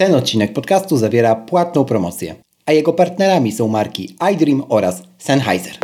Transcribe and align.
Ten 0.00 0.14
odcinek 0.14 0.52
podcastu 0.52 0.96
zawiera 0.96 1.34
płatną 1.34 1.84
promocję, 1.84 2.34
a 2.66 2.72
jego 2.72 2.92
partnerami 2.92 3.52
są 3.52 3.68
marki 3.68 4.16
iDream 4.32 4.64
oraz 4.68 5.02
Sennheiser. 5.18 5.78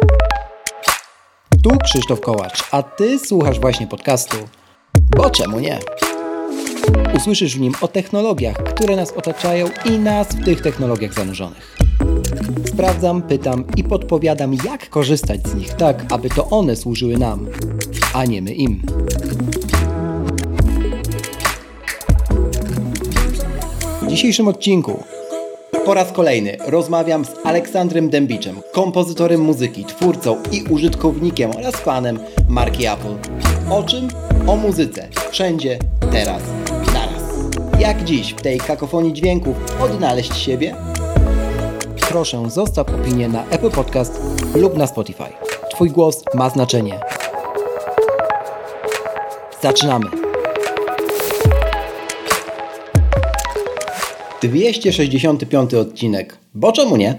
Tu 1.64 1.70
Krzysztof 1.84 2.20
Kołacz, 2.20 2.64
a 2.70 2.82
Ty 2.82 3.18
słuchasz 3.18 3.60
właśnie 3.60 3.86
podcastu. 3.86 4.36
Bo 5.16 5.30
czemu 5.30 5.60
nie? 5.60 5.78
Usłyszysz 7.16 7.56
w 7.56 7.60
nim 7.60 7.74
o 7.80 7.88
technologiach, 7.88 8.56
które 8.56 8.96
nas 8.96 9.12
otaczają 9.12 9.68
i 9.84 9.98
nas 9.98 10.28
w 10.28 10.44
tych 10.44 10.60
technologiach 10.60 11.14
zanurzonych. 11.14 11.76
Sprawdzam, 12.66 13.22
pytam 13.22 13.64
i 13.76 13.84
podpowiadam, 13.84 14.54
jak 14.54 14.90
korzystać 14.90 15.46
z 15.46 15.54
nich 15.54 15.74
tak, 15.74 16.04
aby 16.12 16.28
to 16.28 16.50
one 16.50 16.76
służyły 16.76 17.16
nam, 17.16 17.46
a 18.14 18.24
nie 18.24 18.42
my 18.42 18.54
im. 18.54 18.82
Dzisiejszym 24.16 24.48
odcinku 24.48 25.04
po 25.84 25.94
raz 25.94 26.12
kolejny 26.12 26.56
rozmawiam 26.66 27.24
z 27.24 27.30
Aleksandrem 27.44 28.10
Dębiczem, 28.10 28.60
kompozytorem 28.72 29.40
muzyki, 29.40 29.84
twórcą 29.84 30.42
i 30.52 30.62
użytkownikiem 30.62 31.50
oraz 31.50 31.76
fanem 31.76 32.18
marki 32.48 32.86
Apple. 32.86 33.14
O 33.70 33.82
czym? 33.82 34.08
O 34.46 34.56
muzyce. 34.56 35.08
Wszędzie, 35.30 35.78
teraz, 36.12 36.42
naraz. 36.94 37.22
Jak 37.78 38.04
dziś 38.04 38.32
w 38.32 38.42
tej 38.42 38.58
kakofonii 38.58 39.12
dźwięków 39.12 39.56
odnaleźć 39.80 40.36
siebie? 40.36 40.76
Proszę 42.08 42.50
zostaw 42.50 42.88
opinię 42.88 43.28
na 43.28 43.44
Apple 43.50 43.70
Podcast 43.70 44.20
lub 44.54 44.76
na 44.76 44.86
Spotify. 44.86 45.32
Twój 45.70 45.90
głos 45.90 46.22
ma 46.34 46.50
znaczenie. 46.50 47.00
Zaczynamy. 49.62 50.25
265 54.42 55.74
odcinek. 55.74 56.38
Bo 56.54 56.72
czemu 56.72 56.96
nie? 56.96 57.14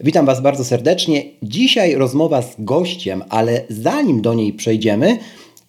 Witam 0.00 0.26
Was 0.26 0.42
bardzo 0.42 0.64
serdecznie. 0.64 1.24
Dzisiaj 1.42 1.94
rozmowa 1.94 2.42
z 2.42 2.54
gościem, 2.58 3.24
ale 3.28 3.62
zanim 3.68 4.22
do 4.22 4.34
niej 4.34 4.52
przejdziemy, 4.52 5.18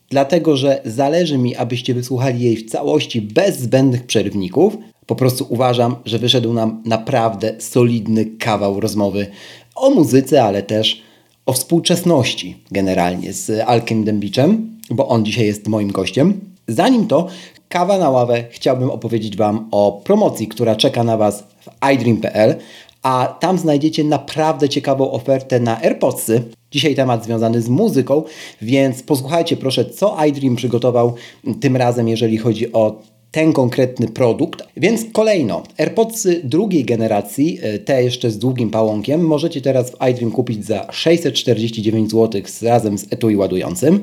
dlatego 0.09 0.57
że 0.57 0.81
zależy 0.85 1.38
mi, 1.38 1.55
abyście 1.55 1.94
wysłuchali 1.94 2.39
jej 2.39 2.57
w 2.57 2.69
całości 2.69 3.22
bez 3.22 3.59
zbędnych 3.59 4.05
przerywników, 4.05 4.77
po 5.05 5.16
prostu 5.16 5.45
uważam, 5.50 5.95
że 6.05 6.19
wyszedł 6.19 6.53
nam 6.53 6.83
naprawdę 6.85 7.55
solidny 7.59 8.25
kawał 8.25 8.80
rozmowy 8.80 9.27
o 9.75 9.89
muzyce, 9.89 10.44
ale 10.44 10.63
też 10.63 11.02
o 11.45 11.53
współczesności 11.53 12.57
generalnie 12.72 13.33
z 13.33 13.63
Alkiem 13.67 14.03
Dębiczem, 14.03 14.77
bo 14.89 15.07
on 15.07 15.25
dzisiaj 15.25 15.45
jest 15.45 15.67
moim 15.67 15.91
gościem. 15.91 16.39
Zanim 16.67 17.07
to, 17.07 17.27
kawa 17.70 17.98
na 17.98 18.09
ławę, 18.09 18.44
chciałbym 18.52 18.92
opowiedzieć 18.92 19.38
Wam 19.38 19.67
o 19.72 20.02
promocji, 20.03 20.48
która 20.48 20.75
czeka 20.75 21.03
na 21.03 21.17
Was 21.17 21.44
w 21.59 21.92
iDream.pl, 21.94 22.56
a 23.03 23.38
tam 23.39 23.58
znajdziecie 23.58 24.03
naprawdę 24.03 24.70
ciekawą 24.70 25.12
ofertę 25.12 25.59
na 25.59 25.81
AirPodsy. 25.81 26.44
Dzisiaj 26.72 26.95
temat 26.95 27.25
związany 27.25 27.62
z 27.62 27.70
muzyką, 27.70 28.23
więc 28.62 29.03
posłuchajcie 29.03 29.58
proszę, 29.58 29.86
co 29.86 30.25
iDream 30.25 30.56
przygotował 30.56 31.14
tym 31.62 31.78
razem, 31.78 32.08
jeżeli 32.08 32.38
chodzi 32.38 32.73
o 32.73 33.02
ten 33.31 33.53
konkretny 33.53 34.08
produkt. 34.08 34.63
Więc 34.77 35.05
kolejno, 35.13 35.63
AirPodsy 35.77 36.41
drugiej 36.44 36.85
generacji, 36.85 37.59
e, 37.61 37.80
te 37.80 38.03
jeszcze 38.03 38.31
z 38.31 38.38
długim 38.38 38.69
pałąkiem, 38.69 39.22
możecie 39.22 39.61
teraz 39.61 39.91
w 39.91 40.09
iDream 40.11 40.31
kupić 40.31 40.66
za 40.66 40.88
649 40.91 42.11
zł 42.11 42.41
razem 42.61 42.97
z 42.97 43.13
etui 43.13 43.35
ładującym. 43.35 44.00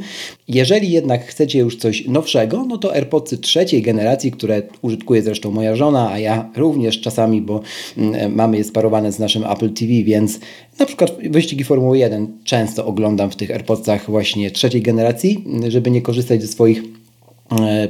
Jeżeli 0.48 0.90
jednak 0.90 1.26
chcecie 1.26 1.58
już 1.58 1.76
coś 1.76 2.06
nowszego, 2.06 2.64
no 2.68 2.78
to 2.78 2.94
AirPodsy 2.94 3.38
trzeciej 3.38 3.82
generacji, 3.82 4.30
które 4.30 4.62
użytkuje 4.82 5.22
zresztą 5.22 5.50
moja 5.50 5.76
żona, 5.76 6.10
a 6.10 6.18
ja 6.18 6.50
również 6.56 7.00
czasami, 7.00 7.42
bo 7.42 7.60
mm, 7.96 8.14
e, 8.14 8.28
mamy 8.28 8.56
je 8.56 8.64
sparowane 8.64 9.12
z 9.12 9.18
naszym 9.18 9.44
Apple 9.44 9.72
TV, 9.72 9.92
więc 10.04 10.40
na 10.78 10.86
przykład 10.86 11.16
wyścigi 11.30 11.64
Formuły 11.64 11.98
1 11.98 12.38
często 12.44 12.86
oglądam 12.86 13.30
w 13.30 13.36
tych 13.36 13.50
AirPodsach 13.50 14.10
właśnie 14.10 14.50
trzeciej 14.50 14.82
generacji, 14.82 15.44
żeby 15.68 15.90
nie 15.90 16.02
korzystać 16.02 16.42
ze 16.42 16.48
swoich 16.48 16.82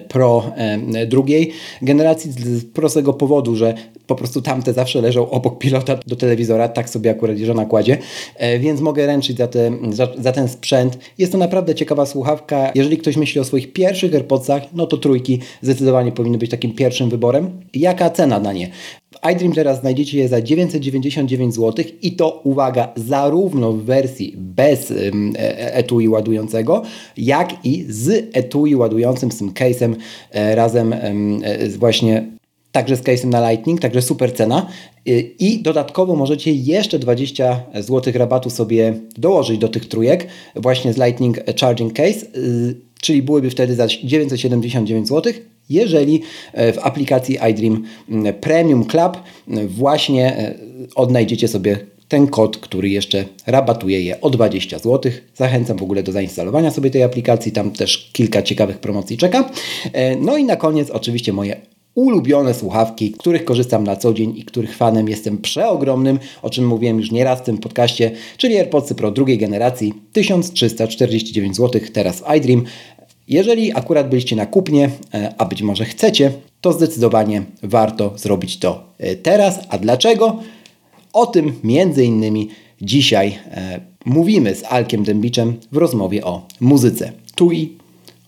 Pro 0.09 0.53
e, 0.57 1.07
drugiej 1.07 1.53
generacji 1.83 2.33
z 2.33 2.65
prostego 2.65 3.13
powodu, 3.13 3.57
że 3.57 3.75
po 4.07 4.15
prostu 4.15 4.43
tamte 4.43 4.73
zawsze 4.73 5.01
leżą 5.01 5.31
obok 5.31 5.59
pilota 5.59 5.99
do 6.07 6.17
telewizora, 6.17 6.69
tak 6.69 6.91
sobie 6.91 7.11
akurat 7.11 7.39
żona 7.39 7.65
kładzie, 7.65 7.99
e, 8.37 8.59
więc 8.59 8.81
mogę 8.81 9.07
ręczyć 9.07 9.37
za, 9.37 9.47
te, 9.47 9.71
za, 9.91 10.09
za, 10.19 10.33
ten 10.33 10.49
sprzęt. 10.49 10.99
Jest 11.19 11.33
to 11.33 11.39
naprawdę 11.39 11.75
ciekawa 11.75 12.07
słuchawka. 12.07 12.73
Jeżeli 12.75 12.99
ktoś 12.99 13.17
myśli 13.17 13.41
o 13.41 13.45
swoich 13.45 13.73
pierwszych 13.73 14.15
AirPodsach, 14.15 14.63
no 14.75 14.87
to 14.87 14.97
trójki 14.97 15.41
zdecydowanie 15.63 16.13
powinny 16.13 16.39
być 16.39 16.51
takim 16.51 16.75
pierwszym 16.75 17.11
wyborem. 17.11 17.51
Jaka 17.75 18.11
cena 18.11 18.41
na 18.41 18.53
nie? 18.53 18.71
IDream 19.33 19.53
teraz 19.53 19.81
znajdziecie 19.81 20.19
je 20.19 20.29
za 20.29 20.43
999 20.43 21.55
zł 21.55 21.85
i 22.03 22.13
to, 22.13 22.41
uwaga, 22.45 22.93
zarówno 22.97 23.73
w 23.73 23.83
wersji 23.83 24.35
bez 24.37 24.93
etui 25.57 26.09
ładującego, 26.09 26.83
jak 27.17 27.65
i 27.65 27.85
z 27.89 28.37
etui 28.37 28.77
ładującym, 28.77 29.33
z 29.33 29.39
tym 29.39 29.53
case'em 29.53 29.95
e, 30.31 30.55
razem 30.55 30.95
właśnie 31.79 32.37
także 32.77 32.97
z 32.97 33.03
case'em 33.03 33.27
na 33.27 33.51
Lightning, 33.51 33.81
także 33.81 34.03
super 34.03 34.35
cena. 34.35 34.67
I 35.39 35.63
dodatkowo 35.63 36.17
możecie 36.17 36.53
jeszcze 36.53 36.99
20 36.99 37.63
zł 37.75 38.13
rabatu 38.17 38.51
sobie 38.51 38.95
dołożyć 39.19 39.59
do 39.59 39.69
tych 39.69 39.89
trójek 39.89 40.27
właśnie 40.57 40.93
z 40.93 40.97
Lightning 40.97 41.41
Charging 41.61 41.93
Case, 41.93 42.27
y, 42.37 42.75
czyli 43.01 43.23
byłyby 43.23 43.51
wtedy 43.51 43.75
za 43.75 43.87
979 43.87 45.09
zł 45.09 45.33
jeżeli 45.71 46.23
e, 46.53 46.73
w 46.73 46.79
aplikacji 46.79 47.39
iDream 47.51 47.85
Premium 48.41 48.85
Club 48.85 49.17
właśnie 49.67 50.37
e, 50.37 50.55
odnajdziecie 50.95 51.49
sobie 51.49 51.79
ten 52.09 52.27
kod, 52.27 52.59
który 52.59 52.89
jeszcze 52.89 53.25
rabatuje 53.47 54.01
je 54.01 54.21
o 54.21 54.31
20 54.31 54.79
zł. 54.79 55.13
Zachęcam 55.35 55.77
w 55.77 55.83
ogóle 55.83 56.03
do 56.03 56.13
zainstalowania 56.13 56.71
sobie 56.71 56.91
tej 56.91 57.03
aplikacji, 57.03 57.53
tam 57.53 57.71
też 57.71 58.11
kilka 58.13 58.43
ciekawych 58.43 58.79
promocji 58.79 59.17
czeka. 59.17 59.51
E, 59.93 60.17
no 60.17 60.37
i 60.37 60.45
na 60.45 60.57
koniec 60.57 60.91
oczywiście 60.91 61.33
moje 61.33 61.61
ulubione 61.95 62.55
słuchawki, 62.55 63.13
których 63.13 63.45
korzystam 63.45 63.85
na 63.85 63.97
co 63.97 64.15
dzień 64.15 64.35
i 64.37 64.45
których 64.45 64.77
fanem 64.77 65.09
jestem 65.09 65.39
przeogromnym, 65.39 66.19
o 66.43 66.51
czym 66.51 66.67
mówiłem 66.67 66.99
już 66.99 67.11
nieraz 67.11 67.41
w 67.41 67.43
tym 67.43 67.59
podcaście, 67.59 68.11
czyli 68.37 68.57
AirPods 68.57 68.95
Pro 68.95 69.11
drugiej 69.11 69.39
generacji 69.39 69.95
1349 70.13 71.57
zł, 71.57 71.81
teraz 71.93 72.23
iDream. 72.37 72.65
Jeżeli 73.29 73.73
akurat 73.77 74.09
byliście 74.09 74.37
na 74.37 74.47
kupnie, 74.47 74.91
e, 75.15 75.35
a 75.39 75.45
być 75.45 75.63
może 75.63 75.85
chcecie, 75.85 76.33
to 76.61 76.73
zdecydowanie 76.73 77.43
warto 77.63 78.13
zrobić 78.17 78.59
to 78.59 78.85
e, 78.99 79.17
teraz. 79.17 79.61
A 79.69 79.79
dlaczego? 79.79 80.43
O 81.13 81.27
tym 81.27 81.61
między 81.65 82.05
innymi 82.05 82.49
dzisiaj 82.81 83.39
e, 83.51 83.81
mówimy 84.05 84.55
z 84.55 84.65
Alkiem 84.65 85.05
Dębiczem 85.05 85.57
w 85.73 85.77
rozmowie 85.77 86.25
o 86.25 86.47
muzyce. 86.61 87.13
Tu 87.35 87.53
i 87.53 87.73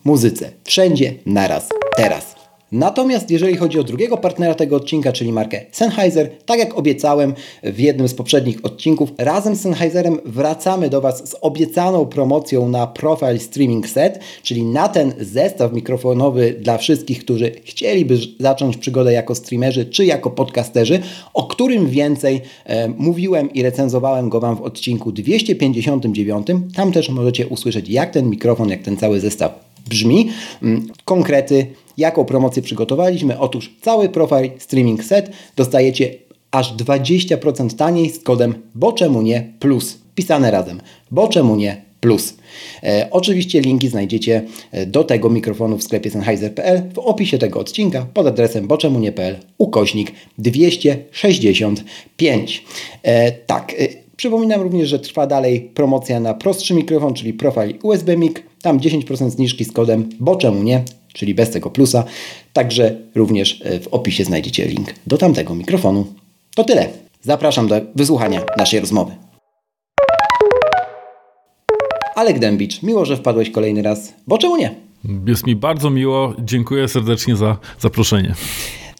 muzyce. 0.03 0.51
Wszędzie, 0.63 1.13
naraz, 1.25 1.69
teraz. 1.97 2.38
Natomiast 2.71 3.31
jeżeli 3.31 3.57
chodzi 3.57 3.79
o 3.79 3.83
drugiego 3.83 4.17
partnera 4.17 4.55
tego 4.55 4.75
odcinka, 4.75 5.11
czyli 5.11 5.31
markę 5.31 5.61
Sennheiser, 5.71 6.29
tak 6.45 6.59
jak 6.59 6.77
obiecałem 6.77 7.33
w 7.63 7.79
jednym 7.79 8.07
z 8.07 8.13
poprzednich 8.13 8.65
odcinków, 8.65 9.11
razem 9.17 9.55
z 9.55 9.61
Sennheiserem 9.61 10.17
wracamy 10.25 10.89
do 10.89 11.01
Was 11.01 11.29
z 11.29 11.35
obiecaną 11.41 12.05
promocją 12.05 12.69
na 12.69 12.87
Profile 12.87 13.39
Streaming 13.39 13.89
Set, 13.89 14.19
czyli 14.43 14.63
na 14.63 14.87
ten 14.87 15.13
zestaw 15.19 15.73
mikrofonowy 15.73 16.55
dla 16.59 16.77
wszystkich, 16.77 17.19
którzy 17.19 17.51
chcieliby 17.63 18.17
zacząć 18.39 18.77
przygodę 18.77 19.13
jako 19.13 19.35
streamerzy 19.35 19.85
czy 19.85 20.05
jako 20.05 20.29
podcasterzy, 20.29 20.99
o 21.33 21.43
którym 21.43 21.89
więcej 21.89 22.41
e, 22.65 22.87
mówiłem 22.87 23.53
i 23.53 23.63
recenzowałem 23.63 24.29
go 24.29 24.39
Wam 24.39 24.55
w 24.55 24.61
odcinku 24.61 25.11
259. 25.11 26.47
Tam 26.75 26.91
też 26.91 27.09
możecie 27.09 27.47
usłyszeć, 27.47 27.89
jak 27.89 28.11
ten 28.11 28.29
mikrofon, 28.29 28.69
jak 28.69 28.81
ten 28.81 28.97
cały 28.97 29.19
zestaw 29.19 29.69
brzmi. 29.89 30.29
Mm, 30.63 30.87
konkrety 31.05 31.67
Jaką 31.99 32.25
promocję 32.25 32.61
przygotowaliśmy? 32.61 33.39
Otóż 33.39 33.75
cały 33.81 34.09
profil 34.09 34.49
Streaming 34.59 35.03
Set 35.03 35.31
dostajecie 35.55 36.15
aż 36.51 36.73
20% 36.73 37.75
taniej 37.75 38.09
z 38.09 38.19
kodem 38.19 38.53
bo 38.75 38.93
czemu 38.93 39.21
nie 39.21 39.53
plus. 39.59 39.97
Pisane 40.15 40.51
razem. 40.51 40.81
Bo 41.11 41.27
czemu 41.27 41.55
nie 41.55 41.81
plus. 41.99 42.33
E, 42.83 43.07
oczywiście 43.11 43.61
linki 43.61 43.87
znajdziecie 43.87 44.41
e, 44.71 44.85
do 44.85 45.03
tego 45.03 45.29
mikrofonu 45.29 45.77
w 45.77 45.83
sklepie 45.83 46.11
Sennheiser.pl 46.11 46.81
w 46.93 46.99
opisie 46.99 47.37
tego 47.37 47.59
odcinka 47.59 48.07
pod 48.13 48.27
adresem 48.27 48.67
boczemunie.pl 48.67 49.35
ukośnik 49.57 50.11
265. 50.37 52.63
E, 53.03 53.31
tak, 53.31 53.73
e, 53.73 53.75
przypominam 54.15 54.61
również, 54.61 54.89
że 54.89 54.99
trwa 54.99 55.27
dalej 55.27 55.61
promocja 55.61 56.19
na 56.19 56.33
prostszy 56.33 56.73
mikrofon, 56.73 57.13
czyli 57.13 57.33
profil 57.33 57.77
USB 57.83 58.17
mic. 58.17 58.33
Tam 58.61 58.79
10% 58.79 59.29
zniżki 59.29 59.65
z 59.65 59.71
kodem 59.71 60.09
bo 60.19 60.35
czemu 60.35 60.63
nie 60.63 60.83
czyli 61.19 61.33
bez 61.35 61.49
tego 61.49 61.69
plusa. 61.69 62.03
Także 62.53 62.95
również 63.15 63.61
e, 63.65 63.79
w 63.79 63.87
opisie 63.87 64.23
znajdziecie 64.23 64.65
link 64.65 64.93
do 65.07 65.17
tamtego 65.17 65.55
mikrofonu. 65.55 66.07
To 66.55 66.63
tyle. 66.63 66.87
Zapraszam 67.21 67.67
do 67.67 67.81
wysłuchania 67.95 68.41
naszej 68.57 68.79
rozmowy. 68.79 69.11
Alek 72.15 72.39
Dębicz, 72.39 72.83
miło, 72.83 73.05
że 73.05 73.17
wpadłeś 73.17 73.49
kolejny 73.49 73.81
raz, 73.81 74.13
bo 74.27 74.37
czemu 74.37 74.57
nie? 74.57 74.75
Jest 75.27 75.47
mi 75.47 75.55
bardzo 75.55 75.89
miło, 75.89 76.33
dziękuję 76.39 76.87
serdecznie 76.87 77.35
za 77.35 77.57
zaproszenie. 77.79 78.33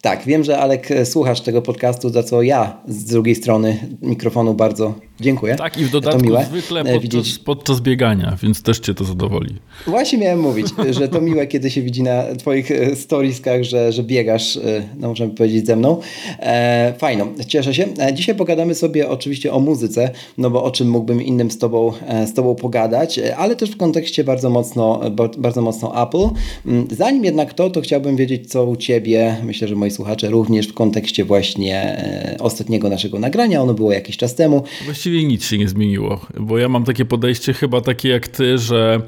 Tak, 0.00 0.24
wiem, 0.26 0.44
że 0.44 0.58
Alek 0.58 0.90
e, 0.90 1.06
słuchasz 1.06 1.40
tego 1.40 1.62
podcastu, 1.62 2.10
za 2.10 2.22
co 2.22 2.42
ja 2.42 2.80
z 2.88 3.04
drugiej 3.04 3.34
strony 3.34 3.78
mikrofonu 4.02 4.54
bardzo 4.54 4.94
dziękuję. 5.20 5.56
Tak 5.56 5.78
i 5.78 5.84
w 5.84 5.90
dodatku 5.90 6.22
miłe. 6.22 6.44
zwykle 6.44 6.80
e, 6.80 6.84
podczas, 6.84 7.02
widzieć... 7.02 7.38
podczas 7.38 7.80
biegania, 7.80 8.36
więc 8.42 8.62
też 8.62 8.78
cię 8.78 8.94
to 8.94 9.04
zadowoli. 9.04 9.54
Właśnie 9.86 10.18
miałem 10.18 10.40
mówić, 10.40 10.66
że 10.90 11.08
to 11.08 11.20
miłe, 11.20 11.46
kiedy 11.46 11.70
się 11.70 11.82
widzi 11.82 12.02
na 12.02 12.22
twoich 12.38 12.70
e, 12.70 12.96
storieskach, 12.96 13.62
że, 13.62 13.92
że 13.92 14.02
biegasz, 14.02 14.58
no 14.98 15.08
możemy 15.08 15.34
powiedzieć, 15.34 15.66
ze 15.66 15.76
mną. 15.76 16.00
E, 16.38 16.94
fajno, 16.98 17.26
cieszę 17.46 17.74
się. 17.74 17.86
Dzisiaj 18.12 18.34
pogadamy 18.34 18.74
sobie 18.74 19.08
oczywiście 19.08 19.52
o 19.52 19.60
muzyce, 19.60 20.10
no 20.38 20.50
bo 20.50 20.64
o 20.64 20.70
czym 20.70 20.90
mógłbym 20.90 21.22
innym 21.22 21.50
z 21.50 21.58
tobą, 21.58 21.92
z 22.26 22.34
tobą 22.34 22.54
pogadać, 22.54 23.20
ale 23.36 23.56
też 23.56 23.70
w 23.70 23.76
kontekście 23.76 24.24
bardzo 24.24 24.50
mocno, 24.50 25.00
bardzo 25.38 25.62
mocno 25.62 26.02
Apple. 26.02 26.28
Mm, 26.66 26.86
zanim 26.90 27.24
jednak 27.24 27.54
to, 27.54 27.70
to 27.70 27.80
chciałbym 27.80 28.16
wiedzieć, 28.16 28.50
co 28.50 28.64
u 28.64 28.76
ciebie, 28.76 29.36
myślę, 29.44 29.68
że 29.68 29.74
moi 29.74 29.89
słuchacze 29.90 30.30
również 30.30 30.68
w 30.68 30.74
kontekście 30.74 31.24
właśnie 31.24 32.04
ostatniego 32.40 32.88
naszego 32.88 33.18
nagrania, 33.18 33.62
ono 33.62 33.74
było 33.74 33.92
jakiś 33.92 34.16
czas 34.16 34.34
temu. 34.34 34.64
Właściwie 34.84 35.10
właściwie 35.10 35.24
nic 35.24 35.44
się 35.44 35.58
nie 35.58 35.68
zmieniło, 35.68 36.20
bo 36.40 36.58
ja 36.58 36.68
mam 36.68 36.84
takie 36.84 37.04
podejście 37.04 37.52
chyba 37.52 37.80
takie 37.80 38.08
jak 38.08 38.28
ty, 38.28 38.58
że 38.58 39.00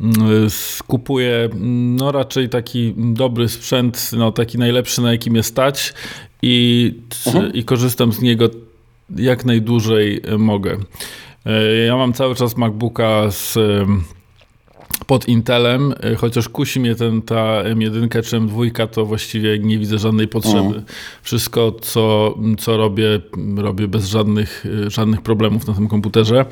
mm, 0.00 0.48
kupuję 0.86 1.48
mm, 1.52 1.96
no 1.96 2.12
raczej 2.12 2.48
taki 2.48 2.94
dobry 2.96 3.48
sprzęt, 3.48 4.10
no 4.16 4.32
taki 4.32 4.58
najlepszy 4.58 5.02
na 5.02 5.12
jakim 5.12 5.36
jest 5.36 5.48
stać 5.48 5.94
i, 6.42 6.94
mhm. 7.26 7.52
i 7.52 7.64
korzystam 7.64 8.12
z 8.12 8.20
niego 8.20 8.50
jak 9.16 9.44
najdłużej 9.44 10.20
mogę. 10.38 10.78
E, 11.46 11.76
ja 11.76 11.96
mam 11.96 12.12
cały 12.12 12.34
czas 12.34 12.56
MacBooka 12.56 13.30
z 13.30 13.58
pod 15.06 15.28
Intelem, 15.28 15.94
y, 16.12 16.16
chociaż 16.16 16.48
kusi 16.48 16.80
mnie 16.80 16.94
ten, 16.94 17.22
ta 17.22 17.62
M1 17.62 18.22
czy 18.22 18.36
M2, 18.40 18.88
to 18.88 19.06
właściwie 19.06 19.58
nie 19.58 19.78
widzę 19.78 19.98
żadnej 19.98 20.28
potrzeby. 20.28 20.58
Mhm. 20.58 20.84
Wszystko, 21.22 21.72
co, 21.80 22.34
co 22.58 22.76
robię, 22.76 23.20
robię 23.56 23.88
bez 23.88 24.06
żadnych, 24.06 24.66
y, 24.66 24.90
żadnych 24.90 25.22
problemów 25.22 25.66
na 25.66 25.74
tym 25.74 25.88
komputerze. 25.88 26.44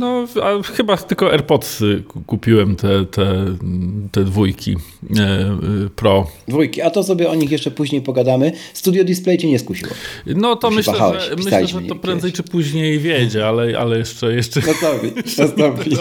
No, 0.00 0.26
a 0.42 0.62
chyba 0.62 0.96
tylko 0.96 1.32
AirPodsy 1.32 2.02
kupiłem 2.26 2.76
te, 2.76 3.04
te, 3.04 3.44
te 4.12 4.24
dwójki 4.24 4.76
e, 5.18 5.54
Pro. 5.96 6.26
Dwójki, 6.48 6.82
a 6.82 6.90
to 6.90 7.02
sobie 7.02 7.30
o 7.30 7.34
nich 7.34 7.50
jeszcze 7.50 7.70
później 7.70 8.02
pogadamy. 8.02 8.52
Studio 8.74 9.04
Display 9.04 9.38
cię 9.38 9.48
nie 9.48 9.58
skusiło. 9.58 9.92
No 10.26 10.56
to 10.56 10.70
myślę, 10.70 10.94
że, 10.94 11.36
myślę, 11.36 11.66
że 11.66 11.82
to 11.82 11.94
prędzej 11.94 12.32
czy 12.32 12.42
później 12.42 12.98
wiedzie, 12.98 13.46
ale, 13.46 13.78
ale 13.78 13.98
jeszcze... 13.98 14.34
jeszcze... 14.34 14.60
Nastąpi, 14.60 15.12
nastąpi. 15.38 15.96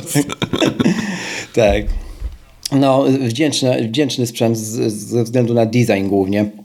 tak. 1.53 1.85
No, 2.71 3.05
wdzięczny, 3.21 3.87
wdzięczny 3.87 4.27
sprzęt 4.27 4.57
z, 4.57 4.93
ze 4.93 5.23
względu 5.23 5.53
na 5.53 5.65
design 5.65 6.07
głównie 6.07 6.64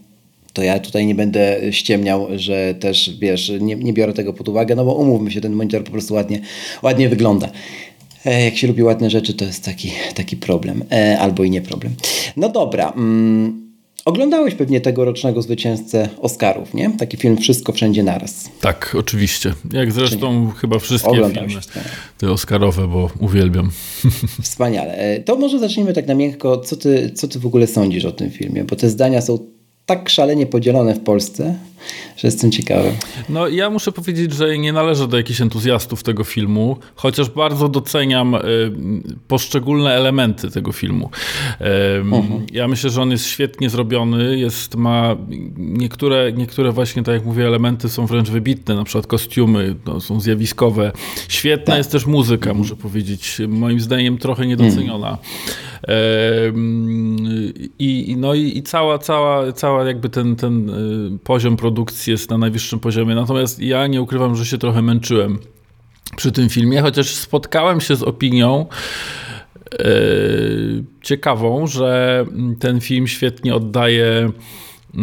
to 0.60 0.64
ja 0.64 0.78
tutaj 0.78 1.06
nie 1.06 1.14
będę 1.14 1.60
ściemniał, 1.70 2.26
że 2.36 2.74
też, 2.74 3.10
wiesz, 3.20 3.52
nie, 3.60 3.76
nie 3.76 3.92
biorę 3.92 4.12
tego 4.12 4.32
pod 4.32 4.48
uwagę, 4.48 4.74
no 4.74 4.84
bo 4.84 4.94
umówmy 4.94 5.30
się, 5.30 5.40
ten 5.40 5.52
monitor 5.52 5.84
po 5.84 5.90
prostu 5.90 6.14
ładnie, 6.14 6.40
ładnie 6.82 7.08
wygląda. 7.08 7.50
E, 8.26 8.44
jak 8.44 8.56
się 8.56 8.66
lubi 8.66 8.82
ładne 8.82 9.10
rzeczy, 9.10 9.34
to 9.34 9.44
jest 9.44 9.64
taki, 9.64 9.92
taki 10.14 10.36
problem. 10.36 10.84
E, 10.92 11.18
albo 11.20 11.44
i 11.44 11.50
nie 11.50 11.62
problem. 11.62 11.94
No 12.36 12.48
dobra. 12.48 12.92
Mm, 12.96 13.72
oglądałeś 14.04 14.54
pewnie 14.54 14.80
tegorocznego 14.80 15.42
zwycięzcę 15.42 16.08
Oscarów, 16.20 16.74
nie? 16.74 16.90
Taki 16.98 17.16
film 17.16 17.36
Wszystko 17.36 17.72
Wszędzie 17.72 18.02
Naraz. 18.02 18.50
Tak, 18.60 18.96
oczywiście. 18.98 19.52
Jak 19.72 19.92
zresztą 19.92 20.50
chyba 20.50 20.78
wszystkie 20.78 21.10
filmy 21.10 21.60
te 22.18 22.30
Oscarowe, 22.30 22.88
bo 22.88 23.10
uwielbiam. 23.20 23.70
Wspaniale. 24.42 24.94
E, 24.94 25.20
to 25.20 25.36
może 25.36 25.58
zacznijmy 25.58 25.92
tak 25.92 26.06
na 26.06 26.14
miękko. 26.14 26.58
Co 26.58 26.76
ty, 26.76 27.10
co 27.14 27.28
ty 27.28 27.38
w 27.38 27.46
ogóle 27.46 27.66
sądzisz 27.66 28.04
o 28.04 28.12
tym 28.12 28.30
filmie? 28.30 28.64
Bo 28.64 28.76
te 28.76 28.88
zdania 28.88 29.20
są 29.20 29.59
tak 29.90 30.08
szalenie 30.08 30.46
podzielone 30.46 30.94
w 30.94 31.00
Polsce, 31.00 31.54
że 32.16 32.28
jestem 32.28 32.50
ciekawy. 32.50 32.92
No 33.28 33.48
ja 33.48 33.70
muszę 33.70 33.92
powiedzieć, 33.92 34.32
że 34.32 34.58
nie 34.58 34.72
należę 34.72 35.08
do 35.08 35.16
jakichś 35.16 35.40
entuzjastów 35.40 36.02
tego 36.02 36.24
filmu, 36.24 36.76
chociaż 36.94 37.30
bardzo 37.30 37.68
doceniam 37.68 38.34
y, 38.34 38.40
poszczególne 39.28 39.94
elementy 39.94 40.50
tego 40.50 40.72
filmu. 40.72 41.10
Uh-huh. 41.60 42.40
Ja 42.52 42.68
myślę, 42.68 42.90
że 42.90 43.02
on 43.02 43.10
jest 43.10 43.26
świetnie 43.26 43.70
zrobiony, 43.70 44.38
jest, 44.38 44.74
ma 44.74 45.16
niektóre, 45.56 46.32
niektóre 46.32 46.72
właśnie, 46.72 47.02
tak 47.02 47.14
jak 47.14 47.24
mówię, 47.24 47.46
elementy 47.46 47.88
są 47.88 48.06
wręcz 48.06 48.30
wybitne, 48.30 48.74
na 48.74 48.84
przykład 48.84 49.06
kostiumy 49.06 49.74
no, 49.86 50.00
są 50.00 50.20
zjawiskowe. 50.20 50.92
Świetna 51.28 51.66
tak. 51.66 51.78
jest 51.78 51.92
też 51.92 52.06
muzyka, 52.06 52.50
uh-huh. 52.50 52.56
muszę 52.56 52.76
powiedzieć, 52.76 53.38
moim 53.48 53.80
zdaniem 53.80 54.18
trochę 54.18 54.46
niedoceniona. 54.46 55.18
Uh-huh. 55.18 55.50
I, 57.78 58.16
no 58.18 58.34
i, 58.34 58.58
i 58.58 58.62
cała, 58.62 58.98
cała, 58.98 59.52
cała 59.52 59.84
jakby 59.84 60.08
ten, 60.08 60.36
ten 60.36 60.70
y, 60.70 61.18
poziom 61.24 61.56
produkcji 61.56 61.69
produkcji 61.70 62.10
jest 62.10 62.30
na 62.30 62.38
najwyższym 62.38 62.80
poziomie. 62.80 63.14
Natomiast 63.14 63.58
ja 63.58 63.86
nie 63.86 64.02
ukrywam, 64.02 64.36
że 64.36 64.46
się 64.46 64.58
trochę 64.58 64.82
męczyłem 64.82 65.38
przy 66.16 66.32
tym 66.32 66.48
filmie, 66.48 66.82
chociaż 66.82 67.14
spotkałem 67.14 67.80
się 67.80 67.96
z 67.96 68.02
opinią 68.02 68.66
yy, 69.78 70.84
ciekawą, 71.02 71.66
że 71.66 72.24
ten 72.58 72.80
film 72.80 73.06
świetnie 73.06 73.54
oddaje 73.54 74.32
yy, 74.94 75.02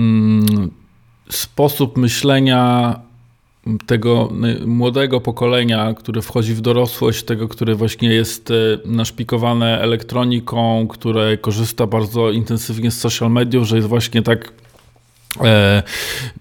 sposób 1.30 1.98
myślenia 1.98 2.96
tego 3.86 4.30
młodego 4.66 5.22
pokolenia, 5.22 5.94
które 5.94 6.22
wchodzi 6.22 6.54
w 6.54 6.62
dorosłość, 6.62 7.24
tego, 7.24 7.48
które 7.48 7.76
właśnie 7.76 8.10
jest 8.10 8.52
e, 8.52 8.54
naszpikowane 8.86 9.82
elektroniką, 9.82 10.88
które 10.88 11.38
korzysta 11.38 11.88
bardzo 11.88 12.32
intensywnie 12.32 12.92
z 12.92 13.00
social 13.00 13.32
mediów, 13.32 13.68
że 13.68 13.76
jest 13.76 13.88
właśnie 13.88 14.22
tak 14.22 14.54
E, 15.44 15.84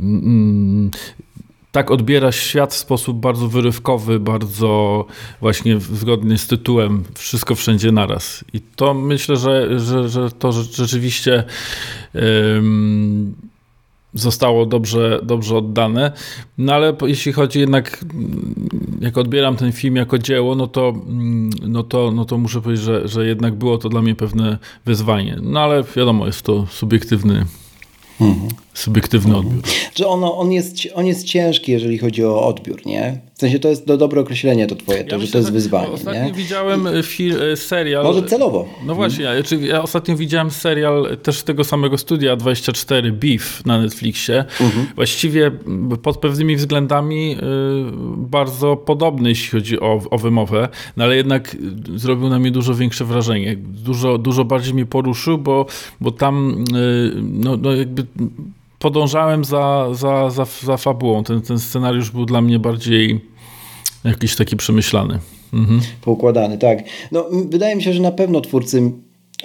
mm, 0.00 0.90
tak 1.72 1.90
odbiera 1.90 2.32
świat 2.32 2.74
w 2.74 2.76
sposób 2.76 3.20
bardzo 3.20 3.48
wyrywkowy, 3.48 4.20
bardzo 4.20 5.04
właśnie 5.40 5.80
zgodny 5.80 6.38
z 6.38 6.46
tytułem 6.46 7.04
Wszystko 7.14 7.54
wszędzie 7.54 7.92
naraz. 7.92 8.44
I 8.52 8.60
to 8.60 8.94
myślę, 8.94 9.36
że, 9.36 9.80
że, 9.80 10.08
że 10.08 10.30
to 10.30 10.52
rzeczywiście 10.52 11.44
zostało 14.14 14.66
dobrze, 14.66 15.20
dobrze 15.22 15.56
oddane. 15.56 16.12
No 16.58 16.74
ale 16.74 16.96
jeśli 17.06 17.32
chodzi 17.32 17.60
jednak, 17.60 18.04
jak 19.00 19.18
odbieram 19.18 19.56
ten 19.56 19.72
film 19.72 19.96
jako 19.96 20.18
dzieło, 20.18 20.54
no 20.54 20.66
to, 20.66 20.88
mm, 20.88 21.50
no 21.62 21.82
to, 21.82 22.10
no 22.10 22.24
to 22.24 22.38
muszę 22.38 22.60
powiedzieć, 22.60 22.84
że, 22.84 23.08
że 23.08 23.26
jednak 23.26 23.54
było 23.54 23.78
to 23.78 23.88
dla 23.88 24.02
mnie 24.02 24.14
pewne 24.14 24.58
wyzwanie. 24.84 25.38
No 25.42 25.60
ale 25.60 25.84
wiadomo, 25.96 26.26
jest 26.26 26.42
to 26.42 26.66
subiektywny 26.70 27.44
Mhm. 28.20 28.48
Subiektywny 28.74 29.34
mhm. 29.34 29.46
odbiór. 29.46 29.62
Że 29.94 30.08
ono, 30.08 30.38
on, 30.38 30.52
jest, 30.52 30.76
on 30.94 31.06
jest 31.06 31.24
ciężki, 31.24 31.72
jeżeli 31.72 31.98
chodzi 31.98 32.24
o 32.24 32.46
odbiór, 32.46 32.86
nie? 32.86 33.18
W 33.36 33.38
sensie 33.38 33.58
to 33.58 33.68
jest 33.68 33.86
do 33.86 33.96
dobre 33.96 34.20
określenie 34.20 34.66
to 34.66 34.76
twoje, 34.76 35.04
to, 35.04 35.04
ja 35.04 35.10
że 35.10 35.18
myślę, 35.18 35.32
to 35.32 35.38
jest 35.38 35.52
wyzwanie. 35.52 35.88
Ostatnio 35.88 36.24
nie? 36.24 36.32
widziałem 36.32 36.86
e, 36.86 37.02
film, 37.02 37.36
e, 37.52 37.56
serial. 37.56 38.04
Może 38.04 38.22
celowo. 38.22 38.68
No 38.86 38.94
właśnie, 38.94 39.24
ja, 39.24 39.32
ja 39.60 39.82
ostatnio 39.82 40.16
widziałem 40.16 40.50
serial 40.50 41.16
też 41.22 41.38
z 41.38 41.44
tego 41.44 41.64
samego 41.64 41.98
studia 41.98 42.36
24 42.36 43.12
Beef 43.12 43.66
na 43.66 43.78
Netflixie. 43.78 44.44
Mhm. 44.60 44.86
Właściwie 44.94 45.50
pod 46.02 46.18
pewnymi 46.18 46.56
względami 46.56 47.32
y, 47.32 47.36
bardzo 48.16 48.76
podobny, 48.76 49.28
jeśli 49.28 49.50
chodzi 49.50 49.80
o, 49.80 50.00
o 50.10 50.18
wymowę, 50.18 50.68
no 50.96 51.04
ale 51.04 51.16
jednak 51.16 51.56
zrobił 51.96 52.28
na 52.28 52.38
mnie 52.38 52.50
dużo 52.50 52.74
większe 52.74 53.04
wrażenie. 53.04 53.56
Dużo, 53.56 54.18
dużo 54.18 54.44
bardziej 54.44 54.74
mnie 54.74 54.86
poruszył, 54.86 55.38
bo, 55.38 55.66
bo 56.00 56.10
tam 56.10 56.64
no, 57.22 57.56
no 57.56 57.72
jakby 57.72 58.06
podążałem 58.78 59.44
za, 59.44 59.86
za, 59.92 60.30
za, 60.30 60.46
za 60.62 60.76
fabułą. 60.76 61.24
Ten, 61.24 61.42
ten 61.42 61.58
scenariusz 61.58 62.10
był 62.10 62.26
dla 62.26 62.40
mnie 62.40 62.58
bardziej 62.58 63.20
jakiś 64.04 64.36
taki 64.36 64.56
przemyślany. 64.56 65.18
Mhm. 65.52 65.80
Poukładany, 66.00 66.58
tak. 66.58 66.78
No, 67.12 67.24
wydaje 67.48 67.76
mi 67.76 67.82
się, 67.82 67.92
że 67.92 68.02
na 68.02 68.12
pewno 68.12 68.40
twórcy 68.40 68.92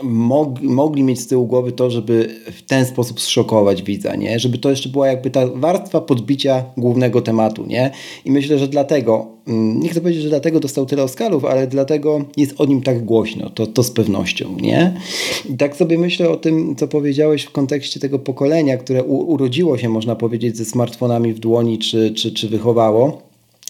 mogli, 0.03 0.69
mogli 0.69 1.03
mieć 1.03 1.19
z 1.19 1.27
tyłu 1.27 1.45
głowy 1.45 1.71
to, 1.71 1.89
żeby 1.89 2.35
w 2.51 2.61
ten 2.61 2.85
sposób 2.85 3.21
zszokować 3.21 3.83
widza, 3.83 4.15
nie? 4.15 4.39
Żeby 4.39 4.57
to 4.57 4.69
jeszcze 4.69 4.89
była 4.89 5.07
jakby 5.07 5.29
ta 5.29 5.47
warstwa 5.47 6.01
podbicia 6.01 6.63
głównego 6.77 7.21
tematu, 7.21 7.65
nie? 7.65 7.91
I 8.25 8.31
myślę, 8.31 8.59
że 8.59 8.67
dlatego, 8.67 9.27
mm, 9.47 9.79
nie 9.79 9.89
chcę 9.89 10.01
powiedzieć, 10.01 10.23
że 10.23 10.29
dlatego 10.29 10.59
dostał 10.59 10.85
tyle 10.85 11.03
Oscarów, 11.03 11.45
ale 11.45 11.67
dlatego 11.67 12.25
jest 12.37 12.61
o 12.61 12.65
nim 12.65 12.81
tak 12.81 13.05
głośno, 13.05 13.49
to, 13.49 13.67
to 13.67 13.83
z 13.83 13.91
pewnością, 13.91 14.57
nie? 14.61 15.01
I 15.49 15.57
tak 15.57 15.75
sobie 15.75 15.97
myślę 15.97 16.29
o 16.29 16.37
tym, 16.37 16.75
co 16.75 16.87
powiedziałeś 16.87 17.43
w 17.43 17.51
kontekście 17.51 17.99
tego 17.99 18.19
pokolenia, 18.19 18.77
które 18.77 19.03
u, 19.03 19.31
urodziło 19.33 19.77
się, 19.77 19.89
można 19.89 20.15
powiedzieć, 20.15 20.57
ze 20.57 20.65
smartfonami 20.65 21.33
w 21.33 21.39
dłoni, 21.39 21.79
czy, 21.79 22.11
czy, 22.11 22.31
czy 22.31 22.49
wychowało, 22.49 23.21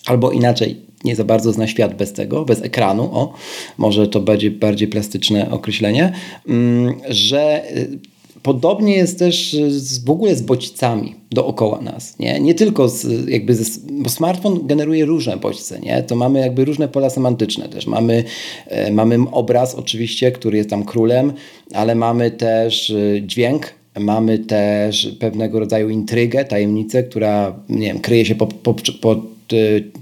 albo 0.06 0.32
inaczej, 0.32 0.90
nie 1.03 1.15
za 1.15 1.24
bardzo 1.24 1.53
zna 1.53 1.67
świat 1.67 1.96
bez 1.96 2.13
tego, 2.13 2.46
bez 2.46 2.62
ekranu, 2.62 3.03
o, 3.03 3.34
może 3.77 4.08
to 4.08 4.20
będzie 4.20 4.51
bardziej 4.51 4.88
plastyczne 4.88 5.51
określenie, 5.51 6.13
mm, 6.48 6.93
że 7.10 7.72
y, 7.77 8.00
Podobnie 8.43 8.96
jest 8.96 9.20
też 9.20 9.58
z, 9.67 10.03
w 10.03 10.10
ogóle 10.10 10.36
z 10.36 10.41
bodźcami 10.41 11.15
dookoła 11.31 11.81
nas. 11.81 12.20
Nie, 12.20 12.39
nie 12.39 12.53
tylko 12.55 12.89
z, 12.89 13.29
jakby 13.29 13.55
ze, 13.55 13.79
bo 13.91 14.10
smartfon 14.10 14.67
generuje 14.67 15.05
różne 15.05 15.38
bodźce. 15.38 15.79
Nie? 15.79 16.03
To 16.03 16.15
mamy 16.15 16.39
jakby 16.39 16.65
różne 16.65 16.88
pola 16.88 17.10
semantyczne 17.10 17.70
też. 17.70 17.88
Mamy, 17.88 18.24
e, 18.67 18.91
mamy 18.91 19.17
obraz 19.31 19.75
oczywiście, 19.75 20.31
który 20.31 20.58
jest 20.58 20.70
tam 20.70 20.84
królem, 20.84 21.34
ale 21.74 21.96
mamy 21.96 22.31
też 22.31 22.89
e, 22.89 23.22
dźwięk, 23.22 23.74
Mamy 24.00 24.39
też 24.39 25.15
pewnego 25.20 25.60
rodzaju 25.60 25.89
intrygę, 25.89 26.46
tajemnicę, 26.46 27.03
która 27.03 27.55
nie 27.70 27.88
wiem, 27.88 28.00
kryje 28.00 28.25
się 28.25 28.36
pod, 28.36 28.53
pod, 28.53 28.81
pod 29.01 29.20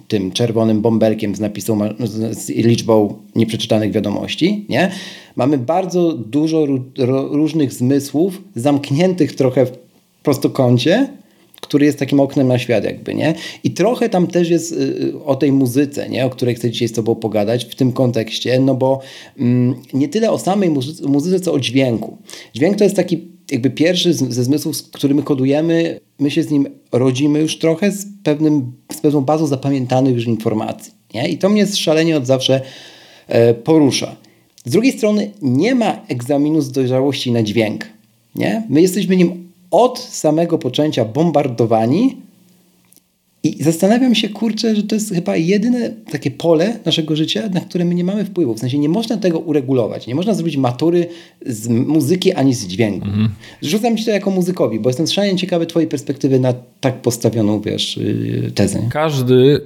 tym 0.08 0.32
czerwonym 0.32 0.82
bąbelkiem 0.82 1.36
z 1.36 1.39
napisą, 1.39 1.79
z 2.32 2.50
liczbą 2.50 3.13
nieprzeczytanych 3.36 3.91
wiadomości. 3.91 4.65
Nie? 4.70 4.91
Mamy 5.36 5.58
bardzo 5.58 6.13
dużo 6.13 6.68
różnych 7.32 7.74
zmysłów 7.74 8.41
zamkniętych 8.56 9.36
trochę 9.36 9.65
w 9.65 9.72
prostokącie, 10.24 11.08
który 11.62 11.86
jest 11.86 12.00
takim 12.00 12.20
oknem 12.20 12.48
na 12.48 12.60
świat 12.60 12.84
jakby, 12.84 13.15
nie? 13.15 13.34
I 13.63 13.72
trochę 13.72 14.10
tam 14.10 14.27
też 14.27 14.50
jest 14.50 14.72
y, 14.72 15.24
o 15.25 15.36
tej 15.36 15.51
muzyce, 15.51 16.10
nie? 16.10 16.25
O 16.25 16.29
której 16.29 16.56
chcę 16.56 16.72
dzisiaj 16.72 16.88
z 16.88 16.91
Tobą 16.91 17.15
pogadać 17.15 17.65
w 17.65 17.75
tym 17.75 17.91
kontekście, 17.91 18.60
no 18.60 18.75
bo 18.75 19.00
mm, 19.39 19.75
nie 19.94 20.10
tyle 20.10 20.32
o 20.32 20.39
samej 20.39 20.70
muzyce, 21.08 21.39
co 21.39 21.53
o 21.53 21.60
dźwięku. 21.60 22.18
Dźwięk 22.53 22.77
to 22.77 22.84
jest 22.84 22.96
taki 22.96 23.38
jakby 23.51 23.70
pierwszy 23.70 24.13
ze 24.13 24.44
zmysłów, 24.44 24.77
z 24.77 24.84
którymi 24.84 25.24
kodujemy, 25.24 26.00
my 26.20 26.32
się 26.32 26.44
z 26.44 26.51
nim 26.51 26.68
rodzimy 26.91 27.39
już 27.39 27.60
trochę 27.60 27.91
z, 27.91 28.06
pewnym, 28.24 28.72
z 28.91 28.98
pewną 29.01 29.22
bazą 29.22 29.48
zapamiętanych 29.48 30.15
już 30.15 30.27
informacji, 30.27 30.94
nie? 31.13 31.29
I 31.29 31.38
to 31.38 31.50
mnie 31.50 31.68
szalenie 31.68 32.18
od 32.18 32.25
zawsze 32.25 32.62
e, 33.27 33.53
porusza. 33.53 34.15
Z 34.65 34.72
drugiej 34.72 34.91
strony 34.91 35.32
nie 35.41 35.75
ma 35.75 36.01
egzaminu 36.08 36.62
z 36.62 36.72
dojrzałości 36.72 37.32
na 37.32 37.44
dźwięk, 37.44 37.86
nie? 38.36 38.63
My 38.70 38.82
jesteśmy 38.82 39.15
nim 39.15 39.50
od 39.72 40.00
samego 40.00 40.58
poczęcia 40.58 41.06
bombardowani 41.06 42.18
i 43.43 43.63
zastanawiam 43.63 44.15
się, 44.15 44.29
kurczę, 44.29 44.75
że 44.75 44.84
to 44.84 44.96
jest 44.96 45.13
chyba 45.13 45.36
jedyne 45.36 45.89
takie 46.12 46.31
pole 46.31 46.79
naszego 46.86 47.15
życia, 47.15 47.50
na 47.53 47.62
które 47.62 47.86
my 47.86 47.96
nie 47.96 48.03
mamy 48.03 48.25
wpływu. 48.25 48.53
W 48.53 48.60
sensie 48.60 48.79
nie 48.79 48.89
można 48.89 49.17
tego 49.17 49.39
uregulować. 49.39 50.08
Nie 50.08 50.15
można 50.15 50.34
zrobić 50.34 50.58
matury 50.58 51.08
z 51.46 51.67
muzyki 51.67 52.34
ani 52.34 52.53
z 52.53 52.67
dźwięku. 52.67 53.08
Mhm. 53.08 53.29
Rzucam 53.62 53.98
ci 53.98 54.05
to 54.05 54.12
jako 54.12 54.31
muzykowi, 54.31 54.79
bo 54.79 54.89
jestem 54.89 55.08
szalenie 55.08 55.38
ciekawy 55.38 55.65
twojej 55.65 55.89
perspektywy 55.89 56.39
na 56.39 56.53
tak 56.81 57.01
postawioną, 57.01 57.62
wiesz, 57.62 57.98
y, 57.98 58.51
tezę. 58.55 58.89
Każdy 58.91 59.62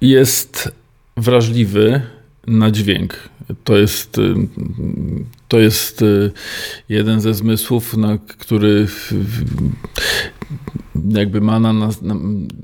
jest 0.00 0.72
wrażliwy 1.16 2.02
na 2.46 2.70
dźwięk. 2.70 3.28
To 3.64 3.76
jest, 3.76 4.18
y, 4.18 4.34
to 5.48 5.60
jest 5.60 6.02
y, 6.02 6.30
jeden 6.88 7.20
ze 7.20 7.34
zmysłów, 7.34 7.96
na 7.96 8.18
który 8.18 8.86
jakby 11.08 11.40
ma, 11.40 11.60
na, 11.60 11.72
na, 11.72 11.90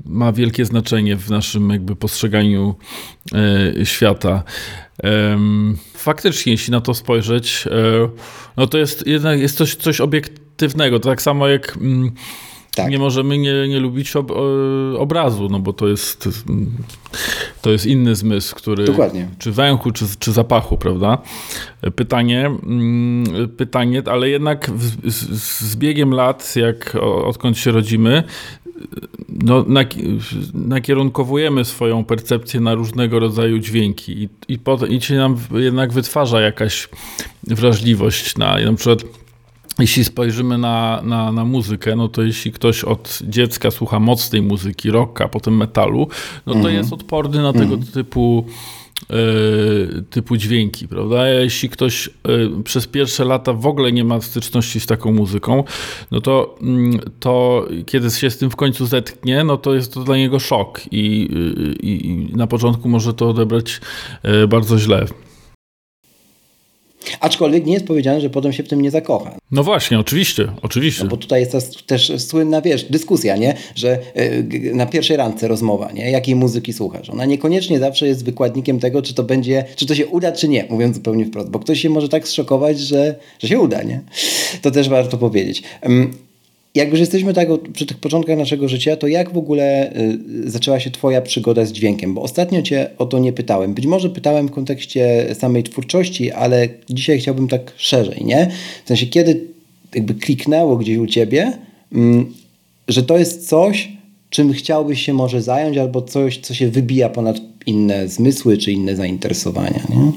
ma 0.05 0.31
wielkie 0.31 0.65
znaczenie 0.65 1.15
w 1.15 1.29
naszym 1.29 1.69
jakby 1.69 1.95
postrzeganiu 1.95 2.75
e, 3.79 3.85
świata. 3.85 4.43
Faktycznie, 5.93 6.51
jeśli 6.51 6.71
na 6.71 6.81
to 6.81 6.93
spojrzeć, 6.93 7.67
e, 7.67 8.09
no 8.57 8.67
to 8.67 8.77
jest 8.77 9.07
jednak 9.07 9.39
jest 9.39 9.57
coś, 9.57 9.75
coś 9.75 10.01
obiektywnego. 10.01 10.99
To 10.99 11.09
tak 11.09 11.21
samo 11.21 11.47
jak 11.47 11.77
mm, 11.77 12.11
tak. 12.75 12.91
Nie 12.91 12.99
możemy 12.99 13.37
nie, 13.37 13.67
nie 13.67 13.79
lubić 13.79 14.15
ob, 14.15 14.31
obrazu, 14.97 15.47
no 15.51 15.59
bo 15.59 15.73
to 15.73 15.87
jest, 15.87 16.29
to 17.61 17.71
jest 17.71 17.85
inny 17.85 18.15
zmysł, 18.15 18.55
który. 18.55 18.85
Dokładnie. 18.85 19.29
Czy 19.39 19.51
węchu, 19.51 19.91
czy, 19.91 20.05
czy 20.19 20.31
zapachu, 20.31 20.77
prawda? 20.77 21.17
Pytanie, 21.95 22.45
mm, 22.45 23.49
pytanie, 23.57 24.03
ale 24.05 24.29
jednak 24.29 24.71
z, 25.05 25.15
z 25.69 25.75
biegiem 25.75 26.13
lat, 26.13 26.55
jak 26.55 26.95
odkąd 27.25 27.57
się 27.57 27.71
rodzimy, 27.71 28.23
no, 29.29 29.65
nakierunkowujemy 30.53 31.65
swoją 31.65 32.05
percepcję 32.05 32.59
na 32.59 32.73
różnego 32.73 33.19
rodzaju 33.19 33.59
dźwięki 33.59 34.23
i, 34.23 34.29
i, 34.47 34.59
potem, 34.59 34.89
i 34.89 35.01
się 35.01 35.15
nam 35.15 35.37
jednak 35.51 35.93
wytwarza 35.93 36.41
jakaś 36.41 36.89
wrażliwość 37.43 38.37
na 38.37 38.59
na 38.59 38.73
przykład 38.73 39.03
jeśli 39.79 40.03
spojrzymy 40.03 40.57
na, 40.57 41.01
na, 41.03 41.31
na 41.31 41.45
muzykę, 41.45 41.95
no 41.95 42.07
to 42.07 42.21
jeśli 42.21 42.51
ktoś 42.51 42.83
od 42.83 43.19
dziecka 43.23 43.71
słucha 43.71 43.99
mocnej 43.99 44.41
muzyki, 44.41 44.91
rocka, 44.91 45.27
potem 45.27 45.57
metalu, 45.57 46.07
no 46.45 46.53
to 46.53 46.59
mm 46.59 46.71
-hmm. 46.71 46.77
jest 46.77 46.93
odporny 46.93 47.41
na 47.41 47.53
tego 47.53 47.73
mm 47.73 47.79
-hmm. 47.79 47.93
typu 47.93 48.45
y, 49.11 50.03
typu 50.09 50.37
dźwięki, 50.37 50.87
prawda? 50.87 51.29
Jeśli 51.29 51.69
ktoś 51.69 52.07
y, 52.07 52.11
przez 52.63 52.87
pierwsze 52.87 53.25
lata 53.25 53.53
w 53.53 53.67
ogóle 53.67 53.91
nie 53.91 54.03
ma 54.03 54.21
styczności 54.21 54.79
z 54.79 54.85
taką 54.85 55.13
muzyką, 55.13 55.63
no 56.11 56.21
to, 56.21 56.57
y, 56.61 57.09
to 57.19 57.65
kiedy 57.85 58.11
się 58.11 58.29
z 58.29 58.37
tym 58.37 58.49
w 58.49 58.55
końcu 58.55 58.85
zetknie, 58.85 59.43
no 59.43 59.57
to 59.57 59.75
jest 59.75 59.93
to 59.93 60.03
dla 60.03 60.17
niego 60.17 60.39
szok 60.39 60.81
i, 60.91 61.29
i 61.83 62.35
na 62.35 62.47
początku 62.47 62.89
może 62.89 63.13
to 63.13 63.29
odebrać 63.29 63.81
y, 64.43 64.47
bardzo 64.47 64.79
źle. 64.79 65.05
Aczkolwiek 67.19 67.65
nie 67.65 67.73
jest 67.73 67.85
powiedziane, 67.85 68.21
że 68.21 68.29
potem 68.29 68.53
się 68.53 68.63
w 68.63 68.67
tym 68.67 68.81
nie 68.81 68.91
zakocha. 68.91 69.37
No 69.51 69.63
właśnie, 69.63 69.99
oczywiście, 69.99 70.47
oczywiście. 70.61 71.03
No 71.03 71.09
bo 71.09 71.17
tutaj 71.17 71.41
jest 71.41 71.85
też 71.85 72.11
słynna, 72.17 72.61
wiesz, 72.61 72.83
dyskusja, 72.83 73.37
nie? 73.37 73.53
Że 73.75 73.99
yy, 74.15 74.75
na 74.75 74.85
pierwszej 74.85 75.17
randce 75.17 75.47
rozmowa, 75.47 75.91
nie? 75.91 76.11
Jakiej 76.11 76.35
muzyki 76.35 76.73
słuchasz? 76.73 77.09
Ona 77.09 77.25
niekoniecznie 77.25 77.79
zawsze 77.79 78.07
jest 78.07 78.25
wykładnikiem 78.25 78.79
tego, 78.79 79.01
czy 79.01 79.13
to 79.13 79.23
będzie, 79.23 79.65
czy 79.75 79.85
to 79.85 79.95
się 79.95 80.07
uda, 80.07 80.31
czy 80.31 80.47
nie, 80.47 80.65
mówiąc 80.69 80.95
zupełnie 80.95 81.25
wprost, 81.25 81.49
bo 81.49 81.59
ktoś 81.59 81.81
się 81.81 81.89
może 81.89 82.09
tak 82.09 82.27
zszokować, 82.27 82.79
że, 82.79 83.15
że 83.39 83.47
się 83.47 83.59
uda, 83.59 83.83
nie? 83.83 84.01
To 84.61 84.71
też 84.71 84.89
warto 84.89 85.17
powiedzieć. 85.17 85.63
Jak 86.75 86.89
już 86.89 86.99
jesteśmy 86.99 87.33
tak 87.33 87.47
przy 87.73 87.85
tych 87.85 87.97
początkach 87.97 88.37
naszego 88.37 88.67
życia, 88.67 88.95
to 88.95 89.07
jak 89.07 89.33
w 89.33 89.37
ogóle 89.37 89.93
y, 90.45 90.49
zaczęła 90.49 90.79
się 90.79 90.91
Twoja 90.91 91.21
przygoda 91.21 91.65
z 91.65 91.71
dźwiękiem? 91.71 92.13
Bo 92.13 92.21
ostatnio 92.21 92.61
Cię 92.61 92.89
o 92.97 93.05
to 93.05 93.19
nie 93.19 93.33
pytałem. 93.33 93.73
Być 93.73 93.85
może 93.85 94.09
pytałem 94.09 94.47
w 94.47 94.51
kontekście 94.51 95.35
samej 95.35 95.63
twórczości, 95.63 96.31
ale 96.31 96.67
dzisiaj 96.89 97.19
chciałbym 97.19 97.47
tak 97.47 97.73
szerzej, 97.77 98.25
nie? 98.25 98.51
W 98.85 98.87
sensie, 98.87 99.05
kiedy 99.05 99.47
jakby 99.95 100.13
kliknęło 100.13 100.77
gdzieś 100.77 100.97
u 100.97 101.07
Ciebie, 101.07 101.57
mm, 101.93 102.33
że 102.87 103.03
to 103.03 103.17
jest 103.17 103.49
coś, 103.49 103.89
czym 104.29 104.53
chciałbyś 104.53 105.05
się 105.05 105.13
może 105.13 105.41
zająć, 105.41 105.77
albo 105.77 106.01
coś, 106.01 106.37
co 106.37 106.53
się 106.53 106.69
wybija 106.69 107.09
ponad 107.09 107.37
inne 107.65 108.07
zmysły 108.07 108.57
czy 108.57 108.71
inne 108.71 108.95
zainteresowania, 108.95 109.83
nie? 109.89 110.11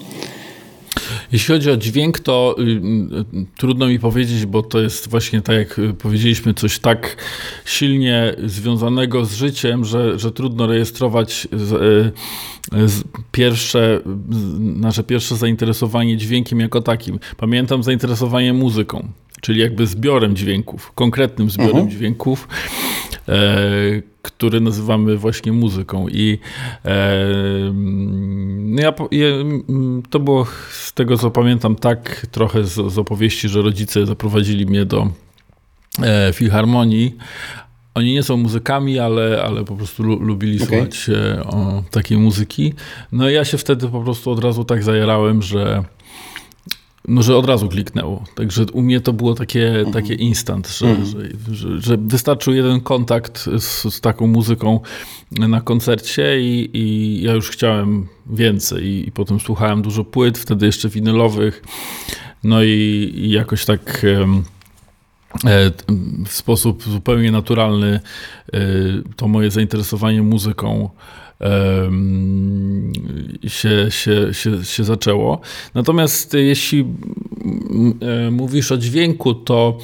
Jeśli 1.32 1.54
chodzi 1.54 1.70
o 1.70 1.76
dźwięk, 1.76 2.20
to 2.20 2.56
y, 2.58 2.62
y, 2.62 3.46
trudno 3.56 3.88
mi 3.88 3.98
powiedzieć, 3.98 4.46
bo 4.46 4.62
to 4.62 4.80
jest 4.80 5.08
właśnie 5.08 5.42
tak, 5.42 5.56
jak 5.56 5.80
powiedzieliśmy, 5.98 6.54
coś 6.54 6.78
tak 6.78 7.16
silnie 7.64 8.34
związanego 8.44 9.24
z 9.24 9.34
życiem, 9.34 9.84
że, 9.84 10.18
że 10.18 10.32
trudno 10.32 10.66
rejestrować 10.66 11.48
z, 11.52 11.72
y, 11.72 12.88
z 12.88 13.02
pierwsze, 13.32 14.00
nasze 14.58 15.04
pierwsze 15.04 15.36
zainteresowanie 15.36 16.16
dźwiękiem 16.16 16.60
jako 16.60 16.82
takim. 16.82 17.18
Pamiętam 17.36 17.82
zainteresowanie 17.82 18.52
muzyką, 18.52 19.08
czyli 19.42 19.60
jakby 19.60 19.86
zbiorem 19.86 20.36
dźwięków, 20.36 20.92
konkretnym 20.94 21.50
zbiorem 21.50 21.76
mhm. 21.76 21.90
dźwięków. 21.90 22.48
E, 23.28 24.12
który 24.22 24.60
nazywamy 24.60 25.16
właśnie 25.16 25.52
muzyką. 25.52 26.08
I 26.08 26.38
e, 26.84 27.24
ja, 28.76 28.94
to 30.10 30.20
było 30.20 30.46
z 30.70 30.92
tego 30.92 31.18
co 31.18 31.30
pamiętam 31.30 31.76
tak 31.76 32.26
trochę 32.30 32.64
z, 32.64 32.92
z 32.92 32.98
opowieści, 32.98 33.48
że 33.48 33.62
rodzice 33.62 34.06
zaprowadzili 34.06 34.66
mnie 34.66 34.84
do 34.84 35.08
e, 36.02 36.32
filharmonii, 36.32 37.16
oni 37.94 38.12
nie 38.12 38.22
są 38.22 38.36
muzykami, 38.36 38.98
ale, 38.98 39.42
ale 39.44 39.64
po 39.64 39.76
prostu 39.76 40.02
lubili 40.02 40.62
okay. 40.62 40.68
słuchać 40.68 41.08
e, 41.08 41.44
o 41.44 41.82
takiej 41.90 42.18
muzyki. 42.18 42.74
No 43.12 43.30
i 43.30 43.34
ja 43.34 43.44
się 43.44 43.58
wtedy 43.58 43.88
po 43.88 44.00
prostu 44.00 44.30
od 44.30 44.44
razu 44.44 44.64
tak 44.64 44.82
zajerałem, 44.82 45.42
że 45.42 45.84
no, 47.12 47.22
że 47.22 47.36
od 47.36 47.46
razu 47.46 47.68
kliknęło. 47.68 48.24
Także 48.34 48.64
u 48.72 48.82
mnie 48.82 49.00
to 49.00 49.12
było 49.12 49.34
takie, 49.34 49.68
mhm. 49.68 49.92
takie 49.92 50.14
instant, 50.14 50.68
że, 50.68 50.86
mhm. 50.86 51.06
że, 51.06 51.54
że, 51.54 51.80
że, 51.80 51.96
wystarczył 51.96 52.54
jeden 52.54 52.80
kontakt 52.80 53.48
z, 53.58 53.94
z, 53.94 54.00
taką 54.00 54.26
muzyką 54.26 54.80
na 55.30 55.60
koncercie 55.60 56.40
i, 56.40 56.70
i 56.72 57.22
ja 57.22 57.32
już 57.32 57.50
chciałem 57.50 58.06
więcej. 58.26 58.84
I, 58.84 59.08
I, 59.08 59.12
potem 59.12 59.40
słuchałem 59.40 59.82
dużo 59.82 60.04
płyt, 60.04 60.38
wtedy 60.38 60.66
jeszcze 60.66 60.88
winylowych. 60.88 61.62
No 62.44 62.62
i, 62.62 63.12
i 63.14 63.30
jakoś 63.30 63.64
tak 63.64 64.04
e, 64.04 65.70
w 66.26 66.32
sposób 66.32 66.82
zupełnie 66.82 67.32
naturalny 67.32 68.00
e, 68.52 68.58
to 69.16 69.28
moje 69.28 69.50
zainteresowanie 69.50 70.22
muzyką 70.22 70.90
się, 73.48 73.90
się, 73.90 74.34
się, 74.34 74.64
się 74.64 74.84
zaczęło. 74.84 75.40
Natomiast 75.74 76.34
jeśli 76.34 76.84
e, 78.00 78.30
mówisz 78.30 78.72
o 78.72 78.76
dźwięku, 78.76 79.34
to 79.34 79.78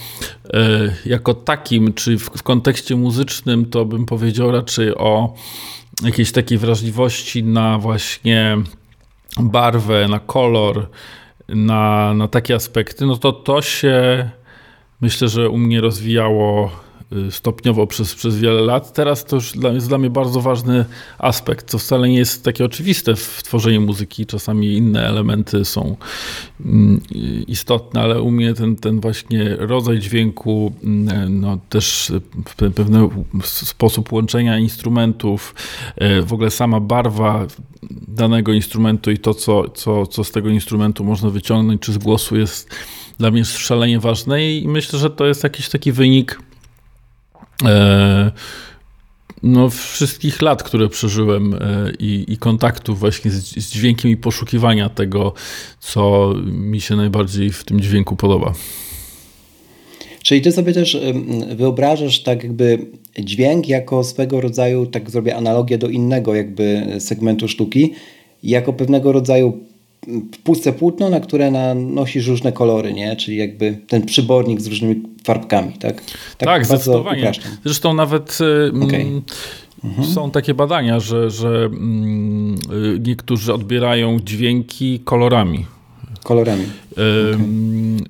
e, 0.52 0.60
jako 1.06 1.34
takim, 1.34 1.94
czy 1.94 2.18
w, 2.18 2.22
w 2.22 2.42
kontekście 2.42 2.96
muzycznym, 2.96 3.66
to 3.66 3.84
bym 3.84 4.06
powiedział 4.06 4.50
raczej 4.50 4.94
o 4.94 5.34
jakiejś 6.02 6.32
takiej 6.32 6.58
wrażliwości 6.58 7.44
na 7.44 7.78
właśnie 7.78 8.56
barwę, 9.40 10.08
na 10.08 10.18
kolor, 10.18 10.88
na, 11.48 12.14
na 12.14 12.28
takie 12.28 12.54
aspekty, 12.54 13.06
no 13.06 13.16
to 13.16 13.32
to 13.32 13.62
się 13.62 14.30
myślę, 15.00 15.28
że 15.28 15.50
u 15.50 15.58
mnie 15.58 15.80
rozwijało 15.80 16.70
stopniowo 17.30 17.86
przez, 17.86 18.14
przez 18.14 18.38
wiele 18.38 18.60
lat. 18.60 18.92
Teraz 18.92 19.24
to 19.24 19.36
już 19.36 19.52
dla, 19.52 19.70
jest 19.70 19.88
dla 19.88 19.98
mnie 19.98 20.10
bardzo 20.10 20.40
ważny 20.40 20.84
aspekt, 21.18 21.70
co 21.70 21.78
wcale 21.78 22.08
nie 22.08 22.18
jest 22.18 22.44
takie 22.44 22.64
oczywiste 22.64 23.16
w 23.16 23.42
tworzeniu 23.42 23.80
muzyki. 23.80 24.26
Czasami 24.26 24.72
inne 24.72 25.06
elementy 25.06 25.64
są 25.64 25.96
mm, 26.64 27.00
istotne, 27.46 28.00
ale 28.00 28.22
u 28.22 28.30
mnie 28.30 28.54
ten, 28.54 28.76
ten 28.76 29.00
właśnie 29.00 29.56
rodzaj 29.56 29.98
dźwięku, 29.98 30.72
mm, 30.84 31.40
no 31.40 31.58
też 31.68 32.12
pewien 32.74 33.08
sposób 33.44 34.12
łączenia 34.12 34.58
instrumentów, 34.58 35.54
y, 36.02 36.22
w 36.22 36.32
ogóle 36.32 36.50
sama 36.50 36.80
barwa 36.80 37.46
danego 38.08 38.52
instrumentu 38.52 39.10
i 39.10 39.18
to, 39.18 39.34
co, 39.34 39.68
co, 39.68 40.06
co 40.06 40.24
z 40.24 40.30
tego 40.30 40.48
instrumentu 40.48 41.04
można 41.04 41.30
wyciągnąć, 41.30 41.82
czy 41.82 41.92
z 41.92 41.98
głosu 41.98 42.36
jest 42.36 42.70
dla 43.18 43.30
mnie 43.30 43.44
szalenie 43.44 44.00
ważne 44.00 44.52
i 44.52 44.68
myślę, 44.68 44.98
że 44.98 45.10
to 45.10 45.26
jest 45.26 45.44
jakiś 45.44 45.68
taki 45.68 45.92
wynik 45.92 46.40
e, 46.40 46.47
no, 49.42 49.70
wszystkich 49.70 50.42
lat, 50.42 50.62
które 50.62 50.88
przeżyłem 50.88 51.54
e, 51.54 51.58
i, 51.98 52.24
i 52.28 52.36
kontaktów 52.36 52.98
właśnie 52.98 53.30
z, 53.30 53.44
z 53.44 53.70
dźwiękiem 53.70 54.10
i 54.10 54.16
poszukiwania 54.16 54.88
tego, 54.88 55.32
co 55.80 56.34
mi 56.46 56.80
się 56.80 56.96
najbardziej 56.96 57.50
w 57.50 57.64
tym 57.64 57.80
dźwięku 57.80 58.16
podoba. 58.16 58.52
Czyli 60.22 60.42
ty 60.42 60.52
sobie 60.52 60.72
też 60.72 60.98
wyobrażasz 61.56 62.22
tak 62.22 62.42
jakby 62.42 62.86
dźwięk 63.18 63.68
jako 63.68 64.04
swego 64.04 64.40
rodzaju, 64.40 64.86
tak 64.86 65.10
zrobię 65.10 65.36
analogię 65.36 65.78
do 65.78 65.88
innego 65.88 66.34
jakby 66.34 66.86
segmentu 66.98 67.48
sztuki, 67.48 67.92
jako 68.42 68.72
pewnego 68.72 69.12
rodzaju 69.12 69.60
puste 70.44 70.72
płótno, 70.72 71.10
na 71.10 71.20
które 71.20 71.50
nanosisz 71.50 72.26
różne 72.26 72.52
kolory, 72.52 72.92
nie? 72.92 73.16
Czyli 73.16 73.36
jakby 73.36 73.78
ten 73.88 74.06
przybornik 74.06 74.60
z 74.60 74.66
różnymi 74.66 75.02
farbkami, 75.24 75.72
tak? 75.72 76.04
Tak, 76.04 76.48
tak 76.48 76.66
zdecydowanie. 76.66 77.20
Upraszczam. 77.20 77.52
Zresztą 77.64 77.94
nawet 77.94 78.38
y, 78.40 78.72
okay. 78.82 79.22
mhm. 79.84 80.08
są 80.08 80.30
takie 80.30 80.54
badania, 80.54 81.00
że, 81.00 81.30
że 81.30 81.64
mm, 81.64 82.56
niektórzy 83.06 83.54
odbierają 83.54 84.20
dźwięki 84.20 85.00
kolorami. 85.00 85.66
Kolorami. 86.24 86.64
Okay. 86.92 87.38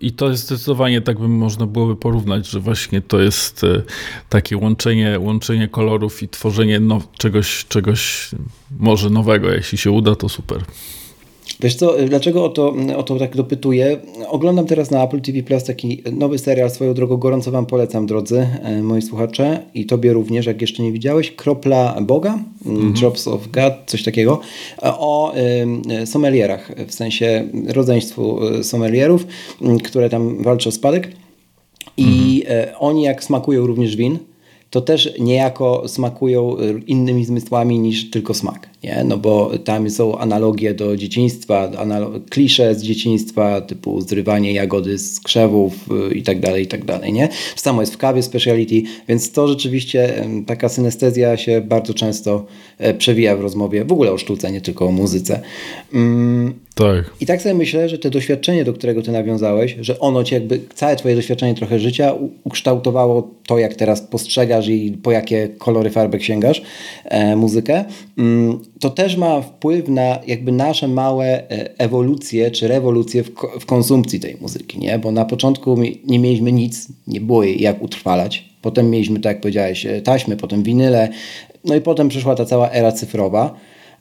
I 0.00 0.12
to 0.12 0.30
jest 0.30 0.46
zdecydowanie, 0.46 1.00
tak 1.00 1.18
by 1.18 1.28
można 1.28 1.66
byłoby 1.66 1.96
porównać, 1.96 2.48
że 2.48 2.60
właśnie 2.60 3.00
to 3.00 3.20
jest 3.20 3.64
y, 3.64 3.82
takie 4.28 4.56
łączenie, 4.56 5.18
łączenie 5.18 5.68
kolorów 5.68 6.22
i 6.22 6.28
tworzenie 6.28 6.80
now, 6.80 7.02
czegoś, 7.18 7.66
czegoś 7.68 8.30
może 8.78 9.10
nowego. 9.10 9.50
Jeśli 9.50 9.78
się 9.78 9.90
uda, 9.90 10.14
to 10.14 10.28
super. 10.28 10.64
Wiesz 11.60 11.74
co, 11.74 11.94
dlaczego 12.06 12.44
o 12.44 12.48
to, 12.48 12.74
o 12.96 13.02
to 13.02 13.18
tak 13.18 13.36
dopytuję? 13.36 13.98
Oglądam 14.28 14.66
teraz 14.66 14.90
na 14.90 15.04
Apple 15.04 15.20
TV 15.20 15.42
Plus 15.42 15.64
taki 15.64 16.02
nowy 16.12 16.38
serial, 16.38 16.70
swoją 16.70 16.94
drogą 16.94 17.16
gorąco 17.16 17.50
Wam 17.50 17.66
polecam, 17.66 18.06
drodzy 18.06 18.46
e, 18.62 18.82
moi 18.82 19.02
słuchacze 19.02 19.62
i 19.74 19.86
Tobie 19.86 20.12
również, 20.12 20.46
jak 20.46 20.60
jeszcze 20.60 20.82
nie 20.82 20.92
widziałeś, 20.92 21.32
Kropla 21.32 22.00
Boga, 22.00 22.38
mhm. 22.66 22.92
Drops 22.92 23.28
of 23.28 23.48
God, 23.48 23.72
coś 23.86 24.02
takiego, 24.02 24.40
o 24.82 25.34
y, 26.02 26.06
sommelierach, 26.06 26.72
w 26.86 26.94
sensie 26.94 27.48
rodzeństwu 27.66 28.46
e, 28.46 28.64
sommelierów, 28.64 29.26
które 29.84 30.10
tam 30.10 30.42
walczą 30.42 30.68
o 30.68 30.72
spadek 30.72 31.12
i 31.96 32.42
mhm. 32.46 32.76
oni 32.78 33.02
jak 33.02 33.24
smakują 33.24 33.66
również 33.66 33.96
win, 33.96 34.18
to 34.70 34.80
też 34.80 35.14
niejako 35.20 35.88
smakują 35.88 36.56
innymi 36.86 37.24
zmysłami 37.24 37.78
niż 37.78 38.10
tylko 38.10 38.34
smak 38.34 38.68
nie? 38.84 39.04
No 39.04 39.16
bo 39.16 39.50
tam 39.64 39.90
są 39.90 40.18
analogie 40.18 40.74
do 40.74 40.96
dzieciństwa, 40.96 41.70
klisze 42.30 42.74
z 42.74 42.82
dzieciństwa, 42.82 43.60
typu 43.60 44.00
zrywanie 44.00 44.52
jagody 44.52 44.98
z 44.98 45.20
krzewów 45.20 45.72
y, 46.10 46.14
i 46.14 46.22
tak 46.22 46.40
dalej, 46.40 46.64
i 46.64 46.66
tak 46.66 46.84
dalej, 46.84 47.12
nie? 47.12 47.28
Samo 47.56 47.82
jest 47.82 47.94
w 47.94 47.96
kawie 47.96 48.22
speciality, 48.22 48.82
więc 49.08 49.32
to 49.32 49.48
rzeczywiście 49.48 50.24
taka 50.46 50.68
synestezja 50.68 51.36
się 51.36 51.60
bardzo 51.60 51.94
często 51.94 52.46
e, 52.78 52.94
przewija 52.94 53.36
w 53.36 53.40
rozmowie, 53.40 53.84
w 53.84 53.92
ogóle 53.92 54.12
o 54.12 54.18
sztuce, 54.18 54.52
nie 54.52 54.60
tylko 54.60 54.86
o 54.86 54.92
muzyce. 54.92 55.40
Mm, 55.94 56.54
tak. 56.78 57.10
I 57.20 57.26
tak 57.26 57.42
sobie 57.42 57.54
myślę, 57.54 57.88
że 57.88 57.98
to 57.98 58.10
doświadczenie, 58.10 58.64
do 58.64 58.72
którego 58.72 59.02
ty 59.02 59.12
nawiązałeś, 59.12 59.76
że 59.80 59.98
ono 59.98 60.24
cię 60.24 60.36
jakby, 60.36 60.60
całe 60.74 60.96
twoje 60.96 61.16
doświadczenie 61.16 61.54
trochę 61.54 61.78
życia 61.78 62.14
ukształtowało 62.44 63.30
to, 63.46 63.58
jak 63.58 63.74
teraz 63.74 64.00
postrzegasz 64.00 64.68
i 64.68 64.92
po 65.02 65.12
jakie 65.12 65.48
kolory 65.58 65.90
farbek 65.90 66.22
sięgasz 66.22 66.62
e, 67.04 67.36
muzykę, 67.36 67.84
mm, 68.18 68.58
to 68.80 68.90
też 68.90 69.16
ma 69.16 69.40
wpływ 69.40 69.88
na 69.88 70.18
jakby 70.26 70.52
nasze 70.52 70.88
małe 70.88 71.26
e, 71.26 71.78
ewolucje 71.78 72.50
czy 72.50 72.68
rewolucje 72.68 73.22
w, 73.22 73.30
w 73.60 73.66
konsumpcji 73.66 74.20
tej 74.20 74.36
muzyki, 74.40 74.78
nie? 74.78 74.98
Bo 74.98 75.12
na 75.12 75.24
początku 75.24 75.78
nie 76.04 76.18
mieliśmy 76.18 76.52
nic, 76.52 76.88
nie 77.06 77.20
było 77.20 77.44
jej 77.44 77.62
jak 77.62 77.82
utrwalać. 77.82 78.48
Potem 78.62 78.90
mieliśmy, 78.90 79.20
tak 79.20 79.32
jak 79.32 79.40
powiedziałeś, 79.40 79.86
e, 79.86 80.02
taśmy, 80.02 80.36
potem 80.36 80.62
winyle, 80.62 81.08
no 81.64 81.74
i 81.74 81.80
potem 81.80 82.08
przyszła 82.08 82.34
ta 82.34 82.44
cała 82.44 82.70
era 82.70 82.92
cyfrowa. 82.92 83.54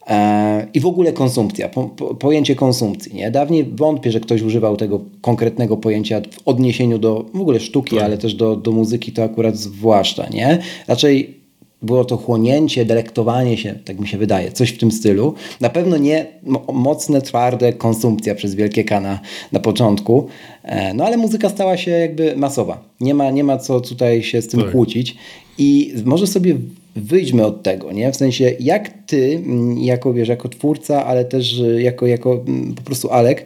E, 0.07 0.67
I 0.73 0.79
w 0.79 0.85
ogóle 0.85 1.13
konsumpcja, 1.13 1.69
po, 1.69 1.83
po, 1.83 2.15
pojęcie 2.15 2.55
konsumpcji. 2.55 3.15
Nie? 3.15 3.31
Dawniej 3.31 3.63
wątpię, 3.63 4.11
że 4.11 4.19
ktoś 4.19 4.41
używał 4.41 4.77
tego 4.77 5.01
konkretnego 5.21 5.77
pojęcia 5.77 6.21
w 6.31 6.47
odniesieniu 6.47 6.99
do 6.99 7.25
w 7.33 7.41
ogóle 7.41 7.59
sztuki, 7.59 7.95
tak. 7.95 8.05
ale 8.05 8.17
też 8.17 8.35
do, 8.35 8.55
do 8.55 8.71
muzyki, 8.71 9.11
to 9.11 9.23
akurat 9.23 9.57
zwłaszcza. 9.57 10.29
Nie? 10.29 10.59
Raczej 10.87 11.37
było 11.81 12.05
to 12.05 12.17
chłonięcie, 12.17 12.85
delektowanie 12.85 13.57
się, 13.57 13.75
tak 13.85 13.99
mi 13.99 14.07
się 14.07 14.17
wydaje, 14.17 14.51
coś 14.51 14.69
w 14.69 14.77
tym 14.77 14.91
stylu. 14.91 15.33
Na 15.61 15.69
pewno 15.69 15.97
nie 15.97 16.25
mocne, 16.73 17.21
twarde 17.21 17.73
konsumpcja 17.73 18.35
przez 18.35 18.55
wielkie 18.55 18.83
kana 18.83 19.19
na 19.51 19.59
początku, 19.59 20.27
e, 20.63 20.93
no 20.93 21.05
ale 21.05 21.17
muzyka 21.17 21.49
stała 21.49 21.77
się 21.77 21.91
jakby 21.91 22.37
masowa. 22.37 22.83
Nie 22.99 23.13
ma, 23.13 23.31
nie 23.31 23.43
ma 23.43 23.57
co 23.57 23.81
tutaj 23.81 24.23
się 24.23 24.41
z 24.41 24.47
tym 24.47 24.61
tak. 24.61 24.71
kłócić 24.71 25.15
i 25.57 25.93
może 26.05 26.27
sobie 26.27 26.55
wyjdźmy 26.97 27.45
od 27.45 27.63
tego, 27.63 27.91
nie? 27.91 28.11
W 28.11 28.15
sensie 28.15 28.55
jak 28.59 28.89
ty, 29.05 29.43
jako 29.77 30.13
wiesz, 30.13 30.27
jako 30.27 30.49
twórca, 30.49 31.05
ale 31.05 31.25
też 31.25 31.61
jako, 31.77 32.07
jako 32.07 32.45
po 32.75 32.81
prostu 32.81 33.09
Alek, 33.09 33.45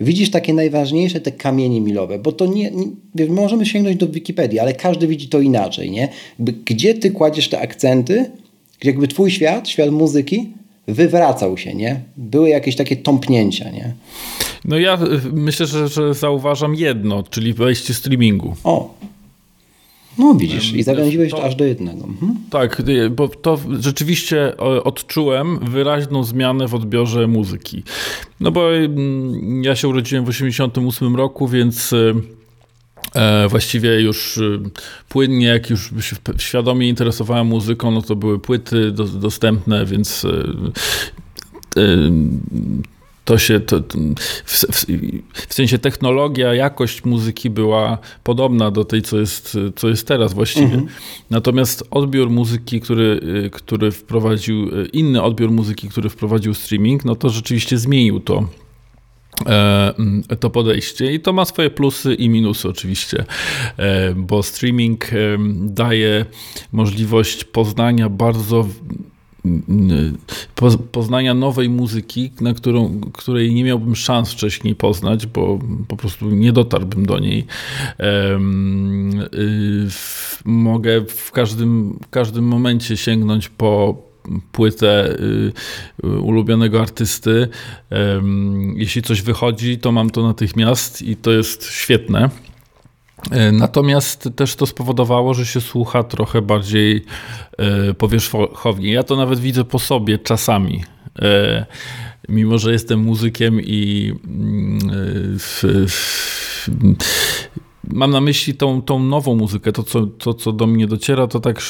widzisz 0.00 0.30
takie 0.30 0.54
najważniejsze 0.54 1.20
te 1.20 1.32
kamienie 1.32 1.80
milowe, 1.80 2.18
bo 2.18 2.32
to 2.32 2.46
nie, 2.46 2.70
nie 3.14 3.26
możemy 3.26 3.66
sięgnąć 3.66 3.96
do 3.96 4.08
Wikipedii, 4.08 4.58
ale 4.58 4.72
każdy 4.72 5.06
widzi 5.06 5.28
to 5.28 5.40
inaczej, 5.40 5.90
nie? 5.90 6.08
Gdzie 6.38 6.94
ty 6.94 7.10
kładziesz 7.10 7.48
te 7.48 7.60
akcenty, 7.60 8.30
gdzie 8.80 8.90
jakby 8.90 9.08
twój 9.08 9.30
świat, 9.30 9.68
świat 9.68 9.90
muzyki 9.90 10.48
wywracał 10.88 11.58
się, 11.58 11.74
nie? 11.74 12.00
Były 12.16 12.48
jakieś 12.48 12.76
takie 12.76 12.96
tąpnięcia, 12.96 13.70
nie? 13.70 13.94
No 14.64 14.78
ja 14.78 14.94
y, 14.94 15.32
myślę, 15.32 15.66
że, 15.66 15.88
że 15.88 16.14
zauważam 16.14 16.74
jedno, 16.74 17.22
czyli 17.22 17.54
wejście 17.54 17.94
streamingu. 17.94 18.54
O, 18.64 18.94
no 20.18 20.34
widzisz, 20.34 20.72
i 20.72 20.82
zawęziłeś 20.82 21.30
to, 21.30 21.44
aż 21.44 21.54
do 21.54 21.64
jednego. 21.64 22.04
Mhm. 22.04 22.36
Tak, 22.50 22.82
bo 23.10 23.28
to 23.28 23.58
rzeczywiście 23.80 24.56
odczułem 24.84 25.58
wyraźną 25.58 26.24
zmianę 26.24 26.68
w 26.68 26.74
odbiorze 26.74 27.26
muzyki. 27.26 27.82
No 28.40 28.50
bo 28.50 28.74
mm, 28.74 29.64
ja 29.64 29.76
się 29.76 29.88
urodziłem 29.88 30.24
w 30.24 30.28
1988 30.28 31.16
roku, 31.16 31.48
więc 31.48 31.92
y, 31.92 32.14
e, 33.14 33.48
właściwie 33.48 34.00
już 34.00 34.36
y, 34.36 34.60
płynnie, 35.08 35.46
jak 35.46 35.70
już 35.70 35.90
się 36.00 36.16
świadomie 36.38 36.88
interesowałem 36.88 37.46
muzyką, 37.46 37.90
no 37.90 38.02
to 38.02 38.16
były 38.16 38.38
płyty 38.38 38.92
do, 38.92 39.04
dostępne, 39.04 39.86
więc 39.86 40.24
y, 40.24 40.72
to 43.24 43.38
się, 43.38 43.60
to, 43.60 43.80
w, 44.44 44.66
w, 44.72 44.86
w, 45.48 45.54
sensie 45.54 45.78
technologia, 45.78 46.54
jakość 46.54 47.04
muzyki 47.04 47.50
była 47.50 47.98
podobna 48.24 48.70
do 48.70 48.84
tej, 48.84 49.02
co 49.02 49.18
jest, 49.18 49.58
co 49.76 49.88
jest 49.88 50.08
teraz 50.08 50.34
właściwie. 50.34 50.64
Mhm. 50.64 50.86
Natomiast 51.30 51.84
odbiór 51.90 52.30
muzyki, 52.30 52.80
który, 52.80 53.20
który 53.52 53.90
wprowadził, 53.90 54.70
inny 54.92 55.22
odbiór 55.22 55.50
muzyki, 55.50 55.88
który 55.88 56.08
wprowadził 56.08 56.54
streaming, 56.54 57.04
no 57.04 57.16
to 57.16 57.30
rzeczywiście 57.30 57.78
zmienił 57.78 58.20
to 58.20 58.48
e, 59.46 60.36
to 60.40 60.50
podejście 60.50 61.12
i 61.12 61.20
to 61.20 61.32
ma 61.32 61.44
swoje 61.44 61.70
plusy 61.70 62.14
i 62.14 62.28
minusy 62.28 62.68
oczywiście, 62.68 63.24
e, 63.76 64.14
bo 64.14 64.42
streaming 64.42 65.10
daje 65.54 66.24
możliwość 66.72 67.44
poznania 67.44 68.08
bardzo 68.08 68.68
poznania 70.92 71.34
nowej 71.34 71.68
muzyki, 71.68 72.30
na 72.40 72.54
którą, 72.54 73.00
której 73.12 73.54
nie 73.54 73.64
miałbym 73.64 73.96
szans 73.96 74.32
wcześniej 74.32 74.74
poznać, 74.74 75.26
bo 75.26 75.58
po 75.88 75.96
prostu 75.96 76.30
nie 76.30 76.52
dotarłbym 76.52 77.06
do 77.06 77.18
niej. 77.18 77.38
Y, 77.38 77.44
mogę 80.44 81.04
w 81.08 81.32
każdym, 81.32 81.98
w 82.02 82.10
każdym 82.10 82.44
momencie 82.44 82.96
sięgnąć 82.96 83.48
po 83.48 84.02
płytę 84.52 85.16
y, 86.04 86.20
ulubionego 86.20 86.80
artysty. 86.80 87.48
Jeśli 88.74 89.02
coś 89.02 89.22
wychodzi, 89.22 89.78
to 89.78 89.92
mam 89.92 90.10
to 90.10 90.22
natychmiast 90.22 91.02
i 91.02 91.16
to 91.16 91.32
jest 91.32 91.64
świetne. 91.70 92.30
E, 93.30 93.52
natomiast 93.52 94.28
też 94.36 94.56
to 94.56 94.66
spowodowało, 94.66 95.34
że 95.34 95.46
się 95.46 95.60
słucha 95.60 96.02
trochę 96.02 96.42
bardziej 96.42 97.04
e, 97.58 97.94
powierzchownie. 97.94 98.92
Ja 98.92 99.02
to 99.02 99.16
nawet 99.16 99.40
widzę 99.40 99.64
po 99.64 99.78
sobie 99.78 100.18
czasami. 100.18 100.84
E, 101.22 101.66
mimo, 102.28 102.58
że 102.58 102.72
jestem 102.72 103.00
muzykiem 103.00 103.60
i 103.60 104.12
mm, 104.24 105.38
mam 107.92 108.10
na 108.10 108.20
myśli 108.20 108.54
tą, 108.54 108.82
tą 108.82 108.98
nową 108.98 109.34
muzykę, 109.36 109.72
to 109.72 109.82
co, 109.82 110.06
to 110.06 110.34
co 110.34 110.52
do 110.52 110.66
mnie 110.66 110.86
dociera, 110.86 111.26
to 111.26 111.40
tak 111.40 111.60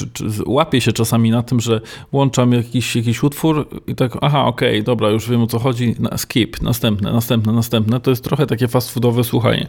łapię 0.46 0.80
się 0.80 0.92
czasami 0.92 1.30
na 1.30 1.42
tym, 1.42 1.60
że 1.60 1.80
włączam 2.12 2.52
jakiś, 2.52 2.96
jakiś 2.96 3.22
utwór 3.22 3.68
i 3.86 3.94
tak, 3.94 4.12
aha, 4.20 4.44
okej, 4.44 4.70
okay, 4.70 4.82
dobra, 4.82 5.10
już 5.10 5.30
wiem 5.30 5.42
o 5.42 5.46
co 5.46 5.58
chodzi, 5.58 5.94
skip, 6.16 6.62
następne, 6.62 7.12
następne, 7.12 7.52
następne. 7.52 8.00
To 8.00 8.10
jest 8.10 8.24
trochę 8.24 8.46
takie 8.46 8.68
fast 8.68 8.90
foodowe 8.90 9.24
słuchanie. 9.24 9.66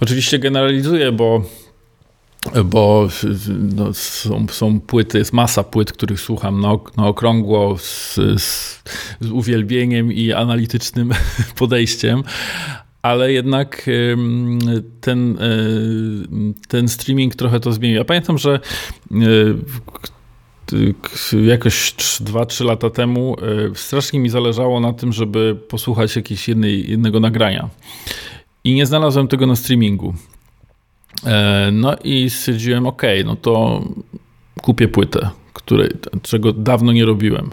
Oczywiście 0.00 0.38
generalizuję, 0.38 1.12
bo 1.12 1.42
bo 2.64 3.08
no, 3.76 3.94
są, 3.94 4.46
są, 4.50 4.80
płyty, 4.80 5.18
jest 5.18 5.32
masa 5.32 5.64
płyt, 5.64 5.92
których 5.92 6.20
słucham 6.20 6.60
na, 6.60 6.68
na 6.96 7.06
okrągło 7.06 7.78
z, 7.78 8.14
z, 8.38 8.82
z 9.20 9.30
uwielbieniem 9.30 10.12
i 10.12 10.32
analitycznym 10.32 11.10
podejściem, 11.58 12.22
ale 13.02 13.32
jednak 13.32 13.90
ten, 15.00 15.38
ten 16.68 16.88
streaming 16.88 17.34
trochę 17.34 17.60
to 17.60 17.72
zmienił. 17.72 17.96
Ja 17.96 18.04
pamiętam, 18.04 18.38
że 18.38 18.60
e, 19.12 19.16
jakoś 21.46 21.94
2-3 21.94 22.64
lata 22.64 22.90
temu 22.90 23.36
e, 23.70 23.74
strasznie 23.74 24.20
mi 24.20 24.28
zależało 24.28 24.80
na 24.80 24.92
tym, 24.92 25.12
żeby 25.12 25.56
posłuchać 25.68 26.16
jakiegoś 26.16 26.48
jednej, 26.48 26.90
jednego 26.90 27.20
nagrania. 27.20 27.68
I 28.64 28.74
nie 28.74 28.86
znalazłem 28.86 29.28
tego 29.28 29.46
na 29.46 29.56
streamingu. 29.56 30.14
No 31.72 31.96
i 32.04 32.30
stwierdziłem, 32.30 32.86
ok, 32.86 33.02
no 33.24 33.36
to 33.36 33.82
kupię 34.62 34.88
płytę, 34.88 35.30
której, 35.52 35.90
czego 36.22 36.52
dawno 36.52 36.92
nie 36.92 37.04
robiłem. 37.04 37.50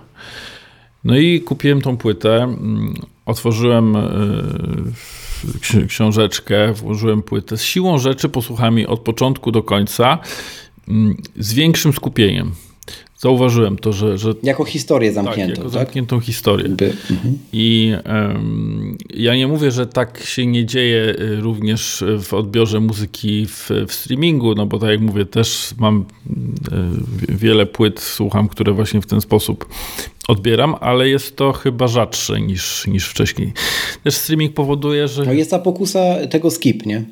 No 1.03 1.17
i 1.17 1.41
kupiłem 1.41 1.81
tą 1.81 1.97
płytę, 1.97 2.43
mm, 2.43 2.93
otworzyłem 3.25 3.97
książeczkę, 5.87 6.73
włożyłem 6.73 7.23
płytę. 7.23 7.57
Z 7.57 7.63
siłą 7.63 7.97
rzeczy 7.97 8.29
posłuchałem 8.29 8.77
jej 8.77 8.87
od 8.87 8.99
początku 8.99 9.51
do 9.51 9.63
końca 9.63 10.19
mm, 10.87 11.17
z 11.37 11.53
większym 11.53 11.93
skupieniem. 11.93 12.51
Zauważyłem 13.25 13.77
to, 13.77 13.93
że. 13.93 14.17
że 14.17 14.33
jako 14.43 14.65
historię 14.65 15.13
zamkniętą. 15.13 15.55
Tak, 15.55 15.57
jako 15.57 15.69
tak? 15.69 15.79
zamkniętą 15.79 16.19
historię. 16.19 16.69
By, 16.69 16.93
mhm. 17.11 17.37
I 17.53 17.93
um, 18.05 18.97
ja 19.13 19.35
nie 19.35 19.47
mówię, 19.47 19.71
że 19.71 19.87
tak 19.87 20.23
się 20.25 20.45
nie 20.45 20.65
dzieje 20.65 21.15
y, 21.19 21.41
również 21.41 22.03
w 22.23 22.33
odbiorze 22.33 22.79
muzyki 22.79 23.45
w, 23.45 23.69
w 23.87 23.93
streamingu, 23.93 24.55
no 24.55 24.65
bo 24.65 24.79
tak 24.79 24.89
jak 24.89 24.99
mówię, 24.99 25.25
też 25.25 25.73
mam 25.77 26.05
y, 27.31 27.35
wiele 27.35 27.65
płyt, 27.65 27.99
słucham, 27.99 28.47
które 28.47 28.73
właśnie 28.73 29.01
w 29.01 29.05
ten 29.05 29.21
sposób 29.21 29.65
odbieram, 30.27 30.75
ale 30.79 31.09
jest 31.09 31.35
to 31.35 31.53
chyba 31.53 31.87
rzadsze 31.87 32.41
niż, 32.41 32.87
niż 32.87 33.07
wcześniej. 33.07 33.53
Też 34.03 34.15
streaming 34.15 34.53
powoduje, 34.53 35.07
że... 35.07 35.23
No 35.23 35.33
jest 35.33 35.51
ta 35.51 35.59
pokusa 35.59 35.99
tego 36.29 36.51
skip, 36.51 36.85
nie? 36.85 37.05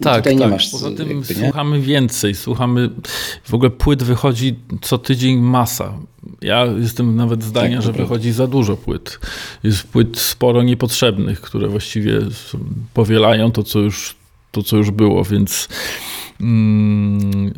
tak, 0.00 0.16
tutaj 0.16 0.32
tak. 0.32 0.40
nie 0.40 0.48
masz. 0.48 0.70
Poza 0.70 0.90
tym 0.90 1.08
jakby, 1.08 1.34
słuchamy 1.34 1.80
więcej, 1.80 2.34
słuchamy, 2.34 2.90
w 3.44 3.54
ogóle 3.54 3.70
płyt 3.70 4.02
wychodzi 4.02 4.54
co 4.82 4.98
tydzień 4.98 5.38
masa. 5.38 5.98
Ja 6.42 6.64
jestem 6.64 7.16
nawet 7.16 7.42
zdania, 7.42 7.76
tak, 7.76 7.86
że 7.86 7.92
wychodzi 7.92 8.32
za 8.32 8.46
dużo 8.46 8.76
płyt. 8.76 9.18
Jest 9.62 9.86
płyt 9.88 10.18
sporo 10.18 10.62
niepotrzebnych, 10.62 11.40
które 11.40 11.68
właściwie 11.68 12.20
powielają 12.94 13.52
to, 13.52 13.62
co 13.62 13.78
już, 13.78 14.16
to, 14.52 14.62
co 14.62 14.76
już 14.76 14.90
było, 14.90 15.24
więc 15.24 15.68
mm, 16.40 17.54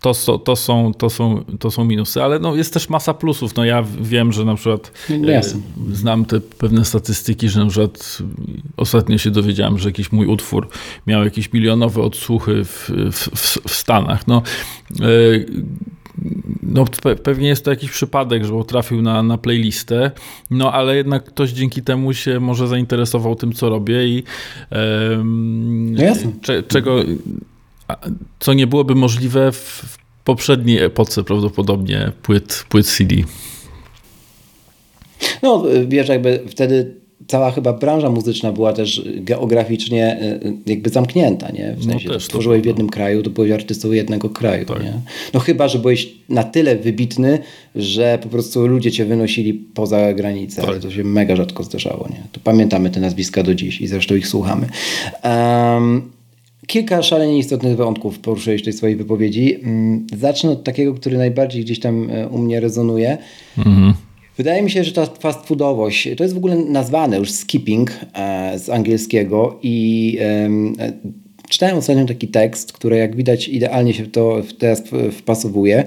to, 0.00 0.38
to, 0.38 0.56
są, 0.56 0.94
to, 0.94 1.10
są, 1.10 1.44
to 1.60 1.70
są 1.70 1.84
minusy, 1.84 2.22
ale 2.22 2.38
no 2.38 2.56
jest 2.56 2.72
też 2.72 2.88
masa 2.88 3.14
plusów. 3.14 3.56
No 3.56 3.64
ja 3.64 3.84
wiem, 4.00 4.32
że 4.32 4.44
na 4.44 4.54
przykład 4.54 4.92
no 5.20 5.32
e, 5.32 5.42
znam 5.92 6.24
te 6.24 6.40
pewne 6.40 6.84
statystyki, 6.84 7.48
że 7.48 7.60
na 7.60 7.66
przykład 7.66 8.18
ostatnio 8.76 9.18
się 9.18 9.30
dowiedziałem, 9.30 9.78
że 9.78 9.88
jakiś 9.88 10.12
mój 10.12 10.26
utwór 10.26 10.68
miał 11.06 11.24
jakieś 11.24 11.52
milionowe 11.52 12.02
odsłuchy 12.02 12.64
w, 12.64 12.90
w, 13.12 13.28
w 13.68 13.74
Stanach. 13.74 14.26
No, 14.26 14.42
e, 15.00 15.04
no, 16.62 16.84
pewnie 17.22 17.48
jest 17.48 17.64
to 17.64 17.70
jakiś 17.70 17.90
przypadek, 17.90 18.44
że 18.44 18.52
trafił 18.66 19.02
na, 19.02 19.22
na 19.22 19.38
playlistę, 19.38 20.10
no 20.50 20.72
ale 20.72 20.96
jednak 20.96 21.24
ktoś 21.24 21.50
dzięki 21.50 21.82
temu 21.82 22.14
się 22.14 22.40
może 22.40 22.68
zainteresował 22.68 23.36
tym, 23.36 23.52
co 23.52 23.68
robię 23.68 24.08
i 24.08 24.22
no 25.64 26.02
jasne. 26.02 26.32
Cze, 26.42 26.62
czego 26.62 27.02
co 28.38 28.52
nie 28.52 28.66
byłoby 28.66 28.94
możliwe 28.94 29.52
w 29.52 29.98
poprzedniej 30.24 30.78
epoce 30.78 31.24
prawdopodobnie 31.24 32.12
płyt, 32.22 32.64
płyt 32.68 32.86
CD. 32.86 33.14
No, 35.42 35.64
wiesz, 35.88 36.08
jakby 36.08 36.40
wtedy 36.48 36.94
cała 37.26 37.50
chyba 37.50 37.72
branża 37.72 38.10
muzyczna 38.10 38.52
była 38.52 38.72
też 38.72 39.02
geograficznie 39.16 40.18
y, 40.22 40.46
y, 40.48 40.54
jakby 40.66 40.90
zamknięta, 40.90 41.50
nie? 41.50 41.74
W 41.74 41.86
no 41.86 41.92
sensie, 41.92 42.08
no 42.08 42.14
też, 42.14 42.28
tworzyłeś 42.28 42.62
w 42.62 42.64
jednym 42.64 42.88
kraju, 42.88 43.22
to 43.22 43.30
byłeś 43.30 43.50
artystą 43.50 43.92
jednego 43.92 44.30
kraju, 44.30 44.64
tak. 44.64 44.82
nie? 44.82 44.92
No 45.34 45.40
chyba, 45.40 45.68
że 45.68 45.78
byłeś 45.78 46.08
na 46.28 46.44
tyle 46.44 46.76
wybitny, 46.76 47.38
że 47.74 48.18
po 48.22 48.28
prostu 48.28 48.66
ludzie 48.66 48.92
cię 48.92 49.04
wynosili 49.04 49.54
poza 49.54 50.14
granicę, 50.14 50.60
tak. 50.60 50.70
ale 50.70 50.80
to 50.80 50.90
się 50.90 51.04
mega 51.04 51.36
rzadko 51.36 51.62
zdarzało, 51.62 52.08
nie? 52.10 52.22
To 52.32 52.40
pamiętamy 52.44 52.90
te 52.90 53.00
nazwiska 53.00 53.42
do 53.42 53.54
dziś 53.54 53.80
i 53.80 53.86
zresztą 53.86 54.14
ich 54.14 54.28
słuchamy. 54.28 54.66
Um, 55.24 56.15
Kilka 56.66 57.02
szalenie 57.02 57.38
istotnych 57.38 57.76
wątków 57.76 58.18
poruszyłeś 58.18 58.62
w 58.62 58.64
tej 58.64 58.72
swojej 58.72 58.96
wypowiedzi. 58.96 59.54
Mm, 59.54 60.06
zacznę 60.16 60.50
od 60.50 60.64
takiego, 60.64 60.94
który 60.94 61.18
najbardziej 61.18 61.64
gdzieś 61.64 61.80
tam 61.80 62.10
e, 62.10 62.28
u 62.28 62.38
mnie 62.38 62.60
rezonuje. 62.60 63.18
Mhm. 63.58 63.94
Wydaje 64.36 64.62
mi 64.62 64.70
się, 64.70 64.84
że 64.84 64.92
ta 64.92 65.06
fast 65.06 65.46
foodowość 65.46 66.08
to 66.16 66.22
jest 66.22 66.34
w 66.34 66.38
ogóle 66.38 66.56
nazwane 66.56 67.18
już 67.18 67.30
skipping 67.30 67.90
e, 68.14 68.58
z 68.58 68.70
angielskiego 68.70 69.58
i 69.62 70.18
e, 70.20 70.50
czytałem 71.48 71.76
ostatnio 71.76 72.04
taki 72.04 72.28
tekst, 72.28 72.72
który 72.72 72.96
jak 72.96 73.16
widać 73.16 73.48
idealnie 73.48 73.94
się 73.94 74.06
to 74.06 74.42
teraz 74.58 74.82
wpasowuje, 75.12 75.84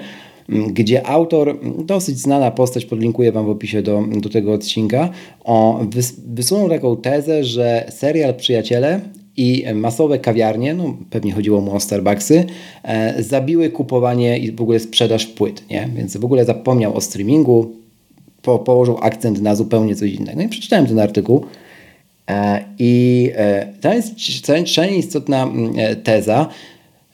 gdzie 0.50 1.08
autor, 1.08 1.60
dosyć 1.86 2.20
znana 2.20 2.52
postać, 2.52 2.86
podlinkuję 2.86 3.32
Wam 3.32 3.46
w 3.46 3.50
opisie 3.50 3.82
do, 3.82 4.04
do 4.22 4.30
tego 4.30 4.54
odcinka, 4.54 5.10
o, 5.44 5.86
wysunął 6.28 6.70
taką 6.70 6.98
tezę, 6.98 7.44
że 7.44 7.86
serial 7.90 8.34
Przyjaciele 8.36 9.02
i 9.40 9.74
masowe 9.74 10.20
kawiarnie, 10.20 10.74
no 10.74 10.98
pewnie 11.10 11.32
chodziło 11.32 11.62
mu 11.62 11.76
o 11.76 11.80
Starbucksy, 11.80 12.46
e, 12.84 13.24
zabiły 13.24 13.70
kupowanie 13.70 14.38
i 14.38 14.52
w 14.52 14.62
ogóle 14.62 14.80
sprzedaż 14.80 15.26
płyt, 15.26 15.70
nie? 15.70 15.90
Więc 15.96 16.18
w 16.18 16.26
ogóle 16.26 16.46
zapomniał 16.46 16.96
o 16.96 17.02
streamingu, 17.02 17.72
po, 18.42 18.60
położył 18.60 18.98
akcent 19.02 19.42
na 19.42 19.56
zupełnie 19.56 19.96
coś 19.96 20.12
innego. 20.12 20.38
No 20.38 20.44
i 20.44 20.50
przeczytałem 20.50 20.88
ten 20.88 21.00
artykuł 21.00 21.46
e, 22.30 22.66
i 22.80 23.32
e, 23.36 23.74
to 23.82 23.94
jest 23.94 24.14
szalenie 24.66 24.98
istotna 24.98 25.44
mm, 25.44 25.74
e, 25.78 25.96
teza, 25.96 26.50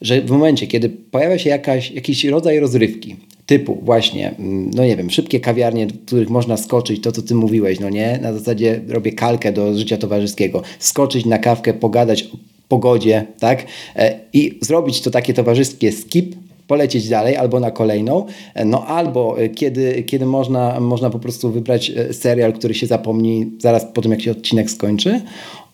że 0.01 0.21
w 0.21 0.31
momencie, 0.31 0.67
kiedy 0.67 0.89
pojawia 0.89 1.37
się 1.37 1.49
jakaś, 1.49 1.91
jakiś 1.91 2.25
rodzaj 2.25 2.59
rozrywki, 2.59 3.15
typu 3.45 3.77
właśnie, 3.81 4.35
mm, 4.39 4.71
no 4.75 4.85
nie 4.85 4.97
wiem, 4.97 5.09
szybkie 5.09 5.39
kawiarnie, 5.39 5.87
w 5.87 6.05
których 6.05 6.29
można 6.29 6.57
skoczyć, 6.57 7.03
to 7.03 7.11
co 7.11 7.21
ty 7.21 7.35
mówiłeś, 7.35 7.79
no 7.79 7.89
nie? 7.89 8.19
Na 8.21 8.33
zasadzie 8.33 8.81
robię 8.87 9.11
kalkę 9.11 9.51
do 9.51 9.77
życia 9.77 9.97
towarzyskiego. 9.97 10.61
Skoczyć 10.79 11.25
na 11.25 11.37
kawkę, 11.37 11.73
pogadać 11.73 12.23
o 12.23 12.37
pogodzie, 12.67 13.25
tak? 13.39 13.65
E, 13.95 14.19
I 14.33 14.59
zrobić 14.61 15.01
to 15.01 15.11
takie 15.11 15.33
towarzyskie 15.33 15.91
skip, 15.91 16.35
polecieć 16.67 17.09
dalej 17.09 17.35
albo 17.35 17.59
na 17.59 17.71
kolejną, 17.71 18.25
e, 18.53 18.65
no 18.65 18.85
albo 18.85 19.41
e, 19.41 19.49
kiedy, 19.49 20.03
kiedy 20.03 20.25
można, 20.25 20.79
można 20.79 21.09
po 21.09 21.19
prostu 21.19 21.51
wybrać 21.51 21.91
serial, 22.11 22.53
który 22.53 22.73
się 22.73 22.87
zapomni 22.87 23.51
zaraz 23.59 23.85
po 23.93 24.01
tym, 24.01 24.11
jak 24.11 24.21
się 24.21 24.31
odcinek 24.31 24.71
skończy, 24.71 25.21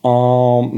o, 0.03 0.71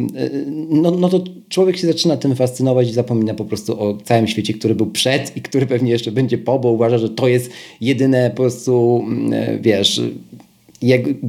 no, 0.70 0.92
no 0.92 1.10
to 1.10 1.24
człowiek 1.50 1.78
się 1.78 1.88
zaczyna 1.88 2.18
tym 2.18 2.36
fascynować 2.36 2.90
i 2.90 2.94
zapomina 2.94 3.34
po 3.34 3.46
prostu 3.46 3.82
o 3.82 3.98
całym 4.04 4.28
świecie, 4.28 4.54
który 4.54 4.76
był 4.76 4.88
przed 4.88 5.38
i 5.38 5.42
który 5.42 5.66
pewnie 5.66 5.92
jeszcze 5.92 6.12
będzie 6.12 6.38
po, 6.38 6.60
bo 6.60 6.72
uważa, 6.72 6.98
że 6.98 7.10
to 7.10 7.28
jest 7.28 7.52
jedyne 7.82 8.30
po 8.30 8.36
prostu, 8.36 9.04
mm, 9.08 9.62
wiesz, 9.62 10.02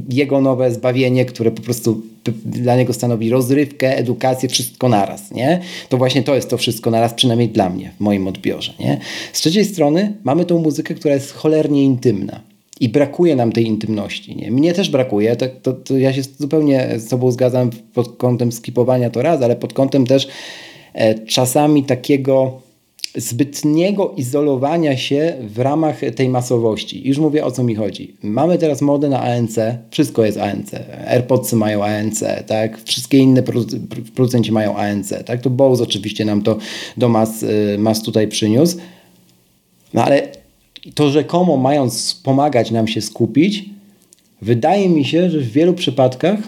jego 0.09 0.41
nowe 0.41 0.71
zbawienie, 0.71 1.25
które 1.25 1.51
po 1.51 1.61
prostu 1.61 2.01
dla 2.45 2.75
niego 2.75 2.93
stanowi 2.93 3.29
rozrywkę, 3.29 3.97
edukację, 3.97 4.49
wszystko 4.49 4.89
naraz, 4.89 5.31
nie? 5.31 5.61
To 5.89 5.97
właśnie 5.97 6.23
to 6.23 6.35
jest 6.35 6.49
to 6.49 6.57
wszystko 6.57 6.91
naraz, 6.91 7.13
przynajmniej 7.13 7.49
dla 7.49 7.69
mnie, 7.69 7.91
w 7.97 7.99
moim 7.99 8.27
odbiorze, 8.27 8.73
nie? 8.79 8.99
Z 9.33 9.39
trzeciej 9.39 9.65
strony 9.65 10.13
mamy 10.23 10.45
tą 10.45 10.59
muzykę, 10.59 10.93
która 10.93 11.13
jest 11.13 11.31
cholernie 11.31 11.83
intymna 11.83 12.54
i 12.79 12.89
brakuje 12.89 13.35
nam 13.35 13.51
tej 13.51 13.65
intymności. 13.65 14.35
Nie? 14.35 14.51
Mnie 14.51 14.73
też 14.73 14.89
brakuje, 14.89 15.35
to, 15.35 15.45
to, 15.61 15.73
to, 15.73 15.97
ja 15.97 16.13
się 16.13 16.21
zupełnie 16.23 16.89
z 16.97 17.07
Tobą 17.07 17.31
zgadzam 17.31 17.69
pod 17.93 18.17
kątem 18.17 18.51
skipowania 18.51 19.09
to 19.09 19.21
raz, 19.21 19.41
ale 19.41 19.55
pod 19.55 19.73
kątem 19.73 20.07
też 20.07 20.27
e, 20.93 21.15
czasami 21.25 21.83
takiego 21.83 22.65
zbytniego 23.17 24.13
izolowania 24.17 24.97
się 24.97 25.33
w 25.41 25.59
ramach 25.59 25.99
tej 26.15 26.29
masowości. 26.29 27.07
Już 27.07 27.17
mówię 27.17 27.45
o 27.45 27.51
co 27.51 27.63
mi 27.63 27.75
chodzi. 27.75 28.15
Mamy 28.23 28.57
teraz 28.57 28.81
modę 28.81 29.09
na 29.09 29.21
ANC, 29.21 29.55
wszystko 29.91 30.25
jest 30.25 30.37
ANC. 30.37 30.71
AirPodsy 31.07 31.55
mają 31.55 31.83
ANC, 31.83 32.23
tak? 32.47 32.81
Wszystkie 32.83 33.17
inne 33.17 33.43
producenci 34.15 34.51
mają 34.51 34.75
ANC, 34.75 35.13
tak? 35.25 35.41
To 35.41 35.49
Bose 35.49 35.83
oczywiście 35.83 36.25
nam 36.25 36.41
to 36.41 36.57
do 36.97 37.09
mas, 37.09 37.43
y, 37.43 37.77
mas 37.79 38.01
tutaj 38.01 38.27
przyniósł. 38.27 38.77
No 39.93 40.03
ale 40.03 40.27
to 40.93 41.09
rzekomo 41.09 41.57
mając 41.57 42.21
pomagać 42.23 42.71
nam 42.71 42.87
się 42.87 43.01
skupić, 43.01 43.65
wydaje 44.41 44.89
mi 44.89 45.05
się, 45.05 45.29
że 45.29 45.39
w 45.39 45.51
wielu 45.51 45.73
przypadkach 45.73 46.39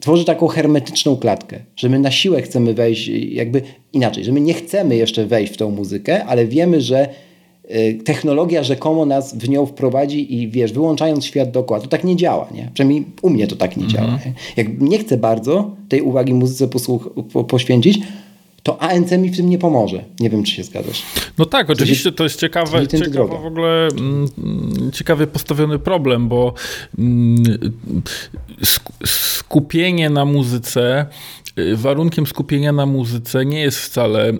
tworzy 0.00 0.24
taką 0.24 0.46
hermetyczną 0.46 1.16
klatkę, 1.16 1.58
że 1.76 1.88
my 1.88 1.98
na 1.98 2.10
siłę 2.10 2.42
chcemy 2.42 2.74
wejść, 2.74 3.08
jakby 3.30 3.62
inaczej, 3.92 4.24
że 4.24 4.32
my 4.32 4.40
nie 4.40 4.54
chcemy 4.54 4.96
jeszcze 4.96 5.26
wejść 5.26 5.52
w 5.52 5.56
tą 5.56 5.70
muzykę, 5.70 6.24
ale 6.24 6.46
wiemy, 6.46 6.80
że 6.80 7.08
y, 7.70 7.98
technologia 8.04 8.62
rzekomo 8.62 9.06
nas 9.06 9.34
w 9.34 9.48
nią 9.48 9.66
wprowadzi 9.66 10.34
i 10.34 10.48
wiesz, 10.48 10.72
wyłączając 10.72 11.24
świat 11.24 11.50
dookoła. 11.50 11.80
To 11.80 11.86
tak 11.86 12.04
nie 12.04 12.16
działa, 12.16 12.48
nie? 12.54 12.70
Przynajmniej 12.74 13.04
u 13.22 13.30
mnie 13.30 13.46
to 13.46 13.56
tak 13.56 13.76
nie 13.76 13.86
działa. 13.86 14.18
Nie? 14.26 14.32
Jak 14.56 14.80
nie 14.80 14.98
chcę 14.98 15.16
bardzo 15.16 15.70
tej 15.88 16.02
uwagi 16.02 16.34
muzyce 16.34 16.68
posłuch- 16.68 17.10
po, 17.32 17.44
poświęcić, 17.44 17.98
to 18.66 18.82
ANC 18.82 19.12
mi 19.12 19.30
w 19.30 19.36
tym 19.36 19.50
nie 19.50 19.58
pomoże. 19.58 20.04
Nie 20.20 20.30
wiem, 20.30 20.44
czy 20.44 20.52
się 20.52 20.64
zgadzasz. 20.64 21.02
No 21.38 21.44
tak, 21.44 21.70
oczywiście 21.70 22.12
to 22.12 22.24
jest 22.24 22.40
ciekawe, 22.40 22.88
ciekawe 22.88 23.38
w 23.42 23.46
ogóle 23.46 23.88
mm, 23.88 24.28
ciekawie 24.92 25.26
postawiony 25.26 25.78
problem, 25.78 26.28
bo 26.28 26.54
mm, 26.98 27.44
skupienie 29.04 30.10
na 30.10 30.24
muzyce 30.24 31.06
y, 31.58 31.76
warunkiem 31.76 32.26
skupienia 32.26 32.72
na 32.72 32.86
muzyce 32.86 33.44
nie 33.44 33.60
jest 33.60 33.78
wcale, 33.78 34.32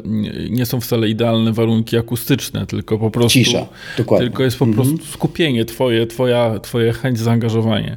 nie 0.50 0.66
są 0.66 0.80
wcale 0.80 1.08
idealne 1.08 1.52
warunki 1.52 1.96
akustyczne, 1.96 2.66
tylko 2.66 2.98
po 2.98 3.10
prostu 3.10 3.38
Cisza, 3.38 3.66
dokładnie. 3.98 4.26
tylko 4.26 4.42
jest 4.42 4.58
po 4.58 4.64
mhm. 4.64 4.88
prostu 4.88 5.12
skupienie 5.12 5.64
twoje, 5.64 6.06
twoja, 6.06 6.58
twoje 6.58 6.92
chęć 6.92 7.18
zaangażowanie. 7.18 7.96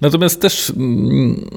Natomiast 0.00 0.40
też 0.40 0.72
mm, 0.76 1.50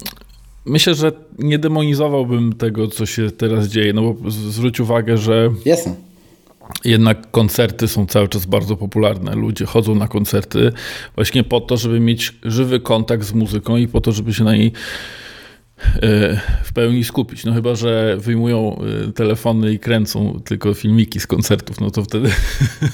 Myślę, 0.68 0.96
że 0.96 1.12
nie 1.40 1.60
demonizowałbym 1.60 2.54
tego, 2.54 2.88
co 2.88 3.06
się 3.06 3.32
teraz 3.32 3.68
dzieje, 3.68 3.94
no 3.94 4.02
bo 4.02 4.32
zwróć 4.32 4.80
uwagę, 4.80 5.18
że 5.18 5.50
Jasne. 5.66 5.96
jednak 6.86 7.32
koncerty 7.32 7.88
są 7.88 8.06
cały 8.06 8.28
czas 8.28 8.46
bardzo 8.46 8.78
popularne. 8.78 9.36
Ludzie 9.36 9.66
chodzą 9.66 9.96
na 9.96 10.08
koncerty 10.08 10.72
właśnie 11.16 11.44
po 11.44 11.62
to, 11.62 11.78
żeby 11.78 12.00
mieć 12.00 12.34
żywy 12.44 12.80
kontakt 12.80 13.24
z 13.24 13.34
muzyką 13.34 13.78
i 13.78 13.88
po 13.88 14.02
to, 14.02 14.12
żeby 14.12 14.34
się 14.34 14.44
na 14.44 14.56
niej 14.56 14.72
e, 15.96 16.42
w 16.64 16.74
pełni 16.74 17.04
skupić. 17.04 17.46
No 17.46 17.54
chyba, 17.54 17.76
że 17.76 18.18
wyjmują 18.20 18.80
e, 19.08 19.12
telefony 19.12 19.74
i 19.74 19.80
kręcą 19.80 20.42
tylko 20.46 20.74
filmiki 20.74 21.20
z 21.20 21.28
koncertów, 21.28 21.82
no 21.82 21.92
to 21.92 22.04
wtedy, 22.04 22.30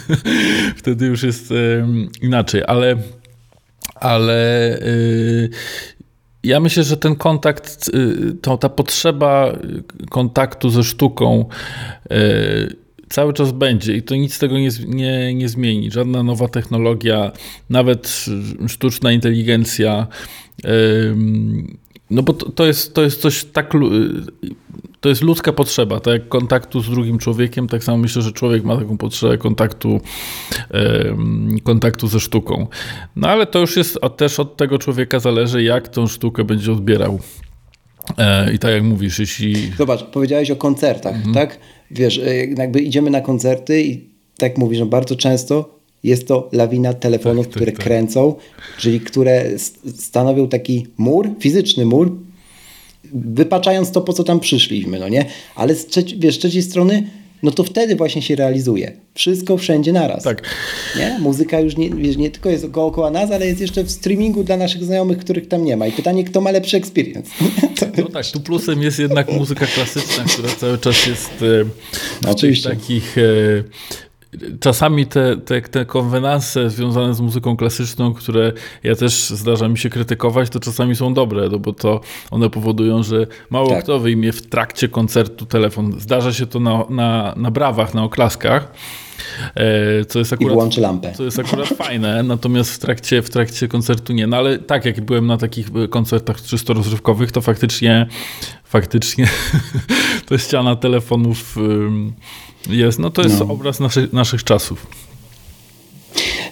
wtedy 0.82 1.06
już 1.06 1.24
jest 1.24 1.52
e, 1.52 1.88
inaczej, 2.22 2.62
ale 2.68 2.98
ale 3.96 4.80
ja 6.44 6.60
myślę, 6.60 6.84
że 6.84 6.98
ten 6.98 7.16
kontakt, 7.16 7.90
y, 7.96 8.36
to, 8.42 8.58
ta 8.58 8.70
potrzeba 8.70 9.58
kontaktu 10.10 10.70
ze 10.70 10.84
sztuką 10.84 11.46
y, 12.12 12.76
cały 13.10 13.34
czas 13.34 13.52
będzie 13.52 13.96
i 13.96 14.04
to 14.04 14.16
nic 14.16 14.40
tego 14.40 14.60
nie, 14.60 14.70
nie, 14.88 15.34
nie 15.34 15.50
zmieni. 15.50 15.92
Żadna 15.92 16.24
nowa 16.24 16.48
technologia, 16.48 17.32
nawet 17.70 18.26
sztuczna 18.68 19.12
inteligencja. 19.12 20.08
No 22.10 22.24
bo 22.24 22.34
to, 22.34 22.52
to, 22.52 22.66
jest, 22.66 22.94
to 22.94 23.04
jest 23.04 23.22
coś 23.22 23.44
tak 23.44 23.74
to 25.04 25.10
jest 25.10 25.22
ludzka 25.22 25.54
potrzeba, 25.54 26.00
tak 26.00 26.14
jak 26.14 26.28
kontaktu 26.28 26.82
z 26.82 26.90
drugim 26.90 27.18
człowiekiem, 27.18 27.68
tak 27.68 27.84
samo 27.84 27.98
myślę, 27.98 28.22
że 28.22 28.32
człowiek 28.32 28.64
ma 28.64 28.78
taką 28.78 28.98
potrzebę 28.98 29.38
kontaktu, 29.38 30.02
kontaktu 31.64 32.08
ze 32.08 32.20
sztuką. 32.20 32.68
No 33.16 33.28
ale 33.28 33.46
to 33.46 33.60
już 33.60 33.78
jest 33.78 34.00
też 34.18 34.40
od 34.40 34.58
tego 34.58 34.78
człowieka 34.78 35.20
zależy, 35.20 35.64
jak 35.64 35.88
tą 35.88 36.08
sztukę 36.08 36.44
będzie 36.44 36.72
odbierał. 36.72 37.20
E, 38.18 38.54
I 38.54 38.60
tak 38.60 38.72
jak 38.72 38.84
mówisz, 38.84 39.20
jeśli. 39.20 39.72
Zobacz, 39.78 40.04
powiedziałeś 40.04 40.52
o 40.52 40.56
koncertach, 40.56 41.16
mhm. 41.16 41.34
tak? 41.34 41.60
Wiesz, 41.92 42.18
e, 42.18 42.46
jakby 42.46 42.82
idziemy 42.82 43.10
na 43.10 43.22
koncerty 43.22 43.84
i 43.84 44.10
tak 44.38 44.58
mówisz, 44.58 44.80
że 44.80 44.86
bardzo 44.86 45.16
często 45.16 45.80
jest 46.04 46.28
to 46.28 46.50
lawina 46.52 46.94
telefonów, 46.94 47.46
tak, 47.46 47.54
tak, 47.54 47.56
które 47.56 47.72
tak. 47.72 47.86
kręcą, 47.86 48.36
czyli 48.78 49.00
które 49.00 49.46
stanowią 49.98 50.48
taki 50.48 50.88
mur, 50.98 51.30
fizyczny 51.40 51.86
mur 51.86 52.12
wypaczając 53.14 53.92
to, 53.92 54.02
po 54.02 54.14
co 54.14 54.24
tam 54.24 54.40
przyszliśmy, 54.40 55.00
no 55.00 55.10
nie? 55.10 55.26
Ale 55.56 55.76
z, 55.76 55.86
trzeci, 55.86 56.20
wiesz, 56.20 56.36
z 56.36 56.40
trzeciej 56.40 56.62
strony, 56.62 57.04
no 57.44 57.52
to 57.52 57.64
wtedy 57.64 57.96
właśnie 57.96 58.22
się 58.22 58.36
realizuje. 58.36 58.92
Wszystko 59.14 59.58
wszędzie 59.58 59.94
naraz. 59.94 60.24
Tak. 60.24 60.42
Nie? 60.98 61.20
Muzyka 61.20 61.60
już 61.60 61.78
nie, 61.78 61.90
wiesz, 61.90 62.18
nie 62.18 62.32
tylko 62.32 62.50
jest 62.50 62.72
dookoła 62.72 63.12
nas, 63.12 63.32
ale 63.32 63.48
jest 63.48 63.62
jeszcze 63.62 63.84
w 63.84 63.92
streamingu 63.92 64.44
dla 64.44 64.58
naszych 64.58 64.84
znajomych, 64.84 65.18
których 65.18 65.48
tam 65.48 65.66
nie 65.66 65.78
ma. 65.78 65.88
I 65.88 65.92
pytanie, 65.92 66.24
kto 66.24 66.42
ma 66.42 66.52
lepszy 66.52 66.78
experience? 66.78 67.30
No 67.98 68.10
tak, 68.10 68.26
tu 68.26 68.40
plusem 68.40 68.82
jest 68.82 69.00
jednak 69.00 69.32
muzyka 69.32 69.66
klasyczna, 69.66 70.24
która 70.24 70.50
cały 70.56 70.78
czas 70.78 71.06
jest 71.08 71.30
e, 72.26 72.32
w 72.32 72.36
tych 72.36 72.64
takich 72.64 73.18
e, 73.18 73.22
czasami 74.60 75.06
te, 75.06 75.38
te, 75.38 75.62
te 75.62 75.86
konwenanse 75.86 76.70
związane 76.70 77.14
z 77.14 77.22
muzyką 77.22 77.58
klasyczną, 77.58 78.14
które 78.14 78.52
ja 78.84 78.96
też 78.96 79.30
zdarza 79.30 79.68
mi 79.68 79.78
się 79.78 79.90
krytykować, 79.90 80.50
to 80.50 80.60
czasami 80.60 80.96
są 80.96 81.14
dobre, 81.14 81.50
no 81.50 81.60
bo 81.60 81.74
to 81.74 82.02
one 82.32 82.50
powodują, 82.50 83.04
że 83.04 83.28
mało 83.50 83.70
tak. 83.70 83.84
kto 83.84 84.00
wyjmie 84.00 84.32
w 84.32 84.42
trakcie 84.42 84.88
koncertu 84.88 85.46
telefon. 85.46 86.00
Zdarza 86.00 86.34
się 86.34 86.46
to 86.46 86.60
na, 86.60 86.84
na, 86.90 87.34
na 87.38 87.52
brawach, 87.52 87.94
na 87.94 88.04
oklaskach. 88.04 88.72
E, 89.56 90.06
co 90.06 90.20
jest 90.20 90.34
akurat, 90.34 90.52
I 90.52 90.56
włączy 90.56 90.82
lampę. 90.82 91.12
Co 91.12 91.24
jest 91.24 91.40
akurat 91.40 91.68
fajne, 91.86 92.24
natomiast 92.24 92.74
w 92.74 92.80
trakcie, 92.80 93.22
w 93.22 93.30
trakcie 93.30 93.68
koncertu 93.68 94.14
nie. 94.14 94.28
No 94.28 94.38
ale 94.38 94.60
tak, 94.60 94.86
jak 94.86 95.02
byłem 95.02 95.28
na 95.28 95.38
takich 95.38 95.68
koncertach 95.90 96.42
czysto 96.42 96.74
rozrywkowych, 96.74 97.32
to 97.32 97.42
faktycznie 97.42 98.08
faktycznie 98.64 99.28
to 100.28 100.38
ściana 100.38 100.76
telefonów 100.76 101.56
jest, 102.70 103.00
no 103.00 103.10
to 103.10 103.22
jest 103.22 103.40
no. 103.40 103.54
obraz 103.54 103.80
naszych, 103.80 104.14
naszych 104.14 104.44
czasów. 104.44 104.88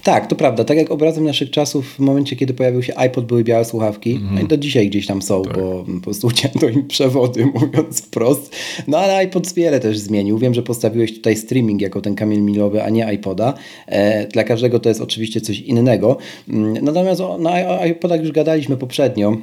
Tak, 0.03 0.27
to 0.27 0.35
prawda. 0.35 0.63
Tak 0.63 0.77
jak 0.77 0.91
obrazem 0.91 1.23
naszych 1.23 1.51
czasów 1.51 1.93
w 1.93 1.99
momencie, 1.99 2.35
kiedy 2.35 2.53
pojawił 2.53 2.83
się 2.83 2.97
iPod, 2.97 3.25
były 3.25 3.43
białe 3.43 3.65
słuchawki. 3.65 4.11
Mm. 4.11 4.25
No 4.25 4.31
i 4.31 4.35
do 4.35 4.41
mhm. 4.41 4.61
dzisiaj 4.61 4.89
gdzieś 4.89 5.07
tam 5.07 5.21
są, 5.21 5.43
tak. 5.43 5.53
bo 5.53 5.85
po 5.95 6.01
prostu 6.01 6.27
ucięto 6.27 6.69
im 6.69 6.87
przewody, 6.87 7.45
mówiąc 7.61 8.01
wprost. 8.01 8.55
No 8.87 8.97
ale 8.97 9.15
iPod 9.15 9.53
wiele 9.53 9.79
też 9.79 9.97
zmienił. 9.97 10.37
Wiem, 10.37 10.53
że 10.53 10.63
postawiłeś 10.63 11.13
tutaj 11.13 11.35
streaming 11.35 11.81
jako 11.81 12.01
ten 12.01 12.15
kamień 12.15 12.41
milowy, 12.41 12.83
a 12.83 12.89
nie 12.89 13.13
iPoda. 13.13 13.53
E, 13.87 14.27
dla 14.27 14.43
każdego 14.43 14.79
to 14.79 14.89
jest 14.89 15.01
oczywiście 15.01 15.41
coś 15.41 15.59
innego. 15.59 16.17
Mm, 16.49 16.85
natomiast 16.85 17.21
o, 17.21 17.37
no, 17.37 17.49
o 17.49 17.85
iPodach 17.85 18.21
już 18.21 18.31
gadaliśmy 18.31 18.77
poprzednio. 18.77 19.37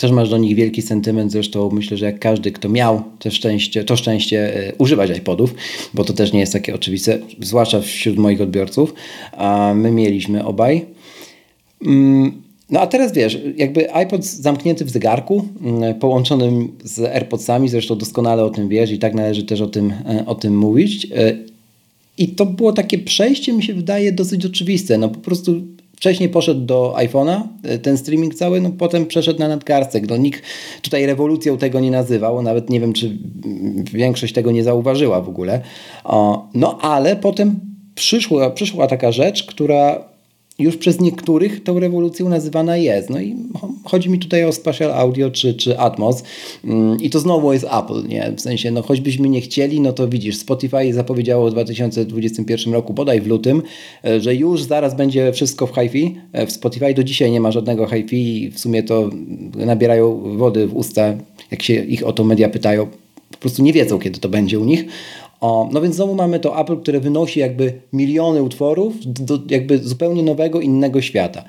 Też 0.00 0.10
masz 0.10 0.30
do 0.30 0.38
nich 0.38 0.56
wielki 0.56 0.82
sentyment, 0.82 1.32
zresztą 1.32 1.70
myślę, 1.70 1.96
że 1.96 2.06
jak 2.06 2.18
każdy, 2.18 2.52
kto 2.52 2.68
miał 2.68 3.02
to 3.18 3.30
szczęście, 3.30 3.84
to 3.84 3.96
szczęście 3.96 4.68
e, 4.68 4.72
używać 4.78 5.18
iPodów, 5.18 5.54
bo 5.94 6.04
to 6.04 6.12
też 6.12 6.32
nie 6.32 6.40
jest 6.40 6.52
takie 6.52 6.74
oczywiste, 6.74 7.18
zwłaszcza 7.40 7.80
wśród 7.80 8.16
moich 8.16 8.40
odbiorców, 8.40 8.94
a 9.32 9.72
my 9.76 9.90
mieliśmy 9.90 10.44
obaj. 10.44 10.84
Mm, 11.86 12.42
no 12.70 12.80
a 12.80 12.86
teraz 12.86 13.12
wiesz, 13.12 13.38
jakby 13.56 13.94
iPod 13.94 14.24
zamknięty 14.24 14.84
w 14.84 14.90
zegarku, 14.90 15.48
mm, 15.62 15.94
połączonym 15.94 16.72
z 16.84 17.00
AirPodsami, 17.00 17.68
zresztą 17.68 17.96
doskonale 17.96 18.44
o 18.44 18.50
tym 18.50 18.68
wiesz 18.68 18.90
i 18.90 18.98
tak 18.98 19.14
należy 19.14 19.44
też 19.44 19.60
o 19.60 19.66
tym, 19.66 19.92
e, 20.08 20.26
o 20.26 20.34
tym 20.34 20.58
mówić. 20.58 21.06
E, 21.16 21.36
I 22.18 22.28
to 22.28 22.46
było 22.46 22.72
takie 22.72 22.98
przejście, 22.98 23.52
mi 23.52 23.62
się 23.62 23.74
wydaje, 23.74 24.12
dosyć 24.12 24.46
oczywiste. 24.46 24.98
No 24.98 25.08
po 25.08 25.20
prostu 25.20 25.62
Wcześniej 26.00 26.28
poszedł 26.28 26.60
do 26.60 26.94
iPhone'a, 26.96 27.42
e, 27.62 27.78
ten 27.78 27.98
streaming 27.98 28.34
cały, 28.34 28.60
no 28.60 28.70
potem 28.78 29.06
przeszedł 29.06 29.38
na 29.38 29.48
nadgarstek. 29.48 30.08
No, 30.08 30.16
nikt 30.16 30.42
tutaj 30.82 31.06
rewolucją 31.06 31.58
tego 31.58 31.80
nie 31.80 31.90
nazywał, 31.90 32.42
nawet 32.42 32.70
nie 32.70 32.80
wiem, 32.80 32.92
czy 32.92 33.18
większość 33.92 34.34
tego 34.34 34.50
nie 34.50 34.64
zauważyła 34.64 35.20
w 35.20 35.28
ogóle. 35.28 35.60
No 36.54 36.78
ale 36.80 37.16
potem 37.16 37.60
przyszła, 37.94 38.50
przyszła 38.50 38.86
taka 38.86 39.12
rzecz, 39.12 39.44
która 39.46 40.09
już 40.60 40.76
przez 40.76 41.00
niektórych 41.00 41.62
tą 41.62 41.80
rewolucją 41.80 42.28
nazywana 42.28 42.76
jest. 42.76 43.10
No 43.10 43.20
i 43.20 43.36
chodzi 43.84 44.10
mi 44.10 44.18
tutaj 44.18 44.44
o 44.44 44.52
Spatial 44.52 44.92
Audio 44.92 45.30
czy, 45.30 45.54
czy 45.54 45.78
Atmos 45.78 46.22
mm, 46.64 47.00
i 47.00 47.10
to 47.10 47.18
znowu 47.18 47.52
jest 47.52 47.64
Apple, 47.64 48.08
nie? 48.08 48.32
W 48.36 48.40
sensie, 48.40 48.70
no 48.70 48.82
choćbyśmy 48.82 49.28
nie 49.28 49.40
chcieli, 49.40 49.80
no 49.80 49.92
to 49.92 50.08
widzisz, 50.08 50.36
Spotify 50.36 50.92
zapowiedziało 50.92 51.48
w 51.48 51.52
2021 51.52 52.74
roku, 52.74 52.92
bodaj 52.92 53.20
w 53.20 53.26
lutym, 53.26 53.62
e, 54.04 54.20
że 54.20 54.34
już 54.34 54.62
zaraz 54.62 54.96
będzie 54.96 55.32
wszystko 55.32 55.66
w 55.66 55.74
hi-fi. 55.74 56.16
E, 56.32 56.46
w 56.46 56.52
Spotify 56.52 56.94
do 56.94 57.04
dzisiaj 57.04 57.30
nie 57.30 57.40
ma 57.40 57.52
żadnego 57.52 57.86
hi-fi 57.86 58.42
i 58.42 58.50
w 58.50 58.60
sumie 58.60 58.82
to 58.82 59.10
nabierają 59.54 60.36
wody 60.36 60.66
w 60.66 60.76
usta, 60.76 61.14
jak 61.50 61.62
się 61.62 61.74
ich 61.74 62.06
o 62.06 62.12
to 62.12 62.24
media 62.24 62.48
pytają. 62.48 62.86
Po 63.30 63.38
prostu 63.38 63.62
nie 63.62 63.72
wiedzą, 63.72 63.98
kiedy 63.98 64.20
to 64.20 64.28
będzie 64.28 64.58
u 64.58 64.64
nich. 64.64 64.84
No 65.42 65.80
więc 65.80 65.96
znowu 65.96 66.14
mamy 66.14 66.40
to 66.40 66.60
Apple, 66.60 66.76
które 66.76 67.00
wynosi 67.00 67.40
jakby 67.40 67.72
miliony 67.92 68.42
utworów 68.42 68.94
do 69.02 69.38
jakby 69.48 69.78
zupełnie 69.78 70.22
nowego, 70.22 70.60
innego 70.60 71.02
świata. 71.02 71.44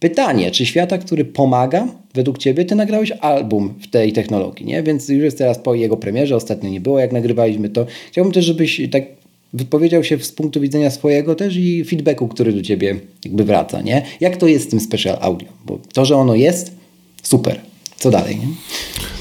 Pytanie, 0.00 0.50
czy 0.50 0.66
świata, 0.66 0.98
który 0.98 1.24
pomaga, 1.24 1.88
według 2.14 2.38
Ciebie, 2.38 2.64
Ty 2.64 2.74
nagrałeś 2.74 3.10
album 3.10 3.74
w 3.80 3.90
tej 3.90 4.12
technologii, 4.12 4.66
nie? 4.66 4.82
Więc 4.82 5.08
już 5.08 5.24
jest 5.24 5.38
teraz 5.38 5.58
po 5.58 5.74
jego 5.74 5.96
premierze, 5.96 6.36
ostatnio 6.36 6.70
nie 6.70 6.80
było, 6.80 6.98
jak 6.98 7.12
nagrywaliśmy 7.12 7.68
to. 7.68 7.86
Chciałbym 8.10 8.32
też, 8.32 8.44
żebyś 8.44 8.80
tak 8.90 9.04
wypowiedział 9.52 10.04
się 10.04 10.18
z 10.18 10.32
punktu 10.32 10.60
widzenia 10.60 10.90
swojego 10.90 11.34
też 11.34 11.56
i 11.56 11.84
feedbacku, 11.84 12.28
który 12.28 12.52
do 12.52 12.62
Ciebie 12.62 12.96
jakby 13.24 13.44
wraca, 13.44 13.82
nie? 13.82 14.02
Jak 14.20 14.36
to 14.36 14.46
jest 14.46 14.64
z 14.64 14.68
tym 14.68 14.80
special 14.80 15.16
audio? 15.20 15.48
Bo 15.66 15.78
to, 15.92 16.04
że 16.04 16.16
ono 16.16 16.34
jest, 16.34 16.74
super. 17.22 17.60
Co 17.96 18.10
dalej, 18.10 18.38
nie? 18.38 18.46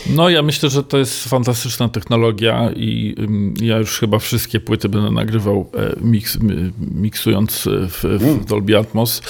No 0.10 0.30
ja 0.30 0.42
myślę, 0.42 0.70
że 0.70 0.84
to 0.84 0.98
jest 0.98 1.24
fantastyczna 1.24 1.90
technologia 1.90 2.72
i 2.76 3.16
ja 3.62 3.78
już 3.78 4.00
chyba 4.00 4.20
wszystkie 4.20 4.60
płyty 4.60 4.90
będę 4.90 5.12
nagrywał 5.12 5.70
e, 5.74 5.96
mix, 6.02 6.38
miksując 6.80 7.70
w, 7.90 8.20
w 8.20 8.24
mm. 8.24 8.46
Dolby 8.46 8.78
Atmos. 8.78 9.22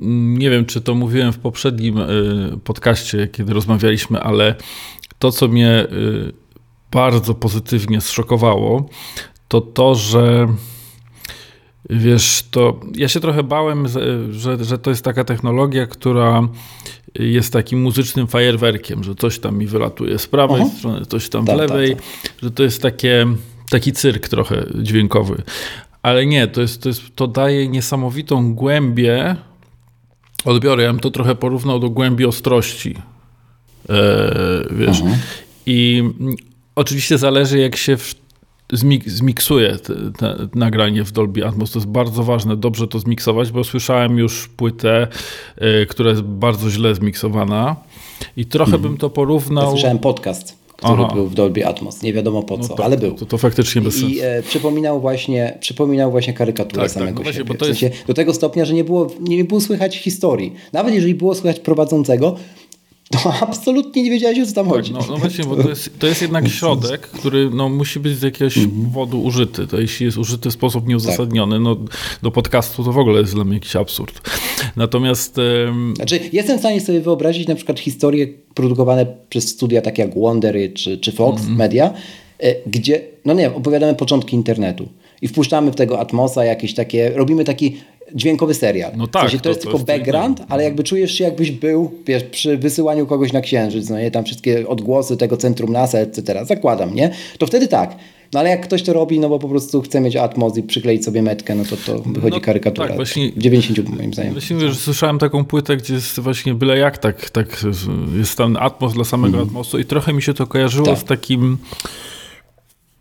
nie 0.00 0.50
wiem, 0.50 0.66
czy 0.66 0.80
to 0.80 0.94
mówiłem 0.94 1.32
w 1.32 1.38
poprzednim 1.38 1.98
podcaście, 2.64 3.28
kiedy 3.32 3.52
rozmawialiśmy, 3.52 4.20
ale 4.20 4.54
to, 5.18 5.32
co 5.32 5.48
mnie 5.48 5.86
bardzo 6.90 7.34
pozytywnie 7.34 8.00
zszokowało, 8.00 8.88
to 9.48 9.60
to, 9.60 9.94
że 9.94 10.48
wiesz, 11.90 12.44
to 12.50 12.80
ja 12.94 13.08
się 13.08 13.20
trochę 13.20 13.42
bałem, 13.42 13.88
że, 14.30 14.64
że 14.64 14.78
to 14.78 14.90
jest 14.90 15.04
taka 15.04 15.24
technologia, 15.24 15.86
która 15.86 16.48
jest 17.14 17.52
takim 17.52 17.82
muzycznym 17.82 18.26
fajerwerkiem, 18.26 19.04
że 19.04 19.14
coś 19.14 19.38
tam 19.38 19.58
mi 19.58 19.66
wylatuje 19.66 20.18
z 20.18 20.26
prawej 20.26 20.62
Aha. 20.62 20.70
strony, 20.78 21.06
coś 21.06 21.28
tam 21.28 21.46
tak, 21.46 21.56
w 21.56 21.58
lewej, 21.58 21.96
tak, 21.96 22.04
tak. 22.22 22.32
że 22.42 22.50
to 22.50 22.62
jest 22.62 22.82
takie, 22.82 23.26
taki 23.70 23.92
cyrk 23.92 24.28
trochę 24.28 24.66
dźwiękowy. 24.82 25.42
Ale 26.02 26.26
nie, 26.26 26.46
to, 26.46 26.60
jest, 26.60 26.82
to, 26.82 26.88
jest, 26.88 27.02
to 27.14 27.26
daje 27.26 27.68
niesamowitą 27.68 28.54
głębię 28.54 29.36
odbioru. 30.44 30.82
Ja 30.82 30.92
bym 30.92 31.00
to 31.00 31.10
trochę 31.10 31.34
porównał 31.34 31.80
do 31.80 31.90
głębi 31.90 32.24
ostrości. 32.24 32.94
Eee, 33.88 33.96
wiesz. 34.70 35.02
Aha. 35.06 35.16
I 35.66 36.04
oczywiście 36.76 37.18
zależy, 37.18 37.58
jak 37.58 37.76
się 37.76 37.96
w 37.96 38.14
zmik 38.72 39.08
zmiksuje 39.08 39.78
te, 39.78 39.94
te 40.18 40.48
nagranie 40.54 41.04
w 41.04 41.12
Dolby 41.12 41.46
Atmos. 41.46 41.70
To 41.70 41.78
jest 41.78 41.88
bardzo 41.88 42.22
ważne, 42.24 42.56
dobrze 42.56 42.88
to 42.88 42.98
zmiksować, 42.98 43.52
bo 43.52 43.64
słyszałem 43.64 44.18
już 44.18 44.48
płytę, 44.48 45.08
y, 45.82 45.86
która 45.86 46.10
jest 46.10 46.22
bardzo 46.22 46.70
źle 46.70 46.94
zmiksowana 46.94 47.76
i 48.36 48.46
trochę 48.46 48.70
mm. 48.70 48.82
bym 48.82 48.96
to 48.96 49.10
porównał... 49.10 49.64
Ja 49.64 49.70
słyszałem 49.70 49.98
podcast 49.98 50.58
który 50.78 51.02
Aha. 51.04 51.14
był 51.14 51.26
w 51.26 51.34
Dolby 51.34 51.66
Atmos. 51.66 52.02
Nie 52.02 52.12
wiadomo 52.12 52.42
po 52.42 52.56
no 52.56 52.68
co, 52.68 52.74
no 52.78 52.84
ale 52.84 52.96
był. 52.96 53.14
To, 53.14 53.26
to 53.26 53.38
faktycznie 53.38 53.80
bez 53.80 53.94
sensu. 53.94 54.08
I 54.08 54.20
e, 54.20 54.42
przypominał, 54.42 55.00
właśnie, 55.00 55.58
przypominał 55.60 56.10
właśnie 56.10 56.32
karykaturę 56.32 56.82
tak, 56.82 56.90
samego 56.90 57.18
tak, 57.18 57.26
no 57.26 57.32
siebie. 57.32 57.44
Właśnie, 57.44 57.64
w 57.64 57.66
sensie, 57.66 57.86
jest... 57.86 58.06
Do 58.06 58.14
tego 58.14 58.34
stopnia, 58.34 58.64
że 58.64 58.74
nie 58.74 58.84
było, 58.84 59.10
nie 59.20 59.44
było 59.44 59.60
słychać 59.60 59.98
historii. 59.98 60.54
Nawet 60.72 60.94
jeżeli 60.94 61.14
było 61.14 61.34
słychać 61.34 61.60
prowadzącego, 61.60 62.36
to 63.10 63.32
absolutnie 63.40 64.02
nie 64.02 64.10
wiedziałeś, 64.10 64.38
o 64.38 64.46
co 64.46 64.52
tam 64.52 64.66
tak, 64.66 64.74
chodzi. 64.74 64.92
No, 64.92 65.00
no 65.08 65.16
właśnie, 65.16 65.44
bo 65.44 65.56
to 65.56 65.68
jest, 65.68 65.98
to 65.98 66.06
jest 66.06 66.22
jednak 66.22 66.48
środek, 66.58 67.00
który 67.00 67.50
no, 67.50 67.68
musi 67.68 68.00
być 68.00 68.16
z 68.18 68.22
jakiegoś 68.22 68.58
mhm. 68.58 68.84
powodu 68.84 69.22
użyty. 69.22 69.66
To 69.66 69.80
jeśli 69.80 70.06
jest 70.06 70.18
użyty 70.18 70.50
w 70.50 70.52
sposób 70.52 70.88
nieuzasadniony, 70.88 71.56
tak. 71.56 71.64
no, 71.64 71.76
do 72.22 72.30
podcastu 72.30 72.84
to 72.84 72.92
w 72.92 72.98
ogóle 72.98 73.20
jest 73.20 73.34
dla 73.34 73.44
mnie 73.44 73.54
jakiś 73.54 73.76
absurd. 73.76 74.20
Natomiast... 74.76 75.36
Znaczy, 75.96 76.20
jestem 76.32 76.56
w 76.56 76.60
stanie 76.60 76.80
sobie 76.80 77.00
wyobrazić 77.00 77.48
na 77.48 77.54
przykład 77.54 77.80
historie 77.80 78.26
produkowane 78.54 79.06
przez 79.28 79.48
studia 79.48 79.82
takie 79.82 80.02
jak 80.02 80.14
Wondery 80.14 80.68
czy, 80.68 80.98
czy 80.98 81.12
Fox 81.12 81.40
mhm. 81.40 81.58
Media, 81.58 81.94
e, 82.38 82.54
gdzie, 82.66 83.00
no 83.24 83.34
nie 83.34 83.40
wiem, 83.40 83.54
opowiadamy 83.54 83.94
początki 83.94 84.36
internetu 84.36 84.88
i 85.22 85.28
wpuszczamy 85.28 85.70
w 85.72 85.74
tego 85.74 86.00
Atmosa 86.00 86.44
jakieś 86.44 86.74
takie, 86.74 87.10
robimy 87.10 87.44
taki 87.44 87.76
dźwiękowy 88.14 88.54
serial. 88.54 88.92
No 88.96 89.06
tak, 89.06 89.22
w 89.22 89.24
sensie, 89.24 89.38
to, 89.38 89.42
to 89.42 89.48
jest 89.48 89.60
to 89.60 89.62
tylko 89.62 89.78
jest 89.78 89.86
background, 89.86 90.42
ale 90.48 90.64
jakby 90.64 90.84
czujesz 90.84 91.12
się 91.12 91.24
jakbyś 91.24 91.50
był 91.50 91.90
wiesz, 92.06 92.24
przy 92.24 92.56
wysyłaniu 92.56 93.06
kogoś 93.06 93.32
na 93.32 93.40
księżyc, 93.40 93.90
no 93.90 93.98
nie, 93.98 94.10
tam 94.10 94.24
wszystkie 94.24 94.68
odgłosy 94.68 95.16
tego 95.16 95.36
centrum 95.36 95.72
NASA, 95.72 95.98
etc. 95.98 96.44
Zakładam, 96.44 96.94
nie? 96.94 97.10
To 97.38 97.46
wtedy 97.46 97.68
tak. 97.68 97.96
No 98.32 98.40
ale 98.40 98.48
jak 98.48 98.60
ktoś 98.62 98.82
to 98.82 98.92
robi, 98.92 99.20
no 99.20 99.28
bo 99.28 99.38
po 99.38 99.48
prostu 99.48 99.82
chce 99.82 100.00
mieć 100.00 100.16
Atmos 100.16 100.56
i 100.56 100.62
przykleić 100.62 101.04
sobie 101.04 101.22
metkę, 101.22 101.54
no 101.54 101.64
to 101.64 101.76
to 101.76 101.98
wychodzi 101.98 102.36
no, 102.36 102.40
karykatura. 102.40 102.86
Tak, 102.86 102.96
właśnie, 102.96 103.32
90 103.36 103.88
moim 103.88 104.14
zdaniem. 104.14 104.32
Właśnie 104.32 104.60
że 104.60 104.74
słyszałem 104.74 105.18
taką 105.18 105.44
płytę, 105.44 105.76
gdzie 105.76 105.94
jest 105.94 106.20
właśnie 106.20 106.54
byle 106.54 106.78
jak 106.78 106.98
tak, 106.98 107.30
tak 107.30 107.64
jest 108.18 108.36
ten 108.36 108.56
Atmos 108.56 108.94
dla 108.94 109.04
samego 109.04 109.36
mm. 109.36 109.48
Atmosu 109.48 109.78
i 109.78 109.84
trochę 109.84 110.12
mi 110.12 110.22
się 110.22 110.34
to 110.34 110.46
kojarzyło 110.46 110.86
tak. 110.86 110.98
z 110.98 111.04
takim 111.04 111.58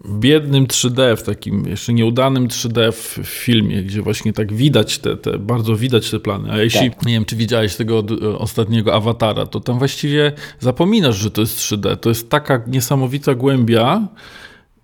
biednym 0.10 0.68
3D, 0.68 1.16
w 1.16 1.24
takim 1.24 1.68
jeszcze 1.68 1.94
nieudanym 1.94 2.48
3D 2.48 2.92
w 2.92 3.20
filmie, 3.24 3.84
gdzie 3.84 4.02
właśnie 4.02 4.34
tak 4.34 4.54
widać 4.54 5.00
te, 5.00 5.18
te 5.18 5.40
bardzo 5.40 5.76
widać 5.76 6.12
te 6.12 6.20
plany. 6.20 6.52
A 6.52 6.58
jeśli, 6.58 6.92
tak. 6.92 7.06
nie 7.06 7.14
wiem, 7.14 7.26
czy 7.26 7.36
widziałeś 7.36 7.76
tego 7.76 8.04
ostatniego 8.38 8.94
awatara, 8.94 9.46
to 9.46 9.60
tam 9.60 9.78
właściwie 9.78 10.32
zapominasz, 10.60 11.18
że 11.18 11.32
to 11.32 11.42
jest 11.42 11.60
3D. 11.60 11.98
To 11.98 12.10
jest 12.10 12.30
taka 12.30 12.64
niesamowita 12.68 13.36
głębia, 13.36 14.08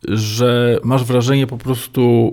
że 0.07 0.79
masz 0.83 1.03
wrażenie 1.03 1.47
po 1.47 1.57
prostu 1.57 2.31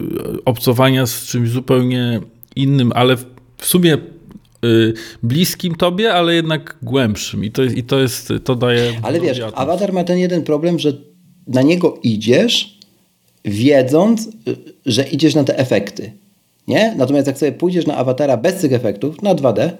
e, 0.00 0.04
obcowania 0.44 1.06
z 1.06 1.26
czymś 1.26 1.48
zupełnie 1.50 2.20
innym, 2.56 2.92
ale 2.94 3.16
w 3.56 3.66
sumie 3.66 3.98
y, 4.64 4.94
bliskim 5.22 5.74
tobie, 5.74 6.14
ale 6.14 6.34
jednak 6.34 6.76
głębszym. 6.82 7.44
I 7.44 7.50
to 7.50 7.62
i 7.62 7.82
to, 7.82 7.98
jest 7.98 8.32
to 8.44 8.54
daje. 8.54 8.92
Ale 9.02 9.20
wiesz, 9.20 9.40
awatar 9.54 9.92
ma 9.92 10.04
ten 10.04 10.18
jeden 10.18 10.42
problem, 10.42 10.78
że 10.78 11.09
na 11.46 11.62
niego 11.62 11.98
idziesz, 12.02 12.78
wiedząc, 13.44 14.26
y, 14.26 14.30
że 14.86 15.04
idziesz 15.04 15.34
na 15.34 15.44
te 15.44 15.58
efekty. 15.58 16.12
Nie? 16.68 16.94
Natomiast 16.96 17.26
jak 17.26 17.38
sobie 17.38 17.52
pójdziesz 17.52 17.86
na 17.86 17.96
awatara 17.96 18.36
bez 18.36 18.60
tych 18.60 18.72
efektów, 18.72 19.22
na 19.22 19.34
2D, 19.34 19.70